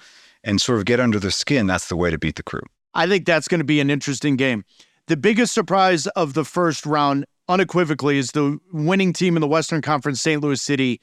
and 0.45 0.61
sort 0.61 0.79
of 0.79 0.85
get 0.85 1.01
under 1.01 1.19
their 1.19 1.31
skin, 1.31 1.67
that's 1.67 1.88
the 1.88 1.97
way 1.97 2.11
to 2.11 2.19
beat 2.19 2.37
the 2.37 2.43
crew. 2.43 2.62
I 2.95 3.07
think 3.07 3.27
that's 3.27 3.49
going 3.49 3.61
to 3.61 3.64
be 3.64 3.81
an 3.81 3.91
interesting 3.91 4.37
game. 4.37 4.64
The 5.07 5.17
biggest 5.17 5.55
surprise 5.55 6.07
of 6.09 6.35
the 6.35 6.45
first 6.45 6.85
round, 6.85 7.25
unequivocally, 7.49 8.19
is 8.19 8.33
the 8.33 8.59
winning 8.73 9.12
team 9.12 9.37
in 9.37 9.41
the 9.41 9.47
Western 9.47 9.81
Conference, 9.81 10.21
St. 10.21 10.43
Louis 10.43 10.61
City, 10.61 11.01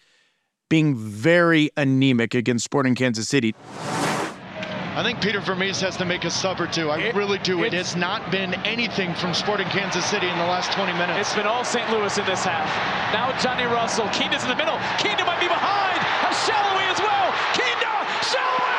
being 0.69 0.95
very 0.95 1.69
anemic 1.77 2.33
against 2.35 2.65
Sporting 2.65 2.95
Kansas 2.95 3.27
City. 3.27 3.55
I 4.95 5.03
think 5.03 5.19
Peter 5.19 5.41
Vermes 5.41 5.81
has 5.81 5.97
to 5.97 6.05
make 6.05 6.23
a 6.23 6.31
sub 6.31 6.61
or 6.61 6.67
two. 6.67 6.89
I 6.89 6.97
it, 7.11 7.15
really 7.15 7.37
do. 7.39 7.65
It 7.65 7.73
has 7.73 7.97
not 7.97 8.31
been 8.31 8.53
anything 8.63 9.13
from 9.13 9.33
Sporting 9.33 9.67
Kansas 9.67 10.05
City 10.05 10.29
in 10.29 10.37
the 10.37 10.45
last 10.45 10.71
20 10.71 10.93
minutes. 10.93 11.19
It's 11.19 11.35
been 11.35 11.45
all 11.45 11.65
St. 11.65 11.83
Louis 11.91 12.17
in 12.17 12.25
this 12.25 12.45
half. 12.45 12.71
Now 13.11 13.37
Johnny 13.43 13.65
Russell. 13.65 14.07
Kinda's 14.15 14.43
in 14.43 14.49
the 14.49 14.55
middle. 14.55 14.79
Kinda 14.97 15.25
might 15.25 15.41
be 15.41 15.51
behind. 15.51 15.99
A 15.99 16.31
Salloi 16.31 16.87
as 16.87 16.99
well. 17.03 17.27
Kinda! 17.51 17.91
Salloi! 18.23 18.71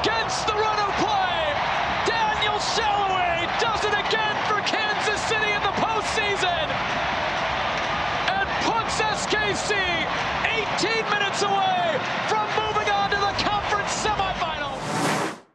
Against 0.00 0.46
the 0.48 0.56
run 0.56 0.78
of 0.80 0.96
play, 0.96 1.52
Daniel 2.08 2.56
Salloi 2.56 3.44
does 3.60 3.84
it 3.84 3.92
again 3.92 4.25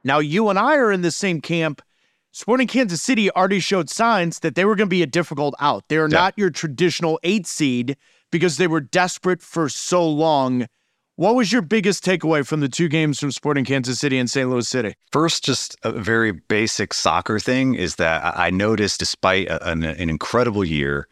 Now, 0.03 0.19
you 0.19 0.49
and 0.49 0.57
I 0.57 0.75
are 0.77 0.91
in 0.91 1.01
the 1.01 1.11
same 1.11 1.41
camp. 1.41 1.81
Sporting 2.31 2.67
Kansas 2.67 3.01
City 3.01 3.29
already 3.31 3.59
showed 3.59 3.89
signs 3.89 4.39
that 4.39 4.55
they 4.55 4.65
were 4.65 4.75
going 4.75 4.87
to 4.87 4.95
be 4.95 5.03
a 5.03 5.07
difficult 5.07 5.53
out. 5.59 5.83
They 5.89 5.97
are 5.97 6.09
yeah. 6.09 6.17
not 6.17 6.37
your 6.37 6.49
traditional 6.49 7.19
eight 7.23 7.45
seed 7.45 7.97
because 8.31 8.57
they 8.57 8.67
were 8.67 8.79
desperate 8.79 9.41
for 9.41 9.67
so 9.67 10.07
long. 10.07 10.67
What 11.17 11.35
was 11.35 11.51
your 11.51 11.61
biggest 11.61 12.03
takeaway 12.05 12.45
from 12.45 12.61
the 12.61 12.69
two 12.69 12.87
games 12.87 13.19
from 13.19 13.31
Sporting 13.31 13.65
Kansas 13.65 13.99
City 13.99 14.17
and 14.17 14.29
St. 14.29 14.49
Louis 14.49 14.67
City? 14.67 14.95
First, 15.11 15.43
just 15.43 15.75
a 15.83 15.91
very 15.91 16.31
basic 16.31 16.93
soccer 16.93 17.37
thing 17.37 17.75
is 17.75 17.97
that 17.97 18.37
I 18.39 18.49
noticed, 18.49 18.99
despite 18.99 19.47
an, 19.49 19.83
an 19.83 20.09
incredible 20.09 20.63
year, 20.63 21.07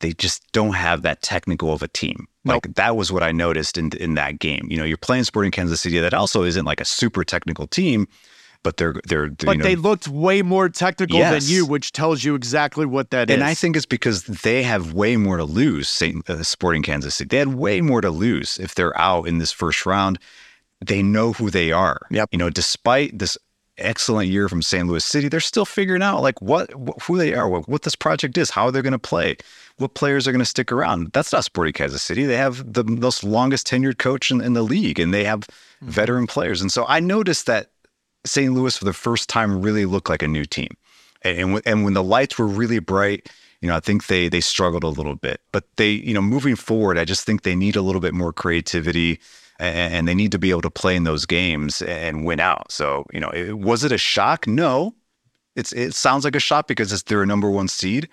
they 0.00 0.12
just 0.12 0.42
don't 0.52 0.74
have 0.74 1.02
that 1.02 1.22
technical 1.22 1.72
of 1.72 1.82
a 1.82 1.88
team. 1.88 2.26
Nope. 2.44 2.66
Like 2.66 2.74
that 2.74 2.96
was 2.96 3.10
what 3.10 3.22
I 3.22 3.32
noticed 3.32 3.78
in 3.78 3.90
in 3.96 4.14
that 4.14 4.38
game. 4.38 4.66
You 4.70 4.76
know, 4.76 4.84
you're 4.84 4.96
playing 4.96 5.24
Sporting 5.24 5.50
Kansas 5.50 5.80
City 5.80 5.98
that 5.98 6.14
also 6.14 6.42
isn't 6.42 6.64
like 6.64 6.80
a 6.80 6.84
super 6.84 7.24
technical 7.24 7.66
team, 7.66 8.06
but 8.62 8.76
they're 8.76 8.94
they're, 9.06 9.28
they're 9.28 9.46
but 9.46 9.52
you 9.52 9.58
know, 9.58 9.64
they 9.64 9.76
looked 9.76 10.08
way 10.08 10.42
more 10.42 10.68
technical 10.68 11.18
yes. 11.18 11.44
than 11.44 11.54
you, 11.54 11.64
which 11.64 11.92
tells 11.92 12.24
you 12.24 12.34
exactly 12.34 12.84
what 12.84 13.10
that 13.10 13.30
and 13.30 13.40
is. 13.40 13.48
I 13.48 13.54
think 13.54 13.76
it's 13.76 13.86
because 13.86 14.24
they 14.24 14.62
have 14.62 14.92
way 14.92 15.16
more 15.16 15.36
to 15.36 15.44
lose. 15.44 15.88
Saint 15.88 16.28
uh, 16.28 16.42
Sporting 16.42 16.82
Kansas 16.82 17.14
City, 17.14 17.28
they 17.28 17.38
had 17.38 17.54
way 17.54 17.80
more 17.80 18.00
to 18.00 18.10
lose 18.10 18.58
if 18.58 18.74
they're 18.74 18.98
out 18.98 19.28
in 19.28 19.38
this 19.38 19.52
first 19.52 19.86
round. 19.86 20.18
They 20.84 21.02
know 21.02 21.32
who 21.32 21.50
they 21.50 21.72
are. 21.72 22.00
Yep. 22.10 22.30
You 22.32 22.38
know, 22.38 22.50
despite 22.50 23.18
this 23.18 23.38
excellent 23.78 24.28
year 24.28 24.48
from 24.48 24.62
St. 24.62 24.86
Louis 24.86 25.04
City, 25.04 25.28
they're 25.28 25.40
still 25.40 25.64
figuring 25.64 26.02
out 26.02 26.20
like 26.20 26.40
what, 26.42 26.74
what 26.74 27.00
who 27.02 27.16
they 27.16 27.32
are, 27.34 27.48
what, 27.48 27.68
what 27.68 27.82
this 27.82 27.96
project 27.96 28.36
is, 28.36 28.50
how 28.50 28.70
they're 28.70 28.82
going 28.82 28.92
to 28.92 28.98
play, 28.98 29.36
what 29.78 29.94
players 29.94 30.28
are 30.28 30.32
going 30.32 30.40
to 30.40 30.44
stick 30.44 30.70
around. 30.70 31.12
That's 31.12 31.32
not 31.32 31.44
Sporting 31.44 31.72
Kansas 31.72 32.02
City. 32.02 32.24
They 32.24 32.36
have 32.36 32.72
the 32.72 32.84
most 32.84 33.24
longest 33.24 33.66
tenured 33.66 33.98
coach 33.98 34.30
in, 34.30 34.40
in 34.40 34.52
the 34.52 34.62
league, 34.62 35.00
and 35.00 35.12
they 35.12 35.24
have 35.24 35.40
mm-hmm. 35.40 35.88
veteran 35.88 36.26
players. 36.26 36.60
And 36.60 36.72
so 36.72 36.84
I 36.88 37.00
noticed 37.00 37.46
that 37.46 37.70
St. 38.24 38.52
Louis 38.52 38.76
for 38.76 38.84
the 38.84 38.92
first 38.92 39.28
time 39.28 39.60
really 39.60 39.84
looked 39.84 40.08
like 40.08 40.22
a 40.22 40.28
new 40.28 40.44
team. 40.44 40.76
And, 41.22 41.38
and, 41.38 41.62
and 41.66 41.84
when 41.84 41.94
the 41.94 42.04
lights 42.04 42.38
were 42.38 42.46
really 42.46 42.78
bright, 42.78 43.28
you 43.60 43.68
know, 43.68 43.76
I 43.76 43.80
think 43.80 44.08
they 44.08 44.28
they 44.28 44.42
struggled 44.42 44.84
a 44.84 44.88
little 44.88 45.14
bit. 45.14 45.40
But 45.50 45.64
they, 45.76 45.90
you 45.90 46.12
know, 46.12 46.22
moving 46.22 46.54
forward, 46.54 46.98
I 46.98 47.04
just 47.04 47.24
think 47.24 47.42
they 47.42 47.54
need 47.54 47.76
a 47.76 47.82
little 47.82 48.00
bit 48.00 48.14
more 48.14 48.32
creativity 48.32 49.20
and, 49.58 50.08
they 50.08 50.14
need 50.14 50.32
to 50.32 50.38
be 50.38 50.50
able 50.50 50.62
to 50.62 50.70
play 50.70 50.96
in 50.96 51.04
those 51.04 51.26
games 51.26 51.80
and 51.82 52.24
win 52.24 52.40
out. 52.40 52.70
So, 52.72 53.06
you 53.12 53.20
know, 53.20 53.30
it, 53.30 53.58
was 53.58 53.84
it 53.84 53.92
a 53.92 53.98
shock? 53.98 54.46
No. 54.46 54.94
It's 55.56 55.72
it 55.72 55.94
sounds 55.94 56.24
like 56.24 56.34
a 56.34 56.40
shock 56.40 56.66
because 56.66 56.92
it's 56.92 57.04
they're 57.04 57.22
a 57.22 57.26
number 57.26 57.48
one 57.48 57.68
seed, 57.68 58.08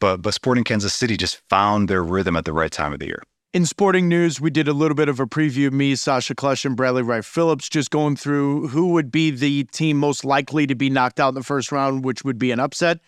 but 0.00 0.22
but 0.22 0.34
Sporting 0.34 0.64
Kansas 0.64 0.94
City 0.94 1.16
just 1.16 1.40
found 1.48 1.88
their 1.88 2.02
rhythm 2.02 2.36
at 2.36 2.44
the 2.44 2.52
right 2.52 2.70
time 2.70 2.92
of 2.92 2.98
the 2.98 3.06
year. 3.06 3.22
In 3.52 3.66
sporting 3.66 4.08
news, 4.08 4.40
we 4.40 4.50
did 4.50 4.66
a 4.66 4.72
little 4.72 4.96
bit 4.96 5.08
of 5.08 5.20
a 5.20 5.26
preview. 5.26 5.70
Me, 5.70 5.94
Sasha 5.94 6.34
Kljestan, 6.34 6.64
and 6.66 6.76
Bradley 6.76 7.02
Wright 7.02 7.24
Phillips 7.24 7.68
just 7.68 7.90
going 7.90 8.16
through 8.16 8.66
who 8.68 8.88
would 8.88 9.12
be 9.12 9.30
the 9.30 9.62
team 9.64 9.96
most 9.96 10.24
likely 10.24 10.66
to 10.66 10.74
be 10.74 10.90
knocked 10.90 11.20
out 11.20 11.28
in 11.28 11.34
the 11.36 11.42
first 11.44 11.70
round, 11.70 12.04
which 12.04 12.24
would 12.24 12.36
be 12.36 12.50
an 12.50 12.58
upset. 12.58 12.98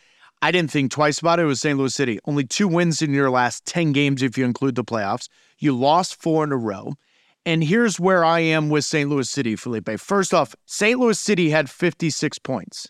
I 0.42 0.53
didn't 0.53 0.70
think 0.70 0.92
twice 0.92 1.18
about 1.18 1.40
it. 1.40 1.42
It 1.42 1.46
was 1.46 1.61
St. 1.61 1.77
Louis 1.77 1.92
City. 1.92 2.20
Only 2.27 2.44
two 2.44 2.68
wins 2.68 3.03
in 3.03 3.12
your 3.12 3.31
last 3.31 3.64
10 3.64 3.92
games 3.92 4.22
if 4.22 4.38
you 4.38 4.44
include 4.44 4.77
the 4.77 4.85
playoffs. 4.85 5.29
You 5.59 5.77
lost 5.77 6.20
four 6.22 6.44
in 6.44 6.53
a 6.53 6.57
row. 6.57 6.94
And 7.44 7.64
here's 7.64 7.99
where 7.99 8.25
I 8.25 8.40
am 8.40 8.68
with 8.68 8.85
St. 8.85 9.09
Louis 9.09 9.29
City, 9.29 9.57
Felipe. 9.57 9.99
First 9.99 10.35
off, 10.35 10.55
St. 10.66 10.99
Louis 10.99 11.18
City 11.18 11.51
had 11.51 11.70
56 11.70 12.38
points. 12.40 12.88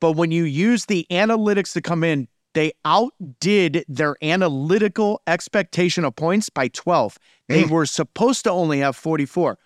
But 0.00 0.12
when 0.12 0.30
you 0.30 0.44
use 0.44 0.86
the 0.86 1.06
analytics 1.10 1.72
to 1.72 1.80
come 1.80 2.04
in, 2.04 2.28
they 2.58 2.72
outdid 2.84 3.84
their 3.86 4.16
analytical 4.20 5.22
expectation 5.28 6.04
of 6.04 6.16
points 6.16 6.50
by 6.50 6.66
12. 6.66 7.16
They 7.46 7.62
mm. 7.62 7.70
were 7.70 7.86
supposed 7.86 8.42
to 8.44 8.50
only 8.50 8.80
have 8.80 8.96
44. 8.96 9.56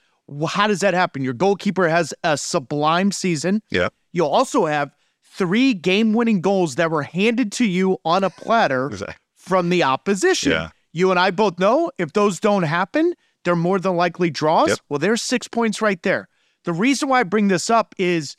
How 0.47 0.67
does 0.67 0.81
that 0.81 0.93
happen? 0.93 1.25
Your 1.25 1.33
goalkeeper 1.33 1.89
has 1.89 2.13
a 2.23 2.37
sublime 2.37 3.11
season. 3.11 3.63
Yeah. 3.71 3.89
You'll 4.13 4.29
also 4.29 4.67
have 4.67 4.95
three 5.25 5.73
game 5.73 6.13
winning 6.13 6.43
goals 6.43 6.75
that 6.75 6.91
were 6.91 7.03
handed 7.03 7.51
to 7.53 7.65
you 7.65 7.97
on 8.05 8.25
a 8.25 8.29
platter 8.29 8.91
from 9.37 9.71
the 9.71 9.85
opposition. 9.85 10.53
Yeah. 10.53 10.69
You 10.93 11.11
and 11.11 11.19
I 11.19 11.31
both 11.31 11.59
know 11.59 11.91
if 11.97 12.13
those 12.13 12.41
don't 12.41 12.65
happen, 12.65 13.15
they're 13.45 13.57
more 13.57 13.79
than 13.79 13.97
likely 13.97 14.29
draws. 14.29 14.69
Yep. 14.69 14.79
Well, 14.91 14.99
there's 14.99 15.23
six 15.23 15.49
points 15.49 15.81
right 15.81 16.03
there. 16.03 16.29
The 16.65 16.75
reason 16.75 17.09
why 17.09 17.21
I 17.21 17.23
bring 17.23 17.49
this 17.49 17.71
up 17.71 17.95
is 17.97 18.37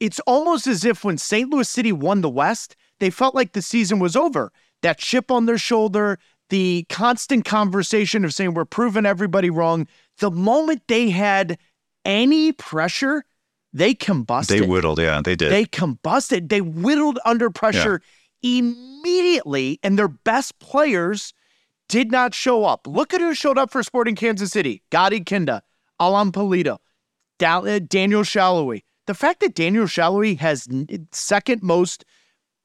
it's 0.00 0.20
almost 0.20 0.66
as 0.66 0.86
if 0.86 1.04
when 1.04 1.18
St. 1.18 1.50
Louis 1.50 1.68
City 1.68 1.92
won 1.92 2.22
the 2.22 2.30
West, 2.30 2.76
they 3.00 3.10
felt 3.10 3.34
like 3.34 3.52
the 3.52 3.62
season 3.62 3.98
was 3.98 4.14
over. 4.14 4.52
That 4.82 4.98
chip 4.98 5.30
on 5.30 5.46
their 5.46 5.58
shoulder, 5.58 6.18
the 6.50 6.86
constant 6.88 7.44
conversation 7.44 8.24
of 8.24 8.32
saying 8.32 8.54
we're 8.54 8.64
proving 8.64 9.06
everybody 9.06 9.50
wrong. 9.50 9.86
The 10.18 10.30
moment 10.30 10.82
they 10.86 11.10
had 11.10 11.58
any 12.04 12.52
pressure, 12.52 13.24
they 13.72 13.94
combusted. 13.94 14.60
They 14.60 14.66
whittled, 14.66 14.98
yeah, 14.98 15.20
they 15.22 15.36
did. 15.36 15.52
They 15.52 15.64
combusted. 15.64 16.48
They 16.48 16.60
whittled 16.60 17.18
under 17.24 17.50
pressure 17.50 18.02
yeah. 18.42 18.58
immediately, 18.58 19.78
and 19.82 19.98
their 19.98 20.08
best 20.08 20.58
players 20.58 21.32
did 21.88 22.10
not 22.10 22.34
show 22.34 22.64
up. 22.64 22.86
Look 22.86 23.12
at 23.14 23.20
who 23.20 23.34
showed 23.34 23.58
up 23.58 23.70
for 23.70 23.82
Sporting 23.82 24.16
Kansas 24.16 24.50
City: 24.50 24.82
Gadi 24.90 25.20
Kinda, 25.20 25.62
Alan 25.98 26.32
Pulido, 26.32 26.78
uh, 27.42 27.78
Daniel 27.80 28.22
Salloi. 28.22 28.82
The 29.06 29.14
fact 29.14 29.40
that 29.40 29.54
Daniel 29.54 29.86
Salloi 29.86 30.38
has 30.38 30.68
second 31.12 31.62
most 31.62 32.04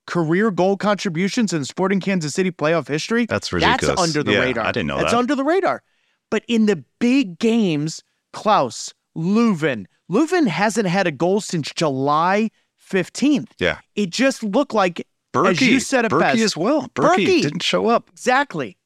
career 0.08 0.52
goal 0.52 0.78
contributions 0.78 1.54
in 1.54 1.66
Sporting 1.66 2.00
Kansas 2.00 2.34
City 2.34 2.52
playoff 2.52 2.88
history. 2.88 3.26
That's 3.26 3.52
ridiculous. 3.52 3.88
That's 3.88 4.02
under 4.02 4.24
the 4.24 4.34
yeah, 4.34 4.40
radar. 4.40 4.66
I 4.66 4.72
didn't 4.72 4.88
know 4.88 4.98
that's 4.98 5.12
that. 5.12 5.18
under 5.18 5.36
the 5.36 5.44
radar. 5.44 5.84
But 6.30 6.44
in 6.48 6.66
the 6.66 6.84
big 7.00 7.40
games, 7.40 8.04
Klauss, 8.34 8.94
Löwen, 9.18 9.86
Löwen 10.10 10.48
hasn't 10.48 10.88
had 10.88 11.08
a 11.08 11.12
goal 11.12 11.42
since 11.42 11.72
July 11.72 12.50
15th. 12.92 13.50
Yeah. 13.60 13.80
It 13.96 14.10
just 14.10 14.44
looked 14.44 14.74
like, 14.74 15.08
Bürki, 15.34 15.52
as 15.52 15.62
you 15.62 15.80
said 15.80 16.06
it 16.06 16.12
Bürki 16.12 16.20
best. 16.20 16.42
as 16.42 16.58
well. 16.58 16.88
Bürki, 16.90 17.26
Bürki 17.26 17.42
didn't 17.42 17.64
show 17.64 17.88
up. 17.88 18.10
Exactly. 18.12 18.78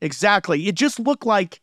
Exactly. 0.00 0.66
It 0.66 0.74
just 0.74 0.98
looked 0.98 1.24
like 1.24 1.60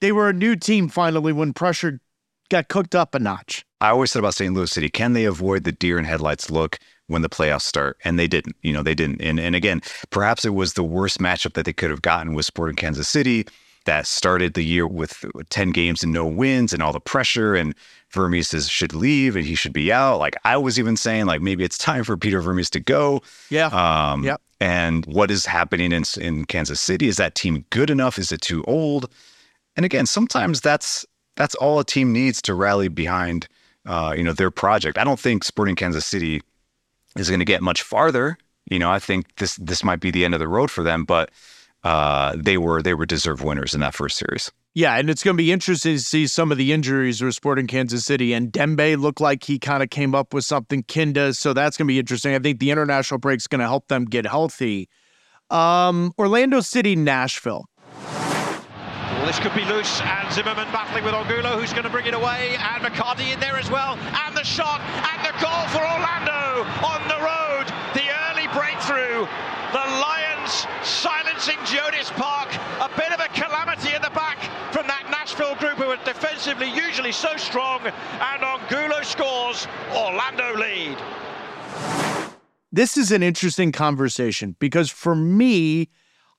they 0.00 0.12
were 0.12 0.28
a 0.28 0.32
new 0.32 0.56
team 0.56 0.88
finally 0.88 1.32
when 1.32 1.52
pressure 1.52 2.00
got 2.48 2.68
cooked 2.68 2.94
up 2.94 3.14
a 3.14 3.18
notch. 3.18 3.64
I 3.80 3.90
always 3.90 4.10
said 4.10 4.20
about 4.20 4.34
St. 4.34 4.54
Louis 4.54 4.70
City, 4.70 4.88
can 4.88 5.12
they 5.12 5.24
avoid 5.24 5.64
the 5.64 5.72
deer 5.72 5.98
in 5.98 6.04
headlights 6.04 6.50
look 6.50 6.78
when 7.08 7.22
the 7.22 7.28
playoffs 7.28 7.62
start? 7.62 7.98
And 8.04 8.18
they 8.18 8.26
didn't. 8.26 8.56
You 8.62 8.72
know, 8.72 8.82
they 8.82 8.94
didn't. 8.94 9.20
And 9.22 9.40
and 9.40 9.54
again, 9.54 9.80
perhaps 10.10 10.44
it 10.44 10.54
was 10.54 10.74
the 10.74 10.84
worst 10.84 11.18
matchup 11.18 11.54
that 11.54 11.64
they 11.64 11.72
could 11.72 11.90
have 11.90 12.02
gotten 12.02 12.34
with 12.34 12.46
Sporting 12.46 12.76
Kansas 12.76 13.08
City 13.08 13.46
that 13.86 14.06
started 14.06 14.54
the 14.54 14.64
year 14.64 14.86
with 14.86 15.24
10 15.48 15.70
games 15.70 16.02
and 16.02 16.12
no 16.12 16.26
wins 16.26 16.72
and 16.72 16.82
all 16.82 16.92
the 16.92 17.00
pressure 17.00 17.54
and 17.54 17.72
Vermes 18.10 18.48
says 18.48 18.68
should 18.68 18.92
leave 18.92 19.36
and 19.36 19.44
he 19.44 19.54
should 19.54 19.72
be 19.72 19.92
out. 19.92 20.18
Like 20.18 20.34
I 20.44 20.56
was 20.56 20.78
even 20.78 20.96
saying 20.96 21.26
like 21.26 21.40
maybe 21.40 21.64
it's 21.64 21.78
time 21.78 22.02
for 22.02 22.16
Peter 22.16 22.40
Vermes 22.40 22.68
to 22.70 22.80
go. 22.80 23.22
Yeah. 23.48 23.66
Um 23.66 24.24
yep. 24.24 24.40
and 24.60 25.06
what 25.06 25.30
is 25.30 25.46
happening 25.46 25.92
in 25.92 26.02
in 26.20 26.44
Kansas 26.44 26.80
City? 26.80 27.06
Is 27.06 27.16
that 27.16 27.36
team 27.36 27.64
good 27.70 27.88
enough? 27.88 28.18
Is 28.18 28.32
it 28.32 28.40
too 28.40 28.64
old? 28.64 29.08
And 29.76 29.86
again, 29.86 30.06
sometimes 30.06 30.60
that's 30.60 31.06
that's 31.36 31.54
all 31.54 31.78
a 31.78 31.84
team 31.84 32.12
needs 32.12 32.42
to 32.42 32.54
rally 32.54 32.88
behind 32.88 33.46
uh, 33.86 34.14
you 34.16 34.24
know, 34.24 34.32
their 34.32 34.50
project. 34.50 34.98
I 34.98 35.04
don't 35.04 35.20
think 35.20 35.44
Sporting 35.44 35.76
Kansas 35.76 36.04
City 36.04 36.42
is 37.18 37.28
going 37.28 37.40
to 37.40 37.46
get 37.46 37.62
much 37.62 37.82
farther. 37.82 38.38
You 38.70 38.78
know, 38.78 38.90
I 38.90 38.98
think 38.98 39.36
this 39.36 39.56
this 39.56 39.84
might 39.84 40.00
be 40.00 40.10
the 40.10 40.24
end 40.24 40.34
of 40.34 40.40
the 40.40 40.48
road 40.48 40.70
for 40.70 40.82
them, 40.82 41.04
but 41.04 41.30
uh, 41.84 42.34
they 42.36 42.58
were 42.58 42.82
they 42.82 42.94
were 42.94 43.06
deserved 43.06 43.44
winners 43.44 43.74
in 43.74 43.80
that 43.80 43.94
first 43.94 44.16
series. 44.16 44.50
Yeah, 44.74 44.96
and 44.96 45.08
it's 45.08 45.22
going 45.22 45.34
to 45.34 45.42
be 45.42 45.52
interesting 45.52 45.94
to 45.94 46.02
see 46.02 46.26
some 46.26 46.52
of 46.52 46.58
the 46.58 46.72
injuries 46.72 47.22
we're 47.22 47.30
Sporting 47.30 47.66
Kansas 47.66 48.04
City. 48.04 48.34
And 48.34 48.52
Dembe 48.52 49.00
looked 49.00 49.22
like 49.22 49.42
he 49.42 49.58
kind 49.58 49.82
of 49.82 49.88
came 49.88 50.14
up 50.14 50.34
with 50.34 50.44
something. 50.44 50.82
Kinda, 50.82 51.32
so 51.32 51.54
that's 51.54 51.78
going 51.78 51.86
to 51.86 51.92
be 51.92 51.98
interesting. 51.98 52.34
I 52.34 52.40
think 52.40 52.58
the 52.58 52.70
international 52.70 53.18
break 53.18 53.38
is 53.38 53.46
going 53.46 53.60
to 53.60 53.66
help 53.66 53.88
them 53.88 54.04
get 54.04 54.26
healthy. 54.26 54.90
Um, 55.48 56.12
Orlando 56.18 56.60
City, 56.60 56.94
Nashville. 56.94 57.64
Well, 59.26 59.34
this 59.34 59.42
could 59.42 59.58
be 59.58 59.64
loose, 59.64 60.00
and 60.02 60.32
Zimmerman 60.32 60.70
battling 60.70 61.02
with 61.02 61.12
Angulo, 61.12 61.58
who's 61.58 61.72
going 61.72 61.82
to 61.82 61.90
bring 61.90 62.06
it 62.06 62.14
away, 62.14 62.54
and 62.62 62.78
McCarty 62.80 63.34
in 63.34 63.40
there 63.40 63.56
as 63.56 63.68
well, 63.68 63.98
and 63.98 64.36
the 64.36 64.44
shot, 64.44 64.80
and 64.80 65.18
the 65.26 65.34
goal 65.42 65.66
for 65.74 65.82
Orlando 65.82 66.62
on 66.86 67.02
the 67.10 67.18
road. 67.18 67.66
The 67.98 68.06
early 68.30 68.46
breakthrough. 68.54 69.26
The 69.74 69.82
Lions 69.98 70.70
silencing 70.86 71.58
Geodis 71.66 72.14
Park. 72.14 72.54
A 72.78 72.88
bit 72.94 73.10
of 73.10 73.18
a 73.18 73.26
calamity 73.34 73.96
in 73.96 74.00
the 74.00 74.14
back 74.14 74.38
from 74.72 74.86
that 74.86 75.08
Nashville 75.10 75.56
group 75.56 75.78
who 75.78 75.90
are 75.90 76.04
defensively 76.04 76.70
usually 76.70 77.10
so 77.10 77.36
strong, 77.36 77.80
and 77.82 78.44
Angulo 78.44 79.02
scores. 79.02 79.66
Orlando 79.90 80.54
lead. 80.54 80.98
This 82.70 82.96
is 82.96 83.10
an 83.10 83.24
interesting 83.24 83.72
conversation 83.72 84.54
because 84.60 84.88
for 84.88 85.16
me, 85.16 85.88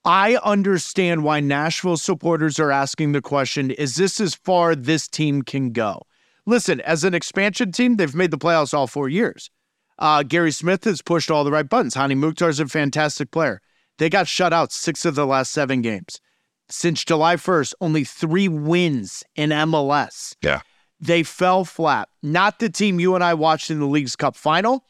I 0.08 0.38
understand 0.38 1.26
why 1.26 1.42
Nashville 1.42 1.98
supporters 1.98 2.62
are 2.62 2.72
asking 2.72 3.12
the 3.12 3.22
question 3.22 3.72
is 3.72 3.98
this 3.98 4.22
as 4.22 4.36
far 4.36 4.74
this 4.74 5.06
team 5.06 5.42
can 5.42 5.74
go? 5.74 6.04
Listen, 6.46 6.80
as 6.82 7.04
an 7.04 7.14
expansion 7.14 7.74
team, 7.74 7.98
they've 7.98 8.16
made 8.16 8.32
the 8.32 8.38
playoffs 8.38 8.74
all 8.74 8.88
four 8.88 9.10
years. 9.10 9.52
Uh, 10.00 10.24
Gary 10.24 10.52
Smith 10.54 10.86
has 10.86 11.02
pushed 11.02 11.30
all 11.30 11.44
the 11.44 11.52
right 11.52 11.68
buttons. 11.68 11.96
Hani 11.96 12.16
Mukhtar 12.16 12.48
is 12.48 12.62
a 12.62 12.68
fantastic 12.68 13.32
player. 13.32 13.60
They 13.98 14.10
got 14.10 14.30
shut 14.30 14.54
out 14.54 14.72
six 14.72 15.04
of 15.04 15.16
the 15.16 15.28
last 15.28 15.52
seven 15.52 15.82
games. 15.82 16.22
Since 16.70 17.04
July 17.04 17.36
1st, 17.36 17.74
only 17.82 18.06
three 18.06 18.48
wins 18.48 19.26
in 19.36 19.50
MLS. 19.50 20.38
Yeah. 20.42 20.62
They 21.02 21.24
fell 21.24 21.66
flat. 21.66 22.08
Not 22.24 22.60
the 22.60 22.70
team 22.70 23.02
you 23.02 23.14
and 23.16 23.26
I 23.26 23.34
watched 23.34 23.70
in 23.70 23.82
the 23.82 23.86
Leagues 23.86 24.16
Cup 24.16 24.38
final, 24.38 24.86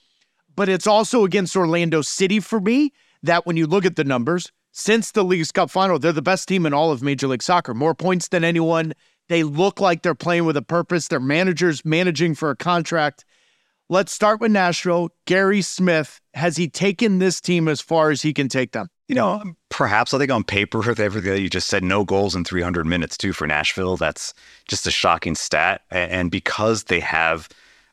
but 0.55 0.69
it's 0.69 0.85
also 0.85 1.23
against 1.23 1.55
Orlando 1.55 2.03
City 2.03 2.39
for 2.39 2.59
me 2.59 2.93
that 3.23 3.47
when 3.47 3.57
you 3.57 3.65
look 3.65 3.83
at 3.83 3.95
the 3.95 4.03
numbers, 4.03 4.51
since 4.77 5.09
the 5.09 5.23
Leagues 5.23 5.51
Cup 5.51 5.71
final, 5.71 5.97
they're 5.97 6.11
the 6.11 6.21
best 6.21 6.47
team 6.47 6.63
in 6.67 6.71
all 6.71 6.91
of 6.91 7.01
Major 7.01 7.27
League 7.27 7.41
Soccer. 7.41 7.73
More 7.73 7.95
points 7.95 8.27
than 8.27 8.43
anyone. 8.43 8.93
They 9.27 9.41
look 9.41 9.81
like 9.81 10.03
they're 10.03 10.13
playing 10.13 10.45
with 10.45 10.55
a 10.55 10.61
purpose. 10.61 11.07
Their 11.07 11.19
managers 11.19 11.83
managing 11.83 12.35
for 12.35 12.51
a 12.51 12.55
contract. 12.55 13.25
Let's 13.89 14.13
start 14.13 14.39
with 14.39 14.51
Nashville. 14.51 15.09
Gary 15.25 15.63
Smith, 15.63 16.21
has 16.35 16.57
he 16.57 16.69
taken 16.69 17.17
this 17.17 17.41
team 17.41 17.67
as 17.67 17.81
far 17.81 18.11
as 18.11 18.21
he 18.21 18.33
can 18.33 18.49
take 18.49 18.73
them? 18.73 18.87
You 19.07 19.15
know, 19.15 19.41
perhaps 19.69 20.13
I 20.13 20.19
think 20.19 20.31
on 20.31 20.43
paper 20.43 20.77
with 20.77 20.99
everything 20.99 21.31
that 21.31 21.41
you 21.41 21.49
just 21.49 21.69
said, 21.69 21.83
no 21.83 22.05
goals 22.05 22.35
in 22.35 22.43
300 22.43 22.85
minutes 22.85 23.17
too 23.17 23.33
for 23.33 23.47
Nashville. 23.47 23.97
That's 23.97 24.31
just 24.67 24.85
a 24.85 24.91
shocking 24.91 25.33
stat. 25.33 25.81
And 25.89 26.29
because 26.29 26.83
they 26.83 26.99
have 26.99 27.49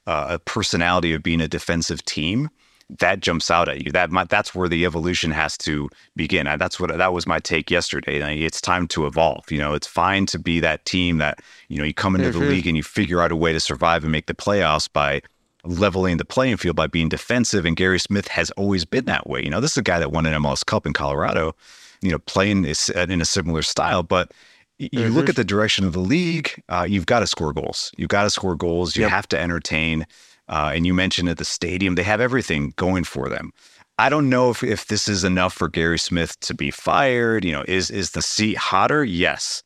uh, 0.06 0.26
a 0.32 0.38
personality 0.38 1.14
of 1.14 1.22
being 1.22 1.40
a 1.40 1.48
defensive 1.48 2.04
team, 2.04 2.50
that 2.98 3.20
jumps 3.20 3.50
out 3.50 3.68
at 3.68 3.84
you. 3.84 3.90
That 3.90 4.10
might, 4.10 4.28
that's 4.28 4.54
where 4.54 4.68
the 4.68 4.84
evolution 4.84 5.30
has 5.30 5.56
to 5.58 5.88
begin. 6.16 6.46
That's 6.58 6.78
what 6.78 6.96
that 6.96 7.12
was 7.12 7.26
my 7.26 7.38
take 7.38 7.70
yesterday. 7.70 8.40
It's 8.40 8.60
time 8.60 8.86
to 8.88 9.06
evolve. 9.06 9.50
You 9.50 9.58
know, 9.58 9.74
it's 9.74 9.86
fine 9.86 10.26
to 10.26 10.38
be 10.38 10.60
that 10.60 10.84
team 10.84 11.18
that 11.18 11.40
you 11.68 11.78
know 11.78 11.84
you 11.84 11.94
come 11.94 12.14
into 12.14 12.30
mm-hmm. 12.30 12.40
the 12.40 12.46
league 12.46 12.66
and 12.66 12.76
you 12.76 12.82
figure 12.82 13.20
out 13.20 13.32
a 13.32 13.36
way 13.36 13.52
to 13.52 13.60
survive 13.60 14.02
and 14.02 14.12
make 14.12 14.26
the 14.26 14.34
playoffs 14.34 14.88
by 14.92 15.22
leveling 15.64 16.18
the 16.18 16.24
playing 16.24 16.58
field 16.58 16.76
by 16.76 16.86
being 16.86 17.08
defensive. 17.08 17.64
And 17.64 17.76
Gary 17.76 17.98
Smith 17.98 18.28
has 18.28 18.50
always 18.52 18.84
been 18.84 19.06
that 19.06 19.26
way. 19.26 19.42
You 19.42 19.50
know, 19.50 19.60
this 19.60 19.72
is 19.72 19.78
a 19.78 19.82
guy 19.82 19.98
that 19.98 20.12
won 20.12 20.26
an 20.26 20.34
MLS 20.42 20.64
Cup 20.64 20.86
in 20.86 20.92
Colorado. 20.92 21.54
You 22.02 22.10
know, 22.10 22.18
playing 22.18 22.66
in 22.66 23.20
a 23.20 23.24
similar 23.24 23.62
style, 23.62 24.02
but 24.02 24.32
you 24.78 25.08
look 25.08 25.28
at 25.28 25.36
the 25.36 25.44
direction 25.44 25.84
of 25.84 25.92
the 25.92 26.00
league, 26.00 26.62
uh, 26.68 26.86
you've 26.88 27.06
got 27.06 27.20
to 27.20 27.26
score 27.26 27.52
goals. 27.52 27.92
You've 27.96 28.08
got 28.08 28.24
to 28.24 28.30
score 28.30 28.56
goals. 28.56 28.96
You 28.96 29.02
yep. 29.02 29.10
have 29.10 29.28
to 29.28 29.38
entertain. 29.38 30.06
Uh, 30.48 30.72
and 30.74 30.86
you 30.86 30.94
mentioned 30.94 31.28
at 31.28 31.38
the 31.38 31.44
stadium, 31.44 31.94
they 31.94 32.02
have 32.02 32.20
everything 32.20 32.72
going 32.76 33.04
for 33.04 33.28
them. 33.28 33.50
I 33.98 34.08
don't 34.08 34.28
know 34.28 34.50
if, 34.50 34.62
if 34.62 34.86
this 34.86 35.08
is 35.08 35.24
enough 35.24 35.54
for 35.54 35.68
Gary 35.68 35.98
Smith 35.98 36.38
to 36.40 36.54
be 36.54 36.70
fired. 36.70 37.44
You 37.44 37.52
know, 37.52 37.64
is 37.68 37.90
is 37.90 38.10
the 38.10 38.22
seat 38.22 38.56
hotter? 38.56 39.04
Yes. 39.04 39.62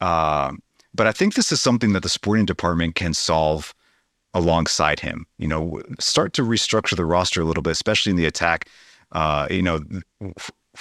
Uh, 0.00 0.52
but 0.94 1.06
I 1.06 1.12
think 1.12 1.34
this 1.34 1.52
is 1.52 1.60
something 1.60 1.92
that 1.92 2.02
the 2.02 2.08
sporting 2.08 2.46
department 2.46 2.96
can 2.96 3.14
solve 3.14 3.74
alongside 4.34 5.00
him. 5.00 5.26
You 5.38 5.48
know, 5.48 5.80
start 6.00 6.32
to 6.34 6.42
restructure 6.42 6.96
the 6.96 7.04
roster 7.04 7.40
a 7.40 7.44
little 7.44 7.62
bit, 7.62 7.70
especially 7.70 8.10
in 8.10 8.16
the 8.16 8.26
attack. 8.26 8.68
Uh, 9.12 9.46
you 9.50 9.62
know, 9.62 9.80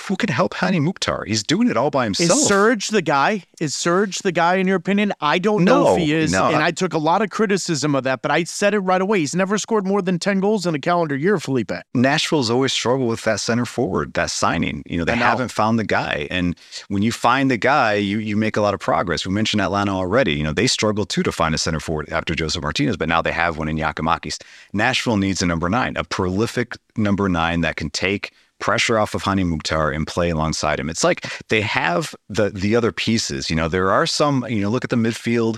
who 0.07 0.15
can 0.15 0.29
help 0.29 0.53
Hani 0.53 0.81
Mukhtar? 0.81 1.25
He's 1.25 1.41
doing 1.41 1.67
it 1.67 1.75
all 1.75 1.89
by 1.89 2.03
himself. 2.03 2.29
Is 2.29 2.49
Surridge 2.49 2.91
the 2.91 3.01
guy? 3.01 3.43
Is 3.59 3.73
Surridge 3.73 4.21
the 4.21 4.31
guy 4.31 4.55
in 4.55 4.67
your 4.67 4.75
opinion? 4.75 5.13
I 5.19 5.39
don't 5.39 5.63
no, 5.63 5.83
know 5.83 5.93
if 5.93 5.99
he 5.99 6.13
is. 6.13 6.31
No. 6.31 6.47
And 6.47 6.57
I 6.57 6.71
took 6.71 6.93
a 6.93 6.99
lot 6.99 7.21
of 7.21 7.31
criticism 7.31 7.95
of 7.95 8.03
that, 8.03 8.21
but 8.21 8.29
I 8.29 8.43
said 8.43 8.73
it 8.73 8.79
right 8.79 9.01
away. 9.01 9.19
He's 9.19 9.35
never 9.35 9.57
scored 9.57 9.87
more 9.87 10.01
than 10.01 10.19
10 10.19 10.39
goals 10.39 10.67
in 10.67 10.75
a 10.75 10.79
calendar 10.79 11.15
year, 11.15 11.39
Felipe. 11.39 11.71
Nashville's 11.95 12.51
always 12.51 12.71
struggled 12.71 13.09
with 13.09 13.23
that 13.23 13.39
center 13.39 13.65
forward, 13.65 14.13
that 14.13 14.29
signing. 14.29 14.83
You 14.85 14.99
know, 14.99 15.05
they 15.05 15.15
know. 15.15 15.25
haven't 15.25 15.51
found 15.51 15.79
the 15.79 15.85
guy. 15.85 16.27
And 16.29 16.55
when 16.89 17.01
you 17.01 17.11
find 17.11 17.49
the 17.49 17.57
guy, 17.57 17.95
you 17.95 18.19
you 18.19 18.37
make 18.37 18.57
a 18.57 18.61
lot 18.61 18.73
of 18.73 18.79
progress. 18.79 19.25
We 19.25 19.33
mentioned 19.33 19.61
Atlanta 19.61 19.91
already. 19.91 20.33
You 20.33 20.43
know, 20.43 20.53
they 20.53 20.67
struggled 20.67 21.09
too 21.09 21.23
to 21.23 21.31
find 21.31 21.55
a 21.55 21.57
center 21.57 21.79
forward 21.79 22.09
after 22.09 22.35
Josef 22.35 22.61
Martinez, 22.61 22.95
but 22.95 23.09
now 23.09 23.21
they 23.21 23.31
have 23.31 23.57
one 23.57 23.67
in 23.67 23.77
Giakoumakis. 23.77 24.41
Nashville 24.73 25.17
needs 25.17 25.41
a 25.41 25.45
number 25.47 25.67
nine, 25.67 25.97
a 25.97 26.03
prolific 26.03 26.77
number 26.95 27.27
nine 27.27 27.61
that 27.61 27.75
can 27.75 27.89
take 27.89 28.33
pressure 28.59 28.97
off 28.97 29.15
of 29.15 29.23
Hani 29.23 29.45
Mukhtar 29.45 29.91
and 29.91 30.05
play 30.05 30.29
alongside 30.29 30.79
him. 30.79 30.89
It's 30.89 31.03
like 31.03 31.25
they 31.47 31.61
have 31.61 32.15
the 32.29 32.49
the 32.49 32.75
other 32.75 32.91
pieces. 32.91 33.49
You 33.49 33.55
know, 33.55 33.67
there 33.67 33.91
are 33.91 34.05
some. 34.05 34.45
You 34.47 34.61
know, 34.61 34.69
look 34.69 34.83
at 34.83 34.89
the 34.89 34.95
midfield. 34.95 35.57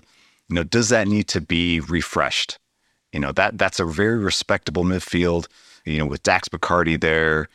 You 0.49 0.55
know, 0.55 0.63
does 0.63 0.89
that 0.89 1.07
need 1.07 1.27
to 1.29 1.41
be 1.41 1.79
refreshed? 1.79 2.57
You 3.11 3.19
know, 3.19 3.31
that 3.33 3.57
that's 3.57 3.79
a 3.79 3.85
very 3.85 4.17
respectable 4.17 4.83
midfield. 4.83 5.47
You 5.85 5.99
know, 5.99 6.05
with 6.05 6.23
Dax 6.23 6.47
McCarty 6.49 6.99
there, 6.99 7.47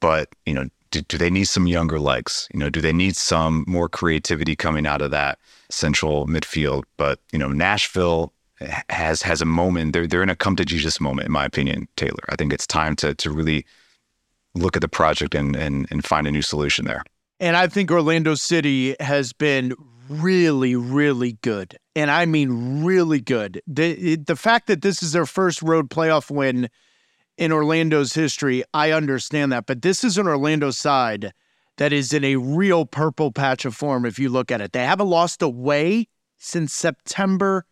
but 0.00 0.28
you 0.46 0.54
know, 0.54 0.68
do, 0.90 1.00
do 1.02 1.18
they 1.18 1.30
need 1.30 1.44
some 1.44 1.66
younger 1.66 2.00
legs? 2.00 2.48
You 2.52 2.60
know, 2.60 2.70
do 2.70 2.80
they 2.80 2.92
need 2.92 3.16
some 3.16 3.64
more 3.66 3.88
creativity 3.88 4.56
coming 4.56 4.86
out 4.86 5.00
of 5.00 5.10
that 5.12 5.38
central 5.70 6.26
midfield? 6.26 6.84
But 6.96 7.20
you 7.32 7.38
know, 7.38 7.48
Nashville 7.48 8.32
has 8.90 9.22
has 9.22 9.40
a 9.40 9.46
moment. 9.46 9.92
They're 9.92 10.06
they're 10.06 10.22
in 10.22 10.28
a 10.28 10.36
come 10.36 10.56
to 10.56 10.64
Jesus 10.64 11.00
moment, 11.00 11.26
in 11.26 11.32
my 11.32 11.44
opinion, 11.44 11.88
Taylor. 11.96 12.24
I 12.28 12.36
think 12.36 12.52
it's 12.52 12.66
time 12.66 12.96
to 12.96 13.14
to 13.14 13.30
really 13.30 13.64
look 14.54 14.76
at 14.76 14.82
the 14.82 14.88
project 14.88 15.34
and, 15.34 15.56
and, 15.56 15.86
and 15.90 16.04
find 16.04 16.26
a 16.26 16.30
new 16.30 16.42
solution 16.42 16.84
there. 16.84 17.02
And 17.40 17.56
I 17.56 17.66
think 17.66 17.90
Orlando 17.90 18.34
City 18.34 18.94
has 19.00 19.32
been 19.32 19.74
really, 20.08 20.76
really 20.76 21.32
good. 21.42 21.76
And 21.96 22.10
I 22.10 22.26
mean 22.26 22.84
really 22.84 23.20
good. 23.20 23.60
The, 23.66 24.16
the 24.16 24.36
fact 24.36 24.66
that 24.68 24.82
this 24.82 25.02
is 25.02 25.12
their 25.12 25.26
first 25.26 25.62
road 25.62 25.90
playoff 25.90 26.30
win 26.30 26.68
in 27.38 27.52
Orlando's 27.52 28.14
history, 28.14 28.62
I 28.74 28.92
understand 28.92 29.52
that. 29.52 29.66
But 29.66 29.82
this 29.82 30.04
is 30.04 30.18
an 30.18 30.26
Orlando 30.26 30.70
side 30.70 31.32
that 31.78 31.92
is 31.92 32.12
in 32.12 32.24
a 32.24 32.36
real 32.36 32.84
purple 32.84 33.32
patch 33.32 33.64
of 33.64 33.74
form 33.74 34.04
if 34.04 34.18
you 34.18 34.28
look 34.28 34.50
at 34.50 34.60
it. 34.60 34.72
They 34.72 34.84
haven't 34.84 35.08
lost 35.08 35.42
away 35.42 36.08
since 36.38 36.72
September 36.72 37.64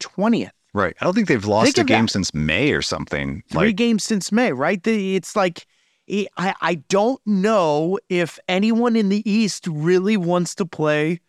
20th. 0.00 0.50
Right. 0.74 0.94
I 1.00 1.04
don't 1.04 1.14
think 1.14 1.28
they've 1.28 1.44
lost 1.44 1.74
think 1.74 1.78
a 1.78 1.84
game 1.84 2.04
that. 2.04 2.12
since 2.12 2.32
May 2.34 2.72
or 2.72 2.82
something. 2.82 3.42
Three 3.50 3.68
like, 3.68 3.76
games 3.76 4.04
since 4.04 4.30
May, 4.30 4.52
right? 4.52 4.80
It's 4.86 5.34
like 5.34 5.66
I, 6.08 6.54
I 6.60 6.74
don't 6.88 7.20
know 7.26 7.98
if 8.08 8.38
anyone 8.48 8.96
in 8.96 9.08
the 9.08 9.28
East 9.30 9.66
really 9.66 10.16
wants 10.16 10.54
to 10.56 10.66
play 10.66 11.20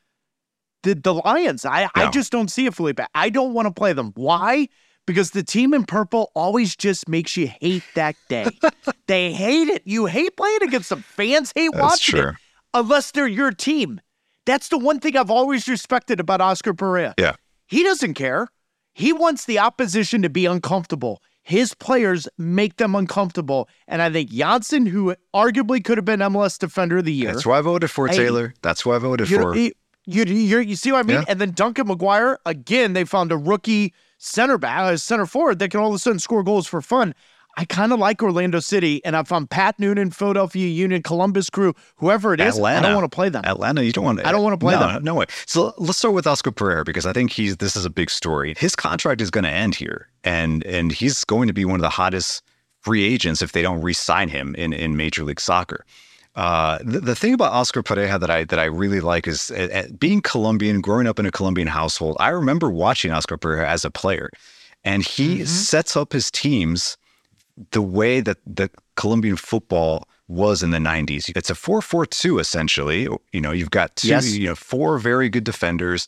the, 0.84 0.96
the 0.96 1.14
Lions. 1.14 1.66
I, 1.66 1.84
no. 1.84 1.90
I 1.96 2.10
just 2.10 2.32
don't 2.32 2.50
see 2.50 2.66
it, 2.66 2.74
Felipe. 2.74 3.00
I 3.14 3.30
don't 3.30 3.54
want 3.54 3.68
to 3.68 3.74
play 3.74 3.94
them. 3.94 4.14
Why? 4.16 4.68
Because 5.06 5.32
the 5.32 5.44
team 5.44 5.74
in 5.74 5.86
purple 5.86 6.32
always 6.36 6.76
just 6.76 7.10
makes 7.10 7.36
you 7.36 7.48
hate 7.48 7.84
that 7.96 8.16
day. 8.28 8.48
they 9.08 9.34
hate 9.34 9.68
it. 9.68 9.82
You 9.86 10.06
hate 10.06 10.38
playing 10.38 10.64
against 10.64 10.90
them. 10.90 11.02
Fans 11.02 11.52
hate 11.56 11.72
That's 11.74 11.82
watching 11.82 12.20
true. 12.20 12.30
it. 12.30 12.36
Unless 12.74 13.12
they're 13.12 13.28
your 13.28 13.52
team. 13.52 14.00
That's 14.46 14.70
the 14.70 14.78
one 14.78 15.00
thing 15.00 15.18
I've 15.18 15.32
always 15.32 15.68
respected 15.68 16.20
about 16.20 16.42
Oscar 16.42 16.74
Pareja. 16.74 17.14
Yeah. 17.18 17.36
He 17.68 17.84
doesn't 17.84 18.14
care. 18.14 18.48
He 18.94 19.14
wants 19.14 19.46
the 19.46 19.60
opposition 19.60 20.22
to 20.22 20.30
be 20.30 20.46
uncomfortable 20.46 21.22
his 21.50 21.74
players 21.74 22.28
make 22.38 22.78
them 22.78 22.94
uncomfortable. 22.94 23.68
And 23.88 24.04
I 24.04 24.12
think 24.12 24.30
Jansson, 24.30 24.88
who 24.88 25.16
arguably 25.34 25.84
could 25.84 25.98
have 25.98 26.06
been 26.06 26.20
MLS 26.20 26.60
Defender 26.60 27.00
of 27.00 27.06
the 27.06 27.12
Year. 27.12 27.34
That's 27.34 27.46
why 27.46 27.58
I 27.58 27.62
voted 27.62 27.90
for, 27.90 28.08
Taylor. 28.08 28.54
That's 28.62 28.86
why 28.86 28.96
I 28.96 29.00
voted 29.00 29.28
for. 29.28 29.56
You, 29.56 29.72
you, 30.06 30.60
you, 30.60 30.76
see 30.76 30.92
what 30.92 31.00
I 31.00 31.04
mean? 31.04 31.18
Yeah. 31.18 31.26
And 31.28 31.42
then 31.42 31.52
Duncan 31.52 31.88
McGuire, 31.88 32.38
again, 32.46 32.94
they 32.94 33.04
found 33.04 33.32
a 33.32 33.38
rookie 33.38 33.96
center 34.20 34.60
back, 34.60 34.94
a 34.94 34.98
center 35.00 35.26
forward 35.26 35.58
that 35.58 35.72
can 35.72 35.80
all 35.80 35.90
of 35.90 35.96
a 35.96 36.00
sudden 36.00 36.20
score 36.20 36.44
goals 36.44 36.68
for 36.68 36.84
fun. 36.84 37.16
I 37.60 37.66
kind 37.66 37.92
of 37.92 38.00
like 38.00 38.24
Orlando 38.24 38.62
City, 38.62 39.04
and 39.04 39.18
if 39.18 39.34
I'm 39.34 39.46
Pat 39.46 39.78
Noonan, 39.80 40.12
Philadelphia 40.12 40.70
Union, 40.70 41.04
Columbus 41.04 41.50
Crew, 41.50 41.74
whoever 41.98 42.34
it 42.34 42.40
is, 42.40 42.56
Atlanta. 42.56 42.88
I 42.88 42.92
don't 42.92 43.02
want 43.02 43.12
to 43.12 43.14
play 43.14 43.28
them. 43.28 43.44
Atlanta, 43.44 43.84
you 43.84 43.92
don't 43.92 44.06
want 44.06 44.20
to. 44.20 44.26
I 44.26 44.32
don't 44.32 44.44
want 44.44 44.54
to 44.54 44.58
play 44.58 44.76
no, 44.76 44.80
them. 44.80 45.04
No 45.04 45.16
way. 45.16 45.26
So 45.46 45.74
let's 45.78 45.98
start 45.98 46.14
with 46.14 46.26
Oscar 46.26 46.54
Pareja 46.54 46.86
because 46.86 47.06
I 47.06 47.12
think 47.12 47.34
he's 47.34 47.58
this 47.58 47.76
is 47.76 47.84
a 47.84 47.90
big 47.90 48.10
story. 48.12 48.56
His 48.58 48.78
contract 48.78 49.20
is 49.20 49.30
going 49.30 49.44
to 49.44 49.50
end 49.50 49.76
here, 49.76 50.08
and 50.24 50.66
and 50.66 50.94
he's 50.94 51.26
going 51.26 51.48
to 51.50 51.54
be 51.54 51.66
one 51.66 51.76
of 51.76 51.82
the 51.82 51.90
hottest 51.90 52.44
free 52.80 53.04
agents 53.04 53.42
if 53.42 53.52
they 53.52 53.62
don't 53.62 53.82
re-sign 53.82 54.30
him 54.30 54.56
in 54.56 54.72
in 54.72 54.96
Major 54.96 55.26
League 55.26 55.42
Soccer. 55.42 55.86
Uh, 56.36 56.78
the, 56.82 57.02
the, 57.02 57.16
thing 57.16 57.34
about 57.34 57.52
Oscar 57.52 57.84
Pareja 57.84 58.22
that 58.22 58.30
I 58.30 58.46
that 58.46 58.60
I 58.60 58.66
really 58.66 59.02
like 59.02 59.28
is 59.28 59.52
being 60.00 60.22
Colombian, 60.22 60.80
growing 60.80 61.08
up 61.08 61.20
in 61.20 61.26
a 61.26 61.32
Colombian 61.32 61.68
household. 61.68 62.16
I 62.22 62.30
remember 62.30 62.70
watching 62.70 63.12
Oscar 63.12 63.38
Pareja 63.38 63.66
as 63.66 63.84
a 63.84 63.92
player, 63.92 64.30
and 64.86 65.04
he 65.04 65.40
mm-hmm. 65.40 65.44
sets 65.44 65.98
up 65.98 66.14
his 66.14 66.32
teams 66.32 66.96
the 67.72 67.82
way 67.82 68.22
that 68.22 68.38
the 68.46 68.70
Colombian 68.96 69.36
football 69.36 70.08
was 70.28 70.62
in 70.62 70.72
the 70.72 70.78
90s. 70.78 71.32
It's 71.36 71.50
a 71.50 71.54
4-4-2 71.56 72.40
essentially. 72.40 73.08
You 73.34 73.42
know, 73.42 73.52
you've 73.52 73.72
got 73.72 73.96
two, 73.96 74.10
Yes. 74.10 74.32
you 74.36 74.48
know, 74.48 74.56
four 74.56 74.98
very 75.00 75.28
good 75.30 75.44
defenders, 75.44 76.08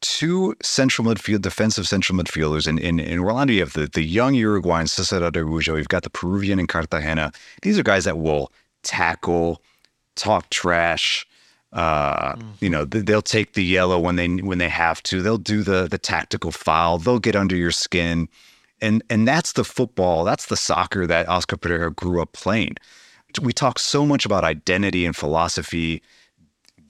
two 0.00 0.54
central 0.62 1.06
midfield 1.06 1.40
defensive 1.42 1.88
central 1.88 2.18
midfielders. 2.18 2.66
And 2.66 2.78
in, 2.78 3.00
in 3.00 3.18
Orlando, 3.18 3.52
you 3.54 3.60
have 3.60 3.72
the, 3.72 3.86
the 3.86 4.02
young 4.02 4.34
Uruguayan 4.34 4.86
Cesar 4.88 5.20
Araújo. 5.20 5.76
You've 5.78 5.88
got 5.88 6.02
the 6.02 6.10
Peruvian 6.10 6.58
in 6.58 6.66
Cartagena. 6.66 7.32
These 7.62 7.78
are 7.78 7.82
guys 7.82 8.04
that 8.04 8.18
will 8.18 8.52
tackle, 8.82 9.62
talk 10.16 10.50
trash. 10.50 11.26
Uh, 11.72 12.36
you 12.60 12.68
know, 12.68 12.84
they'll 12.84 13.22
take 13.22 13.54
the 13.54 13.64
yellow 13.64 13.98
when 13.98 14.16
they 14.16 14.28
when 14.28 14.58
they 14.58 14.68
have 14.68 15.02
to. 15.04 15.22
They'll 15.22 15.38
do 15.38 15.62
the 15.62 15.88
the 15.88 15.96
tactical 15.96 16.50
foul. 16.52 16.98
They'll 16.98 17.18
get 17.18 17.34
under 17.34 17.56
your 17.56 17.70
skin, 17.70 18.28
and 18.82 19.02
and 19.08 19.26
that's 19.26 19.52
the 19.54 19.64
football. 19.64 20.24
That's 20.24 20.46
the 20.46 20.56
soccer 20.56 21.06
that 21.06 21.28
Oscar 21.28 21.56
Pareja 21.56 21.94
grew 21.94 22.20
up 22.20 22.32
playing. 22.32 22.76
We 23.40 23.54
talk 23.54 23.78
so 23.78 24.04
much 24.04 24.26
about 24.26 24.44
identity 24.44 25.06
and 25.06 25.16
philosophy. 25.16 26.02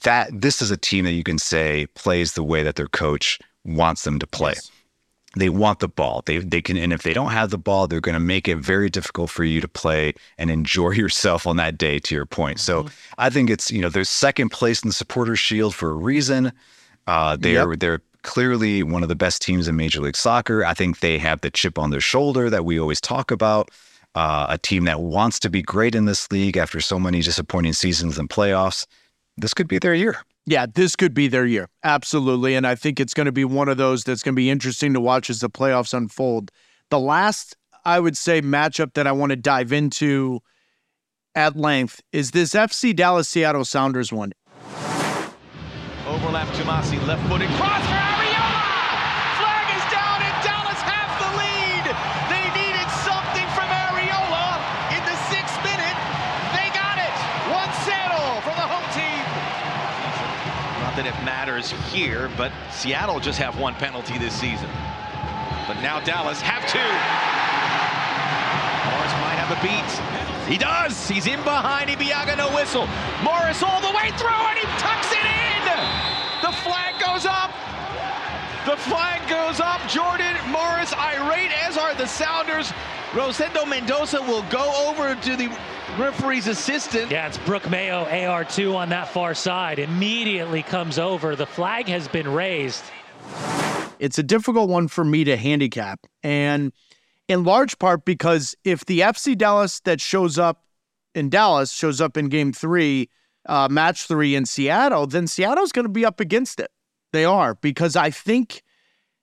That 0.03 0.31
this 0.33 0.61
is 0.61 0.73
a 0.73 0.77
team 0.77 1.05
that 1.05 1.13
you 1.13 1.23
can 1.23 1.39
say 1.39 1.87
plays 1.95 2.33
the 2.33 2.43
way 2.43 2.65
that 2.65 2.75
their 2.75 2.89
coach 2.89 3.39
wants 3.65 4.03
them 4.03 4.19
to 4.19 4.27
play. 4.27 4.55
They 5.37 5.49
want 5.49 5.79
the 5.79 5.89
ball. 5.89 6.23
They 6.27 6.39
they 6.39 6.61
can, 6.61 6.77
and 6.77 6.93
if 6.93 7.03
they 7.05 7.13
don't 7.13 7.31
have 7.31 7.51
the 7.51 7.59
ball, 7.59 7.87
they're 7.87 8.01
going 8.01 8.15
to 8.15 8.21
make 8.21 8.49
it 8.49 8.57
very 8.57 8.91
difficult 8.91 9.31
for 9.31 9.45
you 9.45 9.61
to 9.61 9.69
play 9.69 10.15
and 10.39 10.51
enjoy 10.51 10.91
yourself 11.03 11.47
on 11.47 11.57
that 11.57 11.79
day. 11.79 11.99
To 12.01 12.15
your 12.15 12.27
point, 12.27 12.59
so 12.59 12.87
I 13.19 13.31
think 13.31 13.49
it's 13.49 13.71
you 13.71 13.81
know 13.81 13.89
they're 13.89 14.05
second 14.05 14.49
place 14.49 14.83
in 14.83 14.89
the 14.89 14.95
Supporters 14.95 15.39
Shield 15.39 15.75
for 15.75 15.91
a 15.91 15.95
reason. 15.95 16.53
Uh, 17.07 17.37
they're 17.37 17.71
Yep. 17.71 17.79
they're 17.79 18.03
clearly 18.23 18.83
one 18.83 19.03
of 19.03 19.09
the 19.09 19.15
best 19.15 19.43
teams 19.43 19.69
in 19.69 19.77
Major 19.77 20.01
League 20.01 20.17
Soccer. 20.17 20.65
I 20.65 20.75
think 20.75 21.01
they 21.01 21.19
have 21.19 21.41
the 21.41 21.51
chip 21.51 21.79
on 21.79 21.91
their 21.91 22.01
shoulder 22.01 22.51
that 22.51 22.65
we 22.65 22.79
always 22.79 23.01
talk 23.01 23.31
about. 23.31 23.71
Uh, 24.15 24.47
a 24.51 24.59
team 24.59 24.85
that 24.85 25.01
wants 25.01 25.41
to 25.41 25.49
be 25.49 25.63
great 25.63 25.95
in 25.95 26.05
this 26.05 26.31
league 26.31 26.59
after 26.59 26.81
so 26.83 26.99
many 26.99 27.23
disappointing 27.23 27.73
seasons 27.73 28.19
and 28.19 28.29
playoffs. 28.29 28.87
This 29.39 29.55
could 29.55 29.69
be 29.69 29.79
their 29.79 29.95
year. 29.95 30.19
Yeah, 30.45 30.67
this 30.67 30.97
could 30.97 31.15
be 31.15 31.29
their 31.29 31.47
year. 31.47 31.69
Absolutely. 31.83 32.55
And 32.55 32.67
I 32.67 32.75
think 32.75 33.01
it's 33.01 33.15
going 33.15 33.27
to 33.27 33.33
be 33.33 33.45
one 33.45 33.69
of 33.69 33.79
those 33.79 34.05
that's 34.05 34.23
going 34.23 34.35
to 34.35 34.37
be 34.37 34.51
interesting 34.51 34.93
to 34.93 35.01
watch 35.01 35.31
as 35.31 35.41
the 35.41 35.49
playoffs 35.49 35.95
unfold. 35.95 36.51
The 36.91 36.99
last, 36.99 37.57
I 37.85 38.01
would 38.01 38.17
say, 38.17 38.43
matchup 38.43 38.95
that 38.95 39.07
I 39.07 39.13
want 39.13 39.31
to 39.31 39.37
dive 39.37 39.73
into 39.73 40.41
at 41.35 41.57
length 41.57 42.03
is 42.13 42.33
this 42.33 42.53
FC 42.53 42.95
Dallas 42.95 43.29
Seattle 43.29 43.65
Sounders 43.65 44.13
one. 44.13 44.33
Overlap 46.23 46.47
Tomasi, 46.55 47.03
left 47.05 47.27
footed 47.27 47.51
cross 47.59 47.83
for 47.83 47.99
Arriola! 47.99 48.63
Flag 49.43 49.67
is 49.75 49.87
down 49.91 50.23
and 50.23 50.37
Dallas 50.47 50.79
have 50.87 51.11
the 51.19 51.31
lead! 51.35 51.83
They 52.31 52.47
needed 52.55 52.87
something 53.03 53.43
from 53.59 53.67
Arriola 53.67 54.63
in 54.95 55.03
the 55.03 55.19
sixth 55.35 55.59
minute. 55.67 55.99
They 56.55 56.71
got 56.79 57.03
it! 57.03 57.11
1-0 57.51 58.39
for 58.47 58.55
the 58.55 58.63
home 58.71 58.87
team. 58.95 59.19
Not 60.87 60.95
that 60.95 61.11
it 61.11 61.19
matters 61.27 61.75
here, 61.91 62.31
but 62.39 62.53
Seattle 62.71 63.19
just 63.19 63.43
have 63.43 63.59
one 63.59 63.75
penalty 63.75 64.17
this 64.17 64.33
season. 64.33 64.71
But 65.67 65.83
now 65.83 65.99
Dallas 66.07 66.39
have 66.39 66.63
two. 66.71 66.79
Morris 68.87 69.15
might 69.27 69.43
have 69.43 69.51
a 69.51 69.59
beat. 69.59 69.91
He 70.47 70.57
does. 70.57 71.09
He's 71.09 71.27
in 71.27 71.43
behind 71.43 71.91
Ibeagha, 71.91 72.39
no 72.39 72.55
whistle. 72.55 72.87
Morris 73.27 73.61
all 73.61 73.81
the 73.83 73.91
way 73.91 74.15
through, 74.15 74.31
and 74.31 74.59
he 74.63 74.67
tucks 74.79 75.11
it 75.11 75.27
in. 75.27 75.32
The 77.23 77.29
flag 77.29 77.31
goes 77.31 77.31
up. 77.31 78.67
The 78.67 78.77
flag 78.77 79.29
goes 79.29 79.61
up. 79.61 79.89
Jordan 79.89 80.37
Morris 80.51 80.93
irate, 80.93 81.53
as 81.63 81.77
are 81.77 81.95
the 81.95 82.07
Sounders. 82.07 82.73
Rosendo 83.13 83.69
Mendoza 83.69 84.21
will 84.23 84.43
go 84.51 84.89
over 84.89 85.15
to 85.15 85.37
the 85.37 85.49
referee's 85.99 86.49
assistant. 86.49 87.11
Yeah, 87.11 87.29
it's 87.29 87.39
Brooke 87.39 87.69
Mayo, 87.71 88.07
AR2 88.07 88.75
on 88.75 88.89
that 88.89 89.09
far 89.09 89.35
side. 89.35 89.79
Immediately 89.79 90.63
comes 90.63 90.99
over. 90.99 91.37
The 91.37 91.47
flag 91.47 91.87
has 91.87 92.09
been 92.09 92.33
raised. 92.33 92.83
It's 93.99 94.19
a 94.19 94.23
difficult 94.23 94.69
one 94.69 94.89
for 94.89 95.05
me 95.05 95.25
to 95.25 95.37
handicap. 95.37 96.01
And 96.25 96.73
in 97.29 97.45
large 97.45 97.79
part 97.79 98.05
because 98.05 98.57
if 98.65 98.85
the 98.85 99.01
FC 99.01 99.37
Dallas 99.39 99.81
that 99.81 100.01
shows 100.01 100.39
up 100.39 100.65
in 101.15 101.29
Dallas 101.29 101.71
shows 101.71 102.01
up 102.01 102.17
in 102.17 102.29
game 102.29 102.53
three, 102.53 103.11
uh, 103.47 103.69
match 103.71 104.07
three 104.07 104.35
in 104.35 104.45
Seattle, 104.45 105.07
then 105.07 105.27
Seattle's 105.27 105.73
going 105.73 105.87
to 105.87 105.93
be 105.93 106.05
up 106.05 106.19
against 106.19 106.59
it. 106.59 106.71
They 107.13 107.25
are 107.25 107.55
because 107.57 107.95
I 107.97 108.11
think 108.11 108.63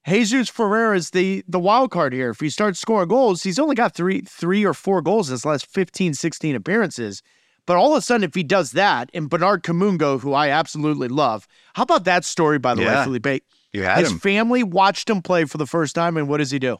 Jesus 0.08 0.50
Ferreira 0.50 0.96
is 0.96 1.12
the 1.12 1.44
the 1.48 1.60
wild 1.60 1.92
card 1.92 2.14
here. 2.14 2.30
If 2.30 2.40
he 2.40 2.50
starts 2.50 2.80
scoring 2.80 3.10
goals, 3.10 3.44
he's 3.44 3.60
only 3.60 3.76
got 3.76 3.94
three 3.94 4.22
three 4.22 4.66
or 4.66 4.74
four 4.74 5.02
goals 5.02 5.30
in 5.30 5.34
his 5.34 5.46
last 5.46 5.66
15, 5.66 6.14
16 6.14 6.56
appearances. 6.56 7.22
But 7.66 7.78
all 7.78 7.94
of 7.94 8.00
a 8.00 8.02
sudden, 8.02 8.24
if 8.24 8.34
he 8.34 8.42
does 8.42 8.72
that, 8.72 9.12
and 9.14 9.30
Bernard 9.30 9.62
Kamungo, 9.64 10.20
who 10.20 10.34
I 10.34 10.50
absolutely 10.50 11.08
love, 11.08 11.48
how 11.76 11.84
about 11.84 12.04
that 12.06 12.26
story, 12.26 12.58
by 12.58 12.74
the 12.74 12.82
Yeah. 12.82 13.06
way, 13.06 13.20
Felipe? 13.20 13.44
You 13.74 13.84
had 13.84 14.00
His 14.00 14.12
him. 14.12 14.18
family 14.20 14.64
watched 14.64 15.08
him 15.08 15.22
play 15.22 15.46
for 15.46 15.60
the 15.60 15.68
first 15.68 15.94
time, 15.94 16.18
and 16.18 16.28
what 16.28 16.38
does 16.38 16.50
he 16.50 16.58
do? 16.58 16.78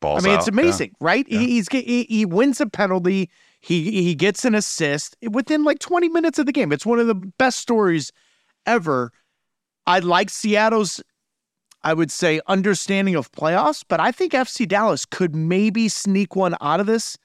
Balls 0.00 0.22
I 0.22 0.28
mean, 0.28 0.34
it's 0.34 0.48
out, 0.48 0.54
yeah. 0.54 0.60
amazing, 0.60 0.92
right? 1.00 1.26
He, 1.26 1.46
he's 1.46 1.68
he, 1.70 2.04
he 2.04 2.26
wins 2.26 2.60
a 2.60 2.66
penalty. 2.66 3.30
He 3.60 4.02
he 4.02 4.14
gets 4.14 4.44
an 4.44 4.54
assist 4.54 5.16
within 5.30 5.64
like 5.64 5.78
20 5.78 6.08
minutes 6.10 6.38
of 6.38 6.46
the 6.46 6.52
game. 6.52 6.72
It's 6.72 6.84
one 6.86 6.98
of 6.98 7.06
the 7.06 7.14
best 7.14 7.58
stories 7.58 8.12
ever. 8.66 9.12
I 9.90 9.98
like 9.98 10.30
Seattle's, 10.30 11.02
I 11.82 11.94
would 11.94 12.12
say, 12.12 12.40
understanding 12.46 13.16
of 13.16 13.32
playoffs, 13.32 13.82
but 13.88 13.98
I 13.98 14.12
think 14.12 14.32
FC 14.32 14.68
Dallas 14.68 15.04
could 15.04 15.34
maybe 15.34 15.88
sneak 15.88 16.36
one 16.36 16.54
out 16.60 16.78
of 16.78 16.86
this 16.86 17.18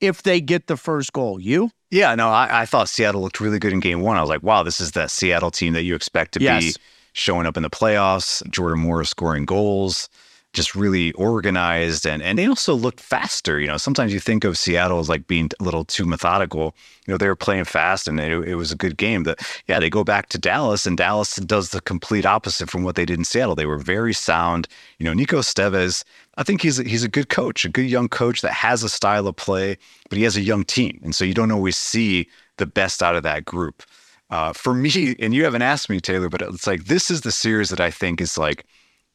if 0.00 0.22
they 0.22 0.40
get 0.40 0.68
the 0.68 0.76
first 0.76 1.12
goal. 1.12 1.40
You? 1.40 1.72
Yeah, 1.90 2.14
no, 2.14 2.28
I, 2.28 2.62
I 2.62 2.66
thought 2.66 2.88
Seattle 2.88 3.22
looked 3.22 3.40
really 3.40 3.58
good 3.58 3.72
in 3.72 3.80
game 3.80 4.02
one. 4.02 4.16
I 4.16 4.20
was 4.20 4.30
like, 4.30 4.44
wow, 4.44 4.62
this 4.62 4.80
is 4.80 4.92
that 4.92 5.10
Seattle 5.10 5.50
team 5.50 5.72
that 5.72 5.82
you 5.82 5.96
expect 5.96 6.34
to 6.34 6.38
be 6.38 6.76
showing 7.12 7.44
up 7.44 7.56
in 7.56 7.64
the 7.64 7.70
playoffs. 7.70 8.48
Jordan 8.48 8.78
Morris 8.78 9.10
scoring 9.10 9.44
goals, 9.44 10.08
just 10.52 10.74
really 10.74 11.12
organized. 11.12 12.06
And, 12.06 12.22
and 12.22 12.38
they 12.38 12.46
also 12.46 12.74
looked 12.74 13.00
faster. 13.00 13.58
You 13.58 13.66
know, 13.66 13.76
sometimes 13.78 14.12
you 14.12 14.20
think 14.20 14.44
of 14.44 14.58
Seattle 14.58 14.98
as 14.98 15.08
like 15.08 15.26
being 15.26 15.50
a 15.58 15.64
little 15.64 15.84
too 15.84 16.04
methodical. 16.04 16.74
You 17.06 17.12
know, 17.12 17.18
they 17.18 17.28
were 17.28 17.36
playing 17.36 17.64
fast 17.64 18.06
and 18.06 18.20
it, 18.20 18.48
it 18.48 18.54
was 18.56 18.70
a 18.70 18.76
good 18.76 18.96
game. 18.96 19.22
But 19.22 19.40
yeah, 19.66 19.80
they 19.80 19.88
go 19.88 20.04
back 20.04 20.28
to 20.30 20.38
Dallas 20.38 20.86
and 20.86 20.96
Dallas 20.96 21.36
does 21.36 21.70
the 21.70 21.80
complete 21.80 22.26
opposite 22.26 22.70
from 22.70 22.82
what 22.82 22.96
they 22.96 23.06
did 23.06 23.18
in 23.18 23.24
Seattle. 23.24 23.54
They 23.54 23.66
were 23.66 23.78
very 23.78 24.12
sound. 24.12 24.68
You 24.98 25.04
know, 25.04 25.14
Nico 25.14 25.38
Estévez, 25.38 26.04
I 26.36 26.42
think 26.42 26.62
he's 26.62 26.78
a, 26.78 26.84
he's 26.84 27.04
a 27.04 27.08
good 27.08 27.28
coach, 27.28 27.64
a 27.64 27.70
good 27.70 27.88
young 27.88 28.08
coach 28.08 28.42
that 28.42 28.52
has 28.52 28.82
a 28.82 28.88
style 28.88 29.26
of 29.26 29.36
play, 29.36 29.78
but 30.08 30.18
he 30.18 30.24
has 30.24 30.36
a 30.36 30.42
young 30.42 30.64
team. 30.64 31.00
And 31.02 31.14
so 31.14 31.24
you 31.24 31.34
don't 31.34 31.50
always 31.50 31.76
see 31.76 32.28
the 32.58 32.66
best 32.66 33.02
out 33.02 33.16
of 33.16 33.22
that 33.22 33.44
group. 33.44 33.82
Uh, 34.28 34.52
for 34.52 34.72
me, 34.72 35.14
and 35.18 35.34
you 35.34 35.44
haven't 35.44 35.60
asked 35.60 35.90
me, 35.90 36.00
Taylor, 36.00 36.30
but 36.30 36.40
it's 36.40 36.66
like 36.66 36.84
this 36.84 37.10
is 37.10 37.20
the 37.20 37.30
series 37.30 37.68
that 37.68 37.80
I 37.80 37.90
think 37.90 38.18
is 38.18 38.38
like 38.38 38.64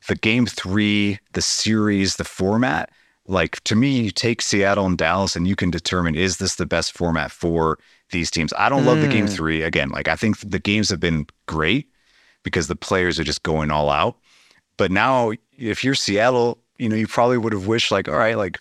the 0.07 0.15
game 0.15 0.45
three, 0.45 1.19
the 1.33 1.41
series, 1.41 2.15
the 2.15 2.23
format. 2.23 2.91
Like 3.27 3.61
to 3.65 3.75
me, 3.75 3.99
you 4.01 4.11
take 4.11 4.41
Seattle 4.41 4.85
and 4.85 4.97
Dallas 4.97 5.35
and 5.35 5.47
you 5.47 5.55
can 5.55 5.69
determine 5.69 6.15
is 6.15 6.37
this 6.37 6.55
the 6.55 6.65
best 6.65 6.93
format 6.93 7.31
for 7.31 7.77
these 8.11 8.31
teams. 8.31 8.53
I 8.57 8.69
don't 8.69 8.85
love 8.85 9.01
the 9.01 9.07
game 9.07 9.25
Mm. 9.25 9.33
three. 9.35 9.63
Again, 9.63 9.89
like 9.89 10.07
I 10.07 10.15
think 10.15 10.39
the 10.39 10.59
games 10.59 10.89
have 10.89 11.01
been 11.01 11.27
great 11.45 11.89
because 12.43 12.67
the 12.67 12.75
players 12.75 13.19
are 13.19 13.25
just 13.25 13.43
going 13.43 13.69
all 13.69 13.89
out. 13.89 14.17
But 14.77 14.91
now, 14.91 15.33
if 15.57 15.83
you're 15.83 15.95
Seattle, 15.95 16.59
you 16.77 16.87
know, 16.87 16.95
you 16.95 17.07
probably 17.07 17.37
would 17.37 17.51
have 17.51 17.67
wished, 17.67 17.91
like, 17.91 18.07
all 18.07 18.15
right, 18.15 18.37
like 18.37 18.59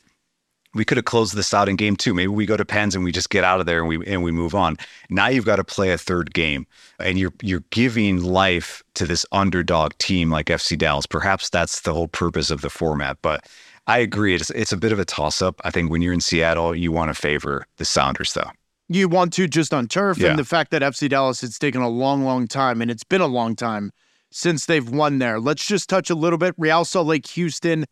we 0.77 0.85
could 0.85 0.97
have 0.99 1.05
closed 1.07 1.35
this 1.35 1.53
out 1.53 1.69
in 1.69 1.77
game 1.77 1.97
two. 1.97 2.15
Maybe 2.15 2.29
we 2.29 2.47
go 2.47 2.57
to 2.57 2.65
Pens 2.65 2.95
and 2.95 3.03
we 3.03 3.11
just 3.11 3.31
get 3.31 3.43
out 3.45 3.59
of 3.61 3.67
there 3.67 3.81
and 3.81 3.89
we 3.89 4.05
and 4.07 4.23
we 4.23 4.31
move 4.31 4.55
on. 4.55 4.77
Now 5.11 5.27
you've 5.29 5.45
got 5.45 5.57
to 5.57 5.65
play 5.65 5.91
a 5.91 5.99
third 5.99 6.33
game, 6.35 6.67
and 7.01 7.19
you're 7.19 7.33
you're 7.43 7.65
giving 7.71 8.23
life 8.23 8.83
to 8.95 9.07
this 9.07 9.27
underdog 9.33 9.93
team 9.99 10.31
like 10.31 10.47
FC 10.47 10.79
Dallas. 10.79 11.07
Perhaps 11.07 11.51
that's 11.51 11.81
the 11.81 11.93
whole 11.95 12.09
purpose 12.09 12.51
of 12.51 12.61
the 12.61 12.71
format. 12.71 13.19
But 13.23 13.47
I 13.87 13.99
agree, 13.99 14.35
it's 14.35 14.51
it's 14.51 14.73
a 14.73 14.77
bit 14.77 14.93
of 14.93 14.99
a 14.99 15.05
toss 15.05 15.41
up. 15.43 15.61
I 15.65 15.71
think 15.71 15.91
when 15.91 16.03
you're 16.03 16.13
in 16.15 16.21
Seattle, 16.21 16.75
you 16.75 16.93
want 16.93 17.09
to 17.11 17.15
favor 17.15 17.67
the 17.79 17.85
Sounders, 17.85 18.33
though. 18.35 18.51
You 18.89 19.09
want 19.09 19.33
to 19.33 19.49
just 19.49 19.75
on 19.75 19.89
turf, 19.89 20.19
Yeah. 20.19 20.29
and 20.31 20.39
the 20.39 20.45
fact 20.45 20.71
that 20.71 20.83
FC 20.83 21.09
Dallas 21.09 21.43
it's 21.43 21.59
taken 21.59 21.81
a 21.81 21.89
long, 21.89 22.23
long 22.25 22.47
time, 22.47 22.81
and 22.81 22.91
it's 22.91 23.03
been 23.05 23.21
a 23.21 23.27
long 23.27 23.57
time 23.57 23.91
since 24.31 24.67
they've 24.67 24.89
won 24.89 25.19
there. 25.19 25.41
Let's 25.41 25.67
just 25.67 25.89
touch 25.89 26.09
a 26.11 26.15
little 26.15 26.39
bit. 26.39 26.55
Real 26.59 26.85
Salt 26.85 27.07
Lake, 27.09 27.27
Houston. 27.29 27.87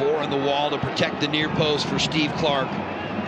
Four 0.00 0.16
on 0.16 0.30
the 0.30 0.36
wall 0.38 0.70
to 0.70 0.78
protect 0.78 1.20
the 1.20 1.28
near 1.28 1.50
post 1.50 1.86
for 1.86 1.98
Steve 1.98 2.32
Clark. 2.38 2.68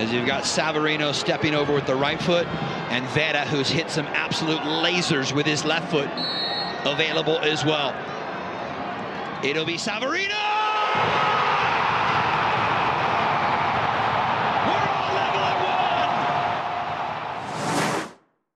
As 0.01 0.11
you've 0.11 0.27
got 0.27 0.45
Savarino 0.45 1.13
stepping 1.13 1.55
over 1.55 1.75
with 1.75 1.85
the 1.85 1.95
right 1.95 2.19
foot, 2.19 2.47
and 2.89 3.07
Vera, 3.11 3.41
who's 3.41 3.69
hit 3.69 3.91
some 3.91 4.07
absolute 4.07 4.61
lasers 4.61 5.35
with 5.35 5.45
his 5.45 5.67
left 5.67 5.91
foot, 5.91 6.09
available 6.91 7.37
as 7.41 7.63
well. 7.63 7.91
It'll 9.45 9.67
be 9.67 9.77
Savarino! 9.77 10.31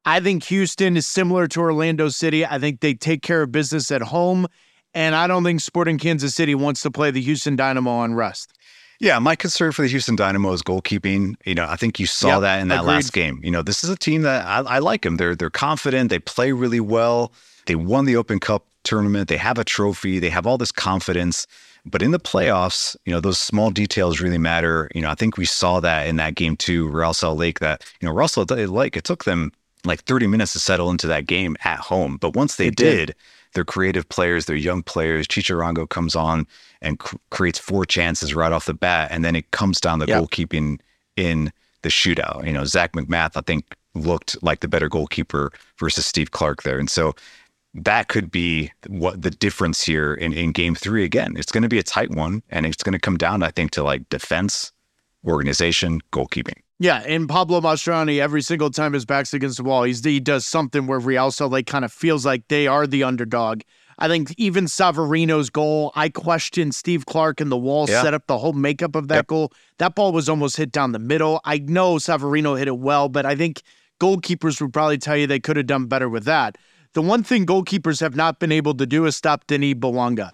I 0.08 0.20
think 0.22 0.44
Houston 0.44 0.96
is 0.96 1.06
similar 1.06 1.48
to 1.48 1.60
Orlando 1.60 2.08
City. 2.08 2.46
I 2.46 2.58
think 2.58 2.80
they 2.80 2.94
take 2.94 3.20
care 3.20 3.42
of 3.42 3.52
business 3.52 3.90
at 3.90 4.00
home, 4.00 4.46
and 4.96 5.14
I 5.14 5.26
don't 5.28 5.44
think 5.44 5.60
Sporting 5.60 5.98
Kansas 5.98 6.34
City 6.34 6.54
wants 6.56 6.80
to 6.82 6.90
play 6.90 7.10
the 7.12 7.20
Houston 7.20 7.54
Dynamo 7.54 7.90
on 7.90 8.14
rest. 8.14 8.52
Yeah, 8.98 9.18
my 9.18 9.36
concern 9.36 9.72
for 9.72 9.82
the 9.82 9.88
Houston 9.88 10.16
Dynamo 10.16 10.52
is 10.52 10.62
goalkeeping. 10.62 11.34
You 11.44 11.54
know, 11.54 11.66
I 11.68 11.76
think 11.76 12.00
you 12.00 12.06
saw 12.06 12.28
Yep, 12.28 12.40
that 12.40 12.60
in 12.62 12.68
that 12.68 12.80
agreed. 12.80 12.94
last 12.94 13.12
game. 13.12 13.40
You 13.44 13.50
know, 13.50 13.60
this 13.62 13.84
is 13.84 13.90
a 13.90 13.96
team 13.96 14.22
that 14.22 14.46
I, 14.46 14.60
I 14.76 14.78
like 14.78 15.02
them. 15.02 15.18
They're 15.18 15.36
they're 15.36 15.50
confident. 15.50 16.08
They 16.08 16.18
play 16.18 16.52
really 16.52 16.80
well. 16.80 17.32
They 17.66 17.74
won 17.74 18.06
the 18.06 18.16
Open 18.16 18.40
Cup 18.40 18.64
tournament. 18.84 19.28
They 19.28 19.36
have 19.36 19.58
a 19.58 19.64
trophy. 19.64 20.18
They 20.18 20.30
have 20.30 20.46
all 20.46 20.56
this 20.56 20.72
confidence. 20.72 21.46
But 21.84 22.00
in 22.02 22.10
the 22.10 22.18
playoffs, 22.18 22.96
you 23.04 23.12
know, 23.12 23.20
those 23.20 23.38
small 23.38 23.70
details 23.70 24.20
really 24.20 24.38
matter. 24.38 24.90
You 24.94 25.02
know, 25.02 25.10
I 25.10 25.14
think 25.14 25.36
we 25.36 25.44
saw 25.44 25.78
that 25.80 26.06
in 26.08 26.16
that 26.16 26.34
game 26.34 26.56
too, 26.56 26.88
Real 26.88 27.12
Salt 27.12 27.36
Lake. 27.38 27.60
That 27.60 27.84
you 28.00 28.08
know, 28.08 28.14
Real 28.14 28.28
Salt 28.28 28.50
Lake. 28.50 28.96
It 28.96 29.04
took 29.04 29.24
them 29.24 29.52
like 29.84 30.00
30 30.04 30.26
minutes 30.26 30.54
to 30.54 30.58
settle 30.58 30.90
into 30.90 31.06
that 31.08 31.26
game 31.26 31.54
at 31.64 31.78
home. 31.80 32.16
But 32.16 32.34
once 32.34 32.56
they 32.56 32.70
did. 32.70 33.08
did, 33.08 33.14
they're 33.56 33.64
creative 33.64 34.08
players, 34.08 34.44
they're 34.46 34.54
young 34.54 34.84
players. 34.84 35.26
Chicho 35.26 35.56
Arango 35.56 35.88
comes 35.88 36.14
on 36.14 36.46
and 36.80 37.00
c- 37.02 37.16
creates 37.30 37.58
four 37.58 37.84
chances 37.84 38.34
right 38.34 38.52
off 38.52 38.66
the 38.66 38.74
bat, 38.74 39.08
and 39.10 39.24
then 39.24 39.34
it 39.34 39.50
comes 39.50 39.80
down 39.80 39.98
to 39.98 40.06
Yep. 40.06 40.22
goalkeeping 40.22 40.78
in 41.16 41.52
the 41.82 41.88
shootout. 41.88 42.46
You 42.46 42.52
know, 42.52 42.64
Zach 42.64 42.92
McMath, 42.92 43.32
I 43.36 43.40
think, 43.40 43.74
looked 43.94 44.40
like 44.42 44.60
the 44.60 44.68
better 44.68 44.88
goalkeeper 44.88 45.50
versus 45.80 46.06
Steve 46.06 46.30
Clark 46.30 46.62
there, 46.62 46.78
and 46.78 46.88
so 46.90 47.14
that 47.74 48.08
could 48.08 48.30
be 48.30 48.70
what 48.86 49.20
the 49.22 49.30
difference 49.30 49.82
here 49.84 50.14
in, 50.14 50.32
in 50.32 50.52
game 50.52 50.74
three. 50.74 51.04
Again, 51.04 51.34
it's 51.36 51.52
going 51.52 51.62
to 51.62 51.68
be 51.68 51.78
a 51.78 51.82
tight 51.82 52.10
one, 52.10 52.42
and 52.50 52.64
it's 52.66 52.82
going 52.82 52.92
to 52.92 52.98
come 52.98 53.16
down, 53.16 53.42
I 53.42 53.50
think, 53.50 53.70
to 53.72 53.82
like 53.82 54.08
defense, 54.08 54.72
organization, 55.26 56.00
goalkeeping. 56.12 56.60
Yeah, 56.78 57.02
and 57.06 57.26
Pablo 57.28 57.60
Mastroeni, 57.62 58.18
every 58.20 58.42
single 58.42 58.70
time 58.70 58.92
his 58.92 59.06
back's 59.06 59.32
against 59.32 59.56
the 59.56 59.62
wall, 59.64 59.84
he's, 59.84 60.04
he 60.04 60.20
does 60.20 60.44
something 60.44 60.86
where 60.86 60.98
Real 60.98 61.30
Salt 61.30 61.52
Lake 61.52 61.66
kind 61.66 61.86
of 61.86 61.92
feels 61.92 62.26
like 62.26 62.48
they 62.48 62.66
are 62.66 62.86
the 62.86 63.02
underdog. 63.02 63.62
I 63.98 64.08
think 64.08 64.34
even 64.36 64.66
Savarino's 64.66 65.48
goal, 65.48 65.90
I 65.94 66.10
questioned 66.10 66.74
Steve 66.74 67.06
Clark 67.06 67.40
and 67.40 67.50
the 67.50 67.56
wall 67.56 67.86
Yeah. 67.88 68.02
set 68.02 68.12
up 68.12 68.26
the 68.26 68.36
whole 68.36 68.52
makeup 68.52 68.94
of 68.94 69.08
that 69.08 69.26
goal. 69.26 69.52
That 69.78 69.94
ball 69.94 70.12
was 70.12 70.28
almost 70.28 70.58
hit 70.58 70.70
down 70.70 70.92
the 70.92 70.98
middle. 70.98 71.40
I 71.46 71.58
know 71.60 71.94
Savarino 71.96 72.58
hit 72.58 72.68
it 72.68 72.76
well, 72.78 73.08
but 73.08 73.24
I 73.24 73.34
think 73.34 73.62
goalkeepers 73.98 74.60
would 74.60 74.74
probably 74.74 74.98
tell 74.98 75.16
you 75.16 75.26
they 75.26 75.40
could 75.40 75.56
have 75.56 75.66
done 75.66 75.86
better 75.86 76.10
with 76.10 76.24
that. 76.24 76.58
The 76.92 77.00
one 77.00 77.22
thing 77.22 77.46
goalkeepers 77.46 78.00
have 78.00 78.14
not 78.16 78.38
been 78.38 78.52
able 78.52 78.74
to 78.74 78.84
do 78.84 79.06
is 79.06 79.16
stop 79.16 79.46
Denis 79.46 79.74
Bouanga. 79.74 80.32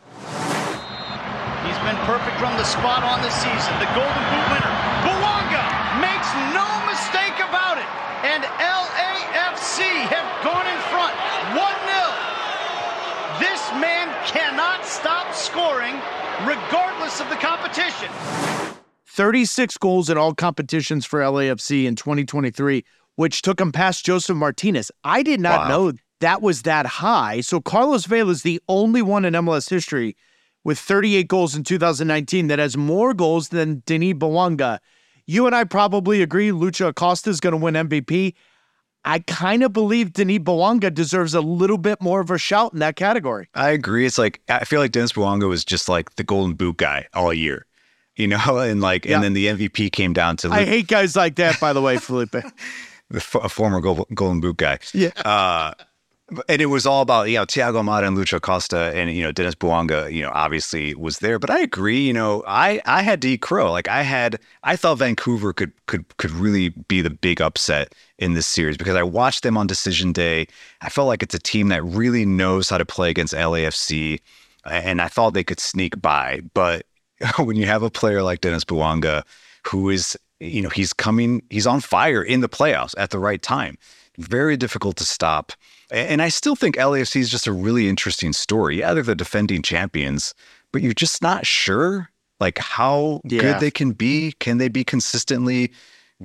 He's 1.63 1.79
been 1.87 1.99
perfect 2.03 2.35
from 2.43 2.57
the 2.59 2.65
spot 2.67 3.05
on 3.07 3.23
the 3.23 3.31
season. 3.31 3.79
The 3.79 3.87
Golden 3.95 4.23
Boot 4.35 4.47
winner, 4.51 4.75
Bouanga, 5.07 5.63
makes 6.03 6.27
no 6.51 6.67
mistake 6.91 7.39
about 7.39 7.79
it. 7.79 7.87
And 8.27 8.43
LAFC 8.59 9.87
have 10.11 10.27
gone 10.43 10.67
in 10.67 10.79
front 10.91 11.15
1 11.55 11.63
0. 11.87 13.43
This 13.43 13.63
man 13.83 14.07
cannot 14.27 14.85
stop 14.87 15.35
scoring 15.35 15.95
regardless 16.47 17.19
of 17.21 17.29
the 17.31 17.37
competition. 18.09 18.75
36 19.07 19.77
goals 19.79 20.09
in 20.11 20.17
all 20.19 20.35
competitions 20.35 21.05
for 21.05 21.21
LAFC 21.21 21.85
in 21.85 21.97
2023, 21.97 22.85
which 23.17 23.43
took 23.43 23.61
him 23.61 23.73
past 23.73 24.05
Josef 24.07 24.37
Martinez. 24.37 24.91
I 25.05 25.23
did 25.23 25.41
not 25.41 25.63
Wow. 25.63 25.69
know 25.69 25.93
that 26.21 26.41
was 26.41 26.63
that 26.63 26.87
high. 26.87 27.41
So 27.41 27.61
Carlos 27.61 28.07
Vela 28.07 28.31
is 28.31 28.43
the 28.43 28.61
only 28.69 29.03
one 29.03 29.25
in 29.25 29.35
MLS 29.35 29.69
history 29.69 30.17
with 30.65 30.79
38 30.79 31.29
goals 31.29 31.55
in 31.57 31.65
2019 31.65 32.47
that 32.47 32.59
has 32.59 32.77
more 32.77 33.13
goals 33.13 33.49
than 33.49 33.83
Denis 33.85 34.15
Bouanga. 34.15 34.79
You 35.27 35.47
and 35.47 35.55
I 35.55 35.65
probably 35.65 36.23
agree 36.23 36.51
Lucho 36.51 36.89
Acosta 36.89 37.31
is 37.31 37.41
going 37.41 37.53
to 37.53 37.57
win 37.59 37.75
MVP. 37.75 38.35
I 39.05 39.19
kind 39.19 39.65
of 39.65 39.73
believe 39.73 40.13
Denis 40.13 40.39
Bawanga 40.39 40.95
deserves 40.95 41.35
a 41.35 41.41
little 41.41 41.79
bit 41.79 42.01
more 42.01 42.21
of 42.21 42.31
a 42.31 42.39
shout 42.39 42.73
in 42.73 42.79
that 42.79 42.95
category. 42.95 43.49
I 43.55 43.71
agree. 43.71 44.07
It's 44.07 44.17
like 44.19 44.41
I 44.49 44.65
feel 44.65 44.79
like 44.81 44.93
Dennis 44.93 45.13
Bouanga 45.13 45.49
was 45.49 45.65
just 45.65 45.89
like 45.89 46.15
the 46.15 46.23
golden 46.25 46.55
boot 46.55 46.77
guy 46.77 47.09
all 47.13 47.35
year, 47.35 47.67
you 48.17 48.27
know, 48.29 48.59
and 48.59 48.81
like 48.81 49.05
Yeah. 49.05 49.15
and 49.17 49.25
then 49.25 49.33
the 49.33 49.47
MVP 49.47 49.93
came 49.93 50.13
down 50.13 50.37
to 50.39 50.51
I 50.51 50.65
hate 50.65 50.89
guys 50.89 51.17
like 51.17 51.37
that, 51.37 51.59
by 51.61 51.73
the 51.73 51.81
way, 51.83 51.97
Felipe. 51.99 52.31
the 52.33 52.43
f- 53.17 53.35
a 53.37 53.49
former 53.49 53.81
gold, 53.81 54.07
golden 54.15 54.41
boot 54.41 54.57
guy. 54.57 54.79
Yeah. 54.95 55.11
Uh, 55.25 55.75
and 56.49 56.63
it 56.63 56.67
was 56.67 56.87
all 56.87 57.03
about 57.03 57.29
you 57.29 57.37
know 57.37 57.45
Thiago 57.45 57.83
Almada 57.83 58.07
and 58.09 58.17
Lucho 58.17 58.37
Acosta 58.39 58.91
and 58.95 59.11
you 59.15 59.23
know 59.23 59.33
Dennis 59.33 59.55
Bouanga 59.55 60.11
you 60.11 60.23
know 60.23 60.31
obviously 60.33 60.95
was 60.95 61.19
there 61.19 61.39
but 61.39 61.51
I 61.51 61.61
agree 61.61 62.01
you 62.01 62.13
know 62.15 62.43
I 62.47 62.81
I 62.87 63.03
had 63.03 63.21
to 63.23 63.29
eat 63.29 63.43
crow 63.43 63.71
like 63.71 63.87
I 63.87 64.03
had 64.03 64.39
I 64.63 64.75
thought 64.77 64.97
Vancouver 64.97 65.53
could 65.53 65.73
could 65.89 66.17
could 66.17 66.31
really 66.31 66.71
be 66.71 67.03
the 67.03 67.11
big 67.11 67.43
upset 67.43 67.95
in 68.19 68.33
this 68.33 68.47
series 68.47 68.79
because 68.79 68.95
I 68.97 69.03
watched 69.03 69.43
them 69.43 69.59
on 69.59 69.67
decision 69.67 70.11
day 70.15 70.47
I 70.81 70.89
felt 70.89 71.07
like 71.09 71.23
it's 71.23 71.35
a 71.35 71.39
team 71.39 71.69
that 71.69 71.85
really 71.85 72.25
knows 72.25 72.71
how 72.71 72.79
to 72.79 72.87
play 72.87 73.11
against 73.11 73.35
LAFC 73.35 74.19
and 74.65 75.03
I 75.03 75.09
thought 75.09 75.35
they 75.35 75.45
could 75.45 75.61
sneak 75.61 76.01
by 76.01 76.41
but 76.55 76.87
when 77.39 77.57
you 77.57 77.67
have 77.67 77.83
a 77.83 77.91
player 77.91 78.23
like 78.23 78.41
Dennis 78.41 78.65
Bouanga 78.65 79.23
who 79.67 79.91
is 79.91 80.19
you 80.41 80.61
know 80.63 80.69
he's 80.69 80.93
coming 80.93 81.43
he's 81.51 81.67
on 81.67 81.81
fire 81.81 82.23
in 82.23 82.41
the 82.41 82.49
playoffs 82.49 82.95
at 82.99 83.11
the 83.11 83.19
right 83.19 83.43
time 83.43 83.77
very 84.19 84.57
difficult 84.57 84.97
to 84.97 85.05
stop. 85.05 85.53
And 85.91 86.23
I 86.23 86.29
still 86.29 86.57
think 86.57 86.77
LAFC 86.77 87.17
is 87.21 87.31
just 87.31 87.47
a 87.47 87.53
really 87.53 87.89
interesting 87.89 88.33
story. 88.33 88.79
Yeah, 88.79 88.95
they're 88.95 89.03
the 89.03 89.15
defending 89.15 89.63
champions, 89.63 90.35
but 90.73 90.83
you're 90.83 90.95
just 90.95 91.23
not 91.23 91.47
sure 91.47 92.11
like 92.41 92.59
how 92.59 93.21
Yeah. 93.25 93.41
good 93.41 93.61
they 93.61 93.71
can 93.71 93.93
be. 93.93 94.33
Can 94.41 94.59
they 94.59 94.69
be 94.69 94.85
consistently 94.85 95.73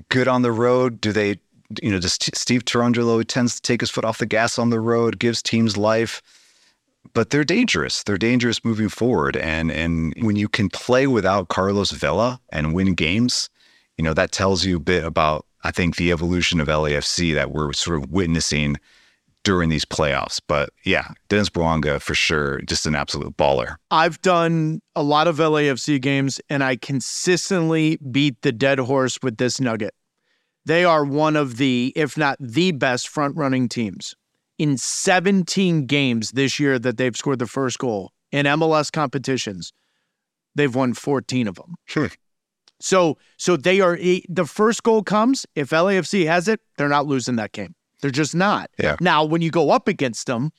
good 0.10 0.28
on 0.28 0.42
the 0.42 0.52
road? 0.52 1.02
Do 1.02 1.12
they, 1.12 1.40
you 1.82 1.92
know, 1.92 2.00
just 2.00 2.36
Steve 2.36 2.66
Cherundolo 2.66 3.26
tends 3.26 3.56
to 3.56 3.62
take 3.62 3.82
his 3.82 3.90
foot 3.90 4.06
off 4.06 4.18
the 4.20 4.26
gas 4.26 4.58
on 4.58 4.70
the 4.70 4.80
road, 4.80 5.20
gives 5.20 5.42
teams 5.42 5.76
life. 5.78 6.22
But 7.14 7.30
they're 7.30 7.44
dangerous. 7.44 8.04
They're 8.04 8.18
dangerous 8.18 8.64
moving 8.64 8.90
forward. 8.90 9.36
And 9.38 9.72
and 9.72 10.14
when 10.22 10.36
you 10.36 10.48
can 10.48 10.70
play 10.70 11.08
without 11.08 11.50
Carlos 11.50 11.92
Vela 11.92 12.40
and 12.50 12.74
win 12.74 12.94
games, 12.94 13.50
you 13.98 14.04
know, 14.04 14.14
that 14.14 14.32
tells 14.32 14.66
you 14.66 14.78
a 14.78 14.80
bit 14.80 15.04
about, 15.04 15.46
I 15.64 15.72
think, 15.72 15.96
the 15.96 16.12
evolution 16.12 16.60
of 16.60 16.68
LAFC 16.68 17.34
that 17.34 17.52
we're 17.52 17.74
sort 17.74 17.98
of 17.98 18.12
witnessing 18.12 18.78
during 19.44 19.70
these 19.70 19.86
playoffs. 19.86 20.42
But 20.46 20.72
yeah, 20.84 21.12
Dennis 21.30 21.50
Bouanga 21.50 22.02
for 22.02 22.14
sure, 22.14 22.60
just 22.62 22.86
an 22.86 22.96
absolute 22.96 23.38
baller. 23.38 23.78
I've 23.92 24.22
done 24.22 24.82
a 24.96 25.04
lot 25.04 25.28
of 25.28 25.38
LAFC 25.38 26.02
games 26.02 26.42
and 26.50 26.64
I 26.64 26.76
consistently 26.76 27.98
beat 28.12 28.42
the 28.42 28.52
dead 28.52 28.78
horse 28.80 29.20
with 29.24 29.38
this 29.38 29.62
nugget. 29.62 29.94
They 30.66 30.84
are 30.84 31.06
one 31.06 31.38
of 31.38 31.56
the, 31.56 31.94
if 31.96 32.18
not 32.18 32.38
the 32.42 32.74
best 32.74 33.08
front 33.08 33.38
running 33.38 33.70
teams. 33.70 34.16
In 34.58 34.78
17 34.78 35.86
games 35.86 36.32
this 36.32 36.60
year 36.60 36.80
that 36.80 36.98
they've 36.98 37.16
scored 37.16 37.40
the 37.40 37.48
first 37.48 37.78
goal 37.78 38.12
in 38.32 38.46
MLS 38.46 38.92
competitions, 38.92 39.72
they've 40.56 40.74
won 40.74 40.94
14 40.94 41.48
of 41.48 41.56
them. 41.56 41.76
Sure. 41.86 42.10
So, 42.80 43.18
so 43.38 43.58
they 43.58 43.82
are 43.82 43.96
e, 43.98 44.24
the 44.30 44.46
first 44.46 44.84
goal 44.84 45.04
comes. 45.04 45.46
If 45.56 45.70
LAFC 45.70 46.26
has 46.28 46.48
it, 46.48 46.60
they're 46.78 46.90
not 46.90 47.08
losing 47.08 47.36
that 47.38 47.52
game. 47.52 47.76
They're 48.02 48.12
just 48.12 48.36
not. 48.36 48.70
Yeah. 48.78 48.96
Now, 49.00 49.24
when 49.24 49.42
you 49.42 49.50
go 49.50 49.72
up 49.72 49.88
against 49.88 50.28
them, 50.28 50.52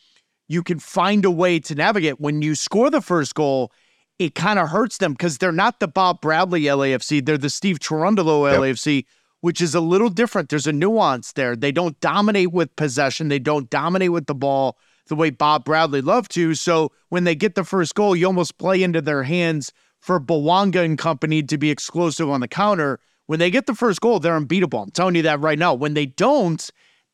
you 0.48 0.62
can 0.62 0.78
find 0.78 1.24
a 1.24 1.30
way 1.30 1.60
to 1.60 1.74
navigate. 1.74 2.20
When 2.20 2.42
you 2.42 2.54
score 2.54 2.90
the 2.90 3.00
first 3.00 3.34
goal, 3.34 3.70
it 4.18 4.34
kind 4.34 4.58
of 4.58 4.68
hurts 4.68 4.98
them 4.98 5.12
because 5.12 5.38
they're 5.38 5.52
not 5.52 5.78
the 5.78 5.86
Bob 5.86 6.20
Bradley 6.20 6.62
LAFC. 6.62 7.24
They're 7.24 7.38
the 7.38 7.50
Steve 7.50 7.78
Cherundolo 7.78 8.50
Yep. 8.50 8.60
LAFC, 8.60 9.04
which 9.40 9.60
is 9.60 9.74
a 9.74 9.80
little 9.80 10.08
different. 10.08 10.48
There's 10.48 10.66
a 10.66 10.72
nuance 10.72 11.32
there. 11.32 11.54
They 11.56 11.72
don't 11.72 11.98
dominate 12.00 12.52
with 12.52 12.74
possession. 12.76 13.28
They 13.28 13.38
don't 13.38 13.70
dominate 13.70 14.12
with 14.12 14.26
the 14.26 14.34
ball 14.34 14.78
the 15.06 15.14
way 15.16 15.30
Bob 15.30 15.64
Bradley 15.64 16.02
loved 16.02 16.30
to. 16.32 16.54
So 16.54 16.92
when 17.08 17.24
they 17.24 17.34
get 17.34 17.54
the 17.54 17.64
first 17.64 17.94
goal, 17.94 18.14
you 18.14 18.26
almost 18.26 18.58
play 18.58 18.82
into 18.82 19.00
their 19.00 19.22
hands 19.22 19.72
for 20.00 20.20
Bouanga 20.20 20.84
and 20.84 20.98
company 20.98 21.42
to 21.44 21.56
be 21.58 21.70
explosive 21.70 22.28
on 22.28 22.40
the 22.40 22.48
counter. 22.48 23.00
When 23.26 23.38
they 23.38 23.50
get 23.50 23.66
the 23.66 23.74
first 23.74 24.00
goal, 24.00 24.20
they're 24.20 24.36
unbeatable. 24.36 24.80
I'm 24.82 24.90
telling 24.90 25.14
you 25.14 25.22
that 25.22 25.40
right 25.40 25.58
now. 25.58 25.72
When 25.74 25.94
they 25.94 26.06
don't, 26.06 26.68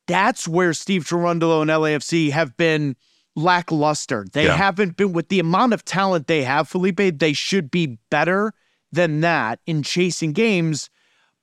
that's 0.06 0.46
where 0.48 0.72
Steve 0.72 1.04
Cherundolo 1.04 1.62
and 1.62 1.70
LAFC 1.70 2.30
have 2.30 2.56
been 2.56 2.96
lackluster. 3.36 4.26
They 4.32 4.44
Yeah. 4.46 4.56
haven't 4.56 4.96
been 4.96 5.12
with 5.12 5.28
the 5.28 5.40
amount 5.40 5.72
of 5.72 5.84
talent 5.84 6.26
they 6.26 6.44
have, 6.44 6.68
Felipe, 6.68 7.18
they 7.18 7.32
should 7.32 7.70
be 7.70 7.98
better 8.10 8.52
than 8.92 9.20
that 9.22 9.58
in 9.66 9.82
chasing 9.82 10.32
games, 10.32 10.88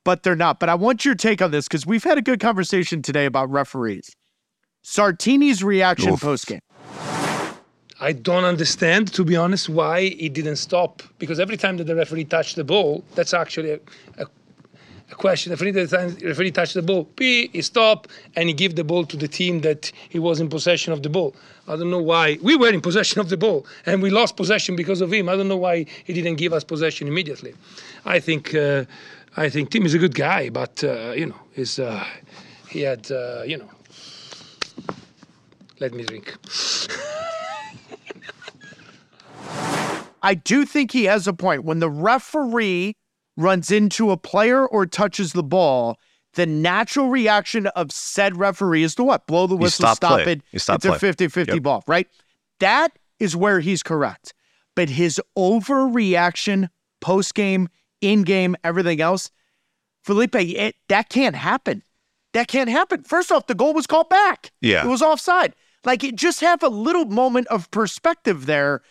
but 0.04 0.22
they're 0.22 0.36
not. 0.36 0.60
But 0.60 0.68
I 0.68 0.74
want 0.74 1.04
your 1.04 1.14
take 1.14 1.42
on 1.42 1.50
this 1.50 1.68
because 1.68 1.86
we've 1.86 2.04
had 2.04 2.18
a 2.18 2.22
good 2.22 2.40
conversation 2.40 3.02
today 3.02 3.26
about 3.26 3.50
referees. 3.50 4.10
Sartini's 4.84 5.62
reaction 5.62 6.16
post 6.16 6.46
game. 6.46 6.60
I 8.00 8.10
don't 8.12 8.44
understand, 8.44 9.12
to 9.14 9.24
be 9.24 9.36
honest, 9.36 9.68
why 9.68 10.08
he 10.08 10.28
didn't 10.28 10.56
stop. 10.56 11.02
Because 11.20 11.38
every 11.38 11.56
time 11.56 11.76
that 11.76 11.84
the 11.84 11.94
referee 11.94 12.24
touched 12.24 12.56
the 12.56 12.64
ball, 12.64 13.04
that's 13.14 13.32
actually 13.32 13.70
a, 13.70 13.80
a, 14.18 14.26
a 15.12 15.14
question. 15.14 15.52
Every 15.52 15.72
time 15.72 16.16
the 16.16 16.26
referee 16.26 16.50
touched 16.50 16.74
the 16.74 16.82
ball, 16.82 17.04
P, 17.04 17.48
he 17.52 17.62
stopped 17.62 18.10
and 18.34 18.48
he 18.48 18.54
gave 18.54 18.74
the 18.74 18.82
ball 18.82 19.04
to 19.06 19.16
the 19.16 19.28
team 19.28 19.60
that 19.60 19.92
he 20.08 20.18
was 20.18 20.40
in 20.40 20.48
possession 20.48 20.92
of 20.92 21.04
the 21.04 21.10
ball. 21.10 21.36
I 21.68 21.76
don't 21.76 21.90
know 21.90 22.02
why. 22.02 22.38
We 22.42 22.56
were 22.56 22.70
in 22.70 22.80
possession 22.80 23.20
of 23.20 23.28
the 23.28 23.36
ball 23.36 23.64
and 23.86 24.02
we 24.02 24.10
lost 24.10 24.36
possession 24.36 24.74
because 24.74 25.00
of 25.00 25.12
him. 25.12 25.28
I 25.28 25.36
don't 25.36 25.46
know 25.46 25.56
why 25.56 25.86
he 26.02 26.12
didn't 26.12 26.36
give 26.36 26.52
us 26.52 26.64
possession 26.64 27.06
immediately. 27.06 27.54
I 28.04 28.18
think 28.18 28.52
uh, 28.52 28.84
I 29.36 29.48
think 29.48 29.70
Tim 29.70 29.86
is 29.86 29.94
a 29.94 29.98
good 29.98 30.14
guy, 30.14 30.50
but 30.50 30.84
uh, 30.84 31.12
you 31.12 31.26
know, 31.26 31.40
he's, 31.52 31.78
uh, 31.78 32.04
he 32.68 32.80
had 32.82 33.10
uh, 33.10 33.42
you 33.46 33.58
know. 33.58 33.68
Let 35.80 35.94
me 35.94 36.04
drink. 36.04 36.36
I 40.22 40.34
do 40.34 40.64
think 40.64 40.92
he 40.92 41.04
has 41.04 41.26
a 41.26 41.32
point. 41.32 41.64
When 41.64 41.80
the 41.80 41.90
referee 41.90 42.96
runs 43.36 43.70
into 43.72 44.10
a 44.12 44.16
player 44.16 44.64
or 44.66 44.86
touches 44.86 45.32
the 45.32 45.42
ball, 45.42 45.98
the 46.34 46.46
natural 46.46 47.08
reaction 47.08 47.66
of 47.68 47.90
said 47.90 48.36
referee 48.36 48.84
is 48.84 48.94
to 48.94 49.04
what? 49.04 49.26
Blow 49.26 49.46
the 49.46 49.56
whistle, 49.56 49.84
stop 49.84 49.96
stop, 49.96 50.20
it. 50.20 50.42
Stop 50.56 50.76
it's 50.76 50.84
a 50.84 50.90
play. 50.90 50.98
50 50.98 51.28
50 51.28 51.54
Yep. 51.54 51.62
ball, 51.62 51.84
right? 51.86 52.06
That 52.60 52.96
is 53.18 53.34
where 53.34 53.60
he's 53.60 53.82
correct. 53.82 54.32
But 54.74 54.90
his 54.90 55.20
overreaction 55.36 56.68
post 57.00 57.34
game, 57.34 57.68
in 58.02 58.22
game, 58.22 58.54
everything 58.62 59.00
else, 59.00 59.30
Felipe, 60.04 60.34
it, 60.34 60.76
that 60.88 61.08
can't 61.08 61.36
happen. 61.36 61.82
That 62.34 62.48
can't 62.48 62.68
happen. 62.68 63.02
First 63.04 63.30
off, 63.32 63.46
the 63.46 63.54
goal 63.54 63.72
was 63.72 63.86
called 63.86 64.08
back. 64.08 64.50
Yeah. 64.60 64.84
It 64.84 64.88
was 64.88 65.02
offside. 65.02 65.54
Like, 65.84 66.04
it 66.04 66.16
just 66.16 66.40
have 66.40 66.62
a 66.62 66.68
little 66.68 67.04
moment 67.06 67.46
of 67.48 67.70
perspective 67.70 68.46
there. 68.46 68.82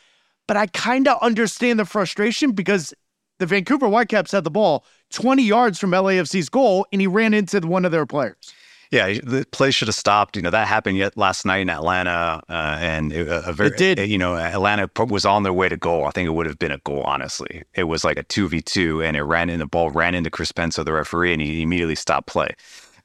But 0.47 0.57
I 0.57 0.68
kind 0.68 1.07
of 1.07 1.22
understand 1.22 1.80
the 1.80 1.86
frustration 1.86 2.51
because 2.51 2.93
the 3.39 3.45
Vancouver 3.45 3.88
Whitecaps 3.88 4.32
had 4.32 4.43
the 4.43 4.51
ball 4.51 4.86
20 5.12 5.43
yards 5.43 5.80
from 5.80 5.91
LAFC's 5.91 6.49
goal 6.49 6.86
and 6.91 7.01
he 7.01 7.07
ran 7.07 7.34
into 7.34 7.59
one 7.62 7.86
of 7.86 7.91
their 7.91 8.05
players. 8.05 8.53
Yeah, 8.92 9.08
the 9.24 9.46
play 9.52 9.72
should 9.72 9.88
have 9.88 9.96
stopped. 9.96 10.36
You 10.36 10.42
know 10.42 10.50
that 10.50 10.68
happened 10.68 10.98
yet 10.98 11.16
last 11.16 11.46
night 11.46 11.60
in 11.60 11.70
Atlanta, 11.70 12.44
uh, 12.50 12.78
and 12.80 13.14
it, 13.14 13.26
a 13.26 13.54
very, 13.54 13.70
It 13.70 13.78
did. 13.78 14.10
You 14.10 14.18
know, 14.18 14.36
Atlanta 14.36 14.89
was 15.06 15.26
on 15.26 15.44
their 15.44 15.54
way 15.54 15.70
to 15.70 15.78
goal. 15.78 16.06
I 16.06 16.12
think 16.12 16.28
it 16.28 16.32
would 16.32 16.46
have 16.46 16.60
been 16.60 16.74
a 16.74 16.78
goal. 16.80 17.02
Honestly, 17.04 17.64
it 17.74 17.86
was 17.86 18.04
like 18.04 18.18
a 18.18 18.24
two 18.24 18.50
v 18.50 18.62
two, 18.62 19.02
and 19.02 19.16
it 19.16 19.24
ran 19.24 19.50
in 19.50 19.60
the 19.60 19.66
ball 19.66 19.92
ran 19.92 20.14
into 20.14 20.30
Chris 20.30 20.52
Penso, 20.52 20.84
the 20.84 20.92
referee, 20.92 21.32
and 21.32 21.42
he 21.42 21.62
immediately 21.62 21.96
stopped 21.96 22.28
play. 22.28 22.54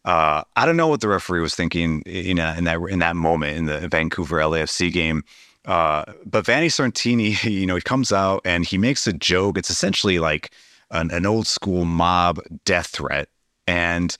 Uh, 0.05 0.43
I 0.57 0.67
don't 0.67 0.77
know 0.77 0.89
what 0.89 1.03
the 1.03 1.09
referee 1.09 1.41
was 1.41 1.55
thinking 1.55 2.03
in, 2.03 2.39
a, 2.39 2.57
in 2.59 2.65
that 2.65 2.81
in 2.91 2.99
that 2.99 3.15
moment 3.15 3.57
in 3.57 3.67
the 3.67 3.87
Vancouver 3.87 4.39
LAFC 4.39 4.93
game. 4.93 5.23
Uh, 5.67 6.05
but 6.25 6.47
Vanni 6.47 6.67
Sartini, 6.67 7.43
you 7.51 7.67
know, 7.67 7.77
he 7.77 7.81
comes 7.81 8.11
out 8.11 8.41
and 8.45 8.65
he 8.65 8.77
makes 8.77 9.07
a 9.07 9.13
joke. 9.13 9.57
It's 9.57 9.71
essentially 9.71 10.19
like 10.19 10.53
an, 10.91 11.13
an 11.13 11.27
old 11.27 11.47
school 11.47 11.85
mob 11.85 12.41
death 12.65 12.89
threat, 12.89 13.29
and 13.69 14.17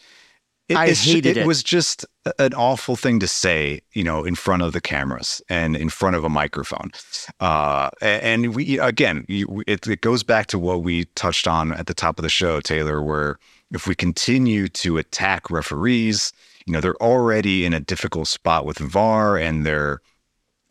it, 0.69 0.77
I 0.77 0.91
hated 0.91 1.37
it. 1.37 1.39
it. 1.39 1.47
was 1.47 1.63
just 1.63 2.05
an 2.39 2.53
awful 2.55 2.97
thing 2.97 3.21
to 3.21 3.29
say, 3.29 3.81
you 3.93 4.03
know, 4.03 4.25
in 4.25 4.35
front 4.35 4.63
of 4.63 4.73
the 4.73 4.81
cameras 4.81 5.41
and 5.49 5.77
in 5.77 5.89
front 5.89 6.17
of 6.17 6.25
a 6.25 6.29
microphone. 6.29 6.91
Uh, 7.39 7.91
and 8.01 8.55
we 8.55 8.79
again, 8.79 9.25
it, 9.29 9.87
it 9.87 10.01
goes 10.01 10.23
back 10.23 10.47
to 10.49 10.59
what 10.59 10.83
we 10.83 11.05
touched 11.15 11.47
on 11.47 11.73
at 11.73 11.87
the 11.87 11.95
top 11.95 12.19
of 12.19 12.25
the 12.25 12.29
show, 12.29 12.61
Taylor, 12.61 13.01
where 13.01 13.39
if 13.73 13.87
we 13.87 13.95
continue 13.95 14.67
to 14.69 14.99
attack 14.99 15.51
referees, 15.51 16.33
you 16.67 16.73
know, 16.73 16.81
they're 16.81 17.01
already 17.03 17.65
in 17.65 17.73
a 17.73 17.81
difficult 17.81 18.27
spot 18.27 18.67
with 18.67 18.79
VAR 18.79 19.37
and 19.37 19.65
they're 19.65 20.01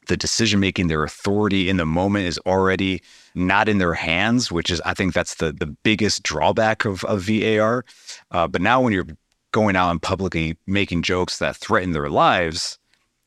the 0.08 0.18
decision 0.18 0.60
making, 0.60 0.88
their 0.88 1.04
authority 1.04 1.68
in 1.70 1.78
the 1.78 1.86
moment 1.86 2.26
is 2.26 2.38
already 2.46 3.02
not 3.34 3.68
in 3.68 3.80
their 3.80 3.93
hands, 3.93 4.52
which 4.52 4.70
is 4.70 4.82
I 4.82 4.93
think 4.93 5.14
that's 5.14 5.36
the 5.36 5.52
the 5.54 5.68
biggest 5.68 6.22
drawback 6.24 6.86
of, 6.86 7.04
of 7.06 7.22
VAR. 7.22 7.86
Uh, 8.32 8.48
but 8.48 8.62
now 8.62 8.82
when 8.82 8.93
you're 8.93 9.08
going 9.56 9.78
out 9.78 9.89
and 9.89 10.01
publicly 10.01 10.58
making 10.68 11.01
jokes 11.01 11.39
that 11.39 11.56
threaten 11.56 11.93
their 11.93 12.10
lives, 12.10 12.78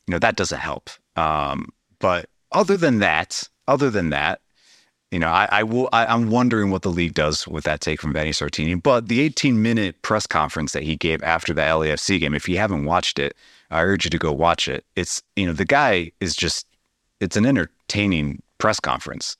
you 0.05 0.11
know 0.11 0.19
that 0.19 0.35
doesn't 0.35 0.59
help. 0.59 0.91
Um, 1.15 1.69
but 1.97 2.29
other 2.51 2.77
than 2.77 2.99
that, 2.99 3.49
other 3.67 3.89
than 3.89 4.11
that, 4.11 4.39
you 5.09 5.17
know, 5.17 5.29
I, 5.29 5.47
I 5.51 5.63
will. 5.63 5.89
I, 5.91 6.05
I'm 6.05 6.29
wondering 6.29 6.69
what 6.69 6.83
the 6.83 6.91
league 6.91 7.15
does 7.15 7.47
with 7.47 7.63
that 7.63 7.81
take 7.81 7.99
from 7.99 8.13
Vanni 8.13 8.29
Sartini. 8.29 8.81
But 8.81 9.07
the 9.07 9.21
18 9.21 9.59
minute 9.59 9.99
press 10.03 10.27
conference 10.27 10.71
that 10.73 10.83
he 10.83 10.95
gave 10.95 11.23
after 11.23 11.51
the 11.51 11.61
LAFC 11.61 12.19
game, 12.19 12.35
if 12.35 12.47
you 12.47 12.57
haven't 12.59 12.85
watched 12.85 13.17
it, 13.17 13.35
I 13.71 13.81
urge 13.81 14.05
you 14.05 14.11
to 14.11 14.19
go 14.19 14.31
watch 14.31 14.67
it. 14.67 14.85
It's 14.95 15.23
you 15.35 15.47
know 15.47 15.53
the 15.53 15.65
guy 15.65 16.11
is 16.19 16.35
just 16.35 16.67
it's 17.19 17.37
an 17.37 17.47
entertaining 17.47 18.43
press 18.59 18.79
conference. 18.79 19.35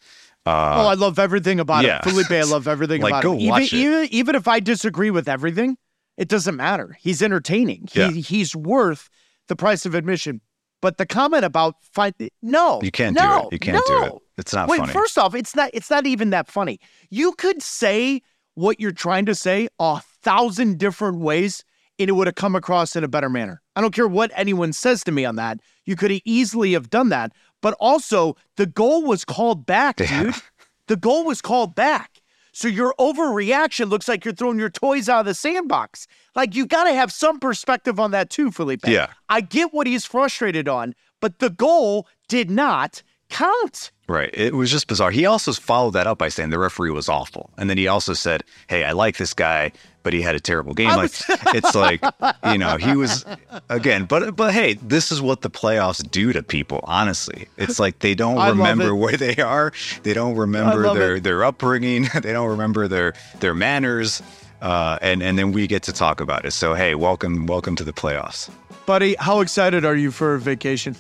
Uh, 0.47 0.81
oh, 0.81 0.87
I 0.87 0.95
love 0.95 1.19
everything 1.19 1.59
about 1.59 1.83
yeah. 1.83 1.97
it. 1.97 2.03
Felipe, 2.03 2.31
I 2.31 2.41
love 2.55 2.67
everything 2.67 3.03
Like, 3.03 3.11
about 3.11 3.23
go 3.23 3.33
it. 3.33 3.41
Even, 3.41 3.49
watch 3.49 3.73
it. 3.73 3.77
even 3.77 4.07
even 4.09 4.35
if 4.35 4.47
I 4.47 4.59
disagree 4.59 5.11
with 5.11 5.29
everything, 5.29 5.77
it 6.19 6.27
doesn't 6.27 6.55
matter. 6.55 6.95
He's 6.99 7.23
entertaining. 7.23 7.87
He, 7.91 7.99
Yeah. 7.99 8.11
He's 8.11 8.55
worth 8.55 9.09
the 9.47 9.55
price 9.55 9.87
of 9.87 9.95
admission. 9.95 10.41
But 10.81 10.97
the 10.97 11.05
comment 11.05 11.43
about 11.43 11.75
fight, 11.81 12.15
no, 12.41 12.79
You 12.81 12.91
can't 12.91 13.17
do 13.17 13.23
it. 13.23 13.47
You 13.51 13.59
can't 13.59 13.85
do 13.87 14.03
it. 14.03 14.13
It's 14.37 14.53
not 14.53 14.69
Wait, 14.69 14.79
funny. 14.79 14.93
first 14.93 15.17
off, 15.17 15.33
it's 15.35 15.55
not. 15.55 15.71
It's 15.73 15.89
not 15.89 16.05
even 16.05 16.29
that 16.29 16.47
funny. 16.47 16.79
You 17.09 17.33
could 17.33 17.61
say 17.61 18.21
what 18.53 18.79
you're 18.79 18.91
trying 18.93 19.25
to 19.25 19.35
say 19.35 19.67
a 19.79 19.99
thousand 20.21 20.77
different 20.77 21.19
ways, 21.19 21.65
and 21.97 22.09
it 22.09 22.13
would 22.13 22.27
have 22.27 22.35
come 22.35 22.55
across 22.55 22.95
in 22.95 23.03
a 23.03 23.09
better 23.09 23.29
manner. 23.29 23.61
I 23.75 23.81
don't 23.81 23.93
care 23.93 24.07
what 24.07 24.31
anyone 24.35 24.71
says 24.71 25.03
to 25.05 25.11
me 25.11 25.25
on 25.25 25.35
that. 25.35 25.59
You 25.85 25.97
could 25.97 26.11
have 26.11 26.21
easily 26.23 26.71
have 26.73 26.89
done 26.89 27.09
that. 27.09 27.33
But 27.61 27.73
also, 27.81 28.37
the 28.55 28.65
goal 28.65 29.03
was 29.03 29.25
called 29.25 29.65
back, 29.65 29.97
dude. 29.97 30.35
The 30.87 30.95
goal 30.95 31.25
was 31.25 31.41
called 31.41 31.75
back. 31.75 32.21
So 32.59 32.67
your 32.67 32.93
overreaction 32.99 33.89
looks 33.89 34.09
like 34.09 34.25
you're 34.25 34.33
throwing 34.33 34.59
your 34.59 34.69
toys 34.69 35.07
out 35.07 35.21
of 35.21 35.25
the 35.27 35.33
sandbox. 35.33 36.07
Like 36.35 36.55
you 36.55 36.65
got 36.65 36.83
to 36.83 36.93
have 36.93 37.09
some 37.09 37.39
perspective 37.39 38.01
on 38.01 38.11
that 38.11 38.29
too, 38.29 38.51
Felipe. 38.51 38.85
Yeah. 38.85 39.07
I 39.29 39.39
get 39.39 39.73
what 39.73 39.87
he's 39.87 40.03
frustrated 40.03 40.67
on, 40.67 40.93
but 41.21 41.39
the 41.39 41.49
goal 41.49 42.05
did 42.27 42.51
not 42.51 43.01
count. 43.29 43.91
Right. 44.07 44.31
It 44.33 44.55
was 44.55 44.71
just 44.71 44.87
bizarre. 44.87 45.11
He 45.11 45.25
also 45.27 45.53
followed 45.53 45.91
that 45.91 46.07
up 46.07 46.17
by 46.17 46.29
saying 46.29 46.49
the 46.49 46.57
referee 46.57 46.89
was 46.89 47.07
awful. 47.07 47.51
And 47.57 47.69
then 47.69 47.77
he 47.77 47.87
also 47.87 48.13
said, 48.13 48.43
Hey, 48.67 48.83
I 48.83 48.93
like 48.93 49.17
this 49.17 49.35
guy, 49.35 49.71
but 50.01 50.13
he 50.13 50.21
had 50.21 50.33
a 50.33 50.39
terrible 50.39 50.73
game. 50.73 50.89
Like 50.89 51.11
it's 51.53 51.75
like, 51.75 52.03
you 52.45 52.57
know, 52.57 52.77
he 52.77 52.95
was 52.95 53.23
again, 53.69 54.05
but 54.05 54.35
but 54.35 54.51
hey, 54.53 54.73
this 54.75 55.11
is 55.11 55.21
what 55.21 55.41
the 55.41 55.49
playoffs 55.49 56.09
do 56.09 56.33
to 56.33 56.41
people, 56.41 56.79
honestly. 56.85 57.47
It's 57.57 57.79
like 57.79 57.99
they 57.99 58.15
don't 58.15 58.39
I 58.39 58.49
remember 58.49 58.95
where 58.95 59.15
they 59.15 59.35
are. 59.37 59.71
They 60.01 60.13
don't 60.13 60.35
remember 60.35 60.93
their 60.93 61.15
it. 61.17 61.23
their 61.23 61.43
upbringing. 61.43 62.07
They 62.21 62.33
don't 62.33 62.49
remember 62.49 62.87
their 62.87 63.13
their 63.39 63.53
manners. 63.53 64.23
Uh, 64.61 64.97
and 65.01 65.21
and 65.21 65.37
then 65.37 65.51
we 65.51 65.67
get 65.67 65.83
to 65.83 65.93
talk 65.93 66.19
about 66.19 66.45
it. 66.45 66.51
So 66.51 66.73
hey, 66.73 66.95
welcome 66.95 67.45
welcome 67.45 67.75
to 67.75 67.83
the 67.83 67.93
playoffs. 67.93 68.49
Buddy, 68.87 69.15
how 69.19 69.41
excited 69.41 69.85
are 69.85 69.95
you 69.95 70.09
for 70.09 70.37
vacation? 70.37 70.95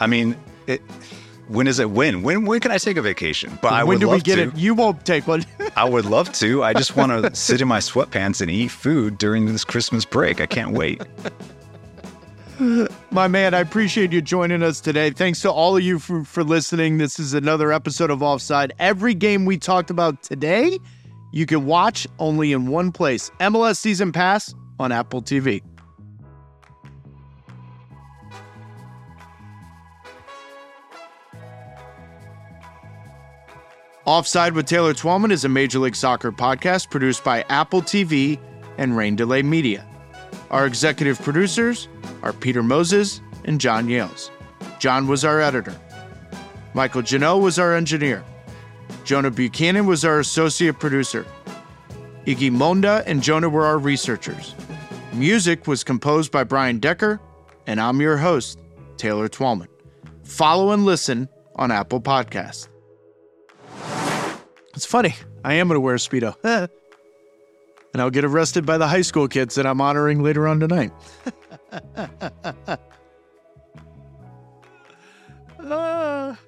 I 0.00 0.06
mean, 0.06 0.36
it, 0.66 0.80
when 1.48 1.66
is 1.66 1.78
it? 1.78 1.90
When? 1.90 2.22
When? 2.22 2.44
When 2.44 2.60
can 2.60 2.70
I 2.70 2.78
take 2.78 2.96
a 2.96 3.02
vacation? 3.02 3.58
But 3.62 3.72
I 3.72 3.84
when 3.84 3.96
would 3.96 4.00
do 4.00 4.08
we 4.08 4.14
love 4.14 4.24
get 4.24 4.36
to. 4.36 4.42
it? 4.48 4.56
You 4.56 4.74
won't 4.74 5.04
take 5.06 5.26
one. 5.26 5.44
I 5.76 5.88
would 5.88 6.04
love 6.04 6.32
to. 6.34 6.62
I 6.64 6.72
just 6.72 6.96
want 6.96 7.12
to 7.12 7.34
sit 7.34 7.60
in 7.60 7.68
my 7.68 7.78
sweatpants 7.78 8.40
and 8.40 8.50
eat 8.50 8.68
food 8.68 9.18
during 9.18 9.46
this 9.46 9.64
Christmas 9.64 10.04
break. 10.04 10.40
I 10.40 10.46
can't 10.46 10.72
wait. 10.72 11.02
My 13.10 13.28
man, 13.28 13.52
I 13.52 13.60
appreciate 13.60 14.12
you 14.12 14.22
joining 14.22 14.62
us 14.62 14.80
today. 14.80 15.10
Thanks 15.10 15.42
to 15.42 15.50
all 15.52 15.76
of 15.76 15.82
you 15.82 15.98
for, 15.98 16.24
for 16.24 16.42
listening. 16.42 16.96
This 16.96 17.18
is 17.18 17.34
another 17.34 17.70
episode 17.70 18.10
of 18.10 18.22
Offside. 18.22 18.72
Every 18.78 19.12
game 19.12 19.44
we 19.44 19.58
talked 19.58 19.90
about 19.90 20.22
today, 20.22 20.78
you 21.32 21.44
can 21.44 21.66
watch 21.66 22.06
only 22.18 22.52
in 22.52 22.68
one 22.68 22.92
place 22.92 23.30
MLS 23.40 23.76
Season 23.76 24.10
Pass 24.10 24.54
on 24.78 24.90
Apple 24.90 25.20
TV. 25.20 25.62
Offside 34.06 34.54
with 34.54 34.66
Taylor 34.66 34.94
Twellman 34.94 35.32
is 35.32 35.44
a 35.44 35.48
Major 35.48 35.80
League 35.80 35.96
Soccer 35.96 36.30
podcast 36.30 36.90
produced 36.90 37.24
by 37.24 37.44
Apple 37.48 37.82
TV 37.82 38.38
and 38.78 38.96
Rain 38.96 39.16
Delay 39.16 39.42
Media. 39.42 39.84
Our 40.52 40.64
executive 40.64 41.20
producers 41.20 41.88
are 42.22 42.32
Peter 42.32 42.62
Moses 42.62 43.20
and 43.46 43.60
John 43.60 43.88
Yales. 43.88 44.30
John 44.78 45.08
was 45.08 45.24
our 45.24 45.40
editor. 45.40 45.74
Michael 46.72 47.02
Janot 47.02 47.42
was 47.42 47.58
our 47.58 47.74
engineer. 47.74 48.24
Jonah 49.02 49.32
Buchanan 49.32 49.86
was 49.86 50.04
our 50.04 50.20
associate 50.20 50.78
producer. 50.78 51.26
Iggy 52.26 52.52
Monda 52.52 53.02
and 53.06 53.20
Jonah 53.20 53.48
were 53.48 53.66
our 53.66 53.78
researchers. 53.78 54.54
Music 55.14 55.66
was 55.66 55.82
composed 55.82 56.30
by 56.30 56.44
Brian 56.44 56.78
Decker, 56.78 57.20
and 57.66 57.80
I'm 57.80 58.00
your 58.00 58.18
host, 58.18 58.60
Taylor 58.98 59.28
Twellman. 59.28 59.66
Follow 60.22 60.70
and 60.70 60.84
listen 60.84 61.28
on 61.56 61.72
Apple 61.72 62.00
Podcasts. 62.00 62.68
It's 64.76 64.84
funny. 64.86 65.14
I 65.42 65.54
am 65.54 65.68
going 65.68 65.76
to 65.76 65.80
wear 65.80 65.94
a 65.94 65.98
Speedo. 65.98 66.36
and 66.44 66.68
I'll 68.02 68.10
get 68.10 68.26
arrested 68.26 68.66
by 68.66 68.76
the 68.76 68.86
high 68.86 69.00
school 69.00 69.26
kids 69.26 69.54
that 69.54 69.66
I'm 69.66 69.80
honoring 69.80 70.22
later 70.22 70.46
on 70.46 70.60
tonight. 70.60 70.92
Ah. 75.68 76.38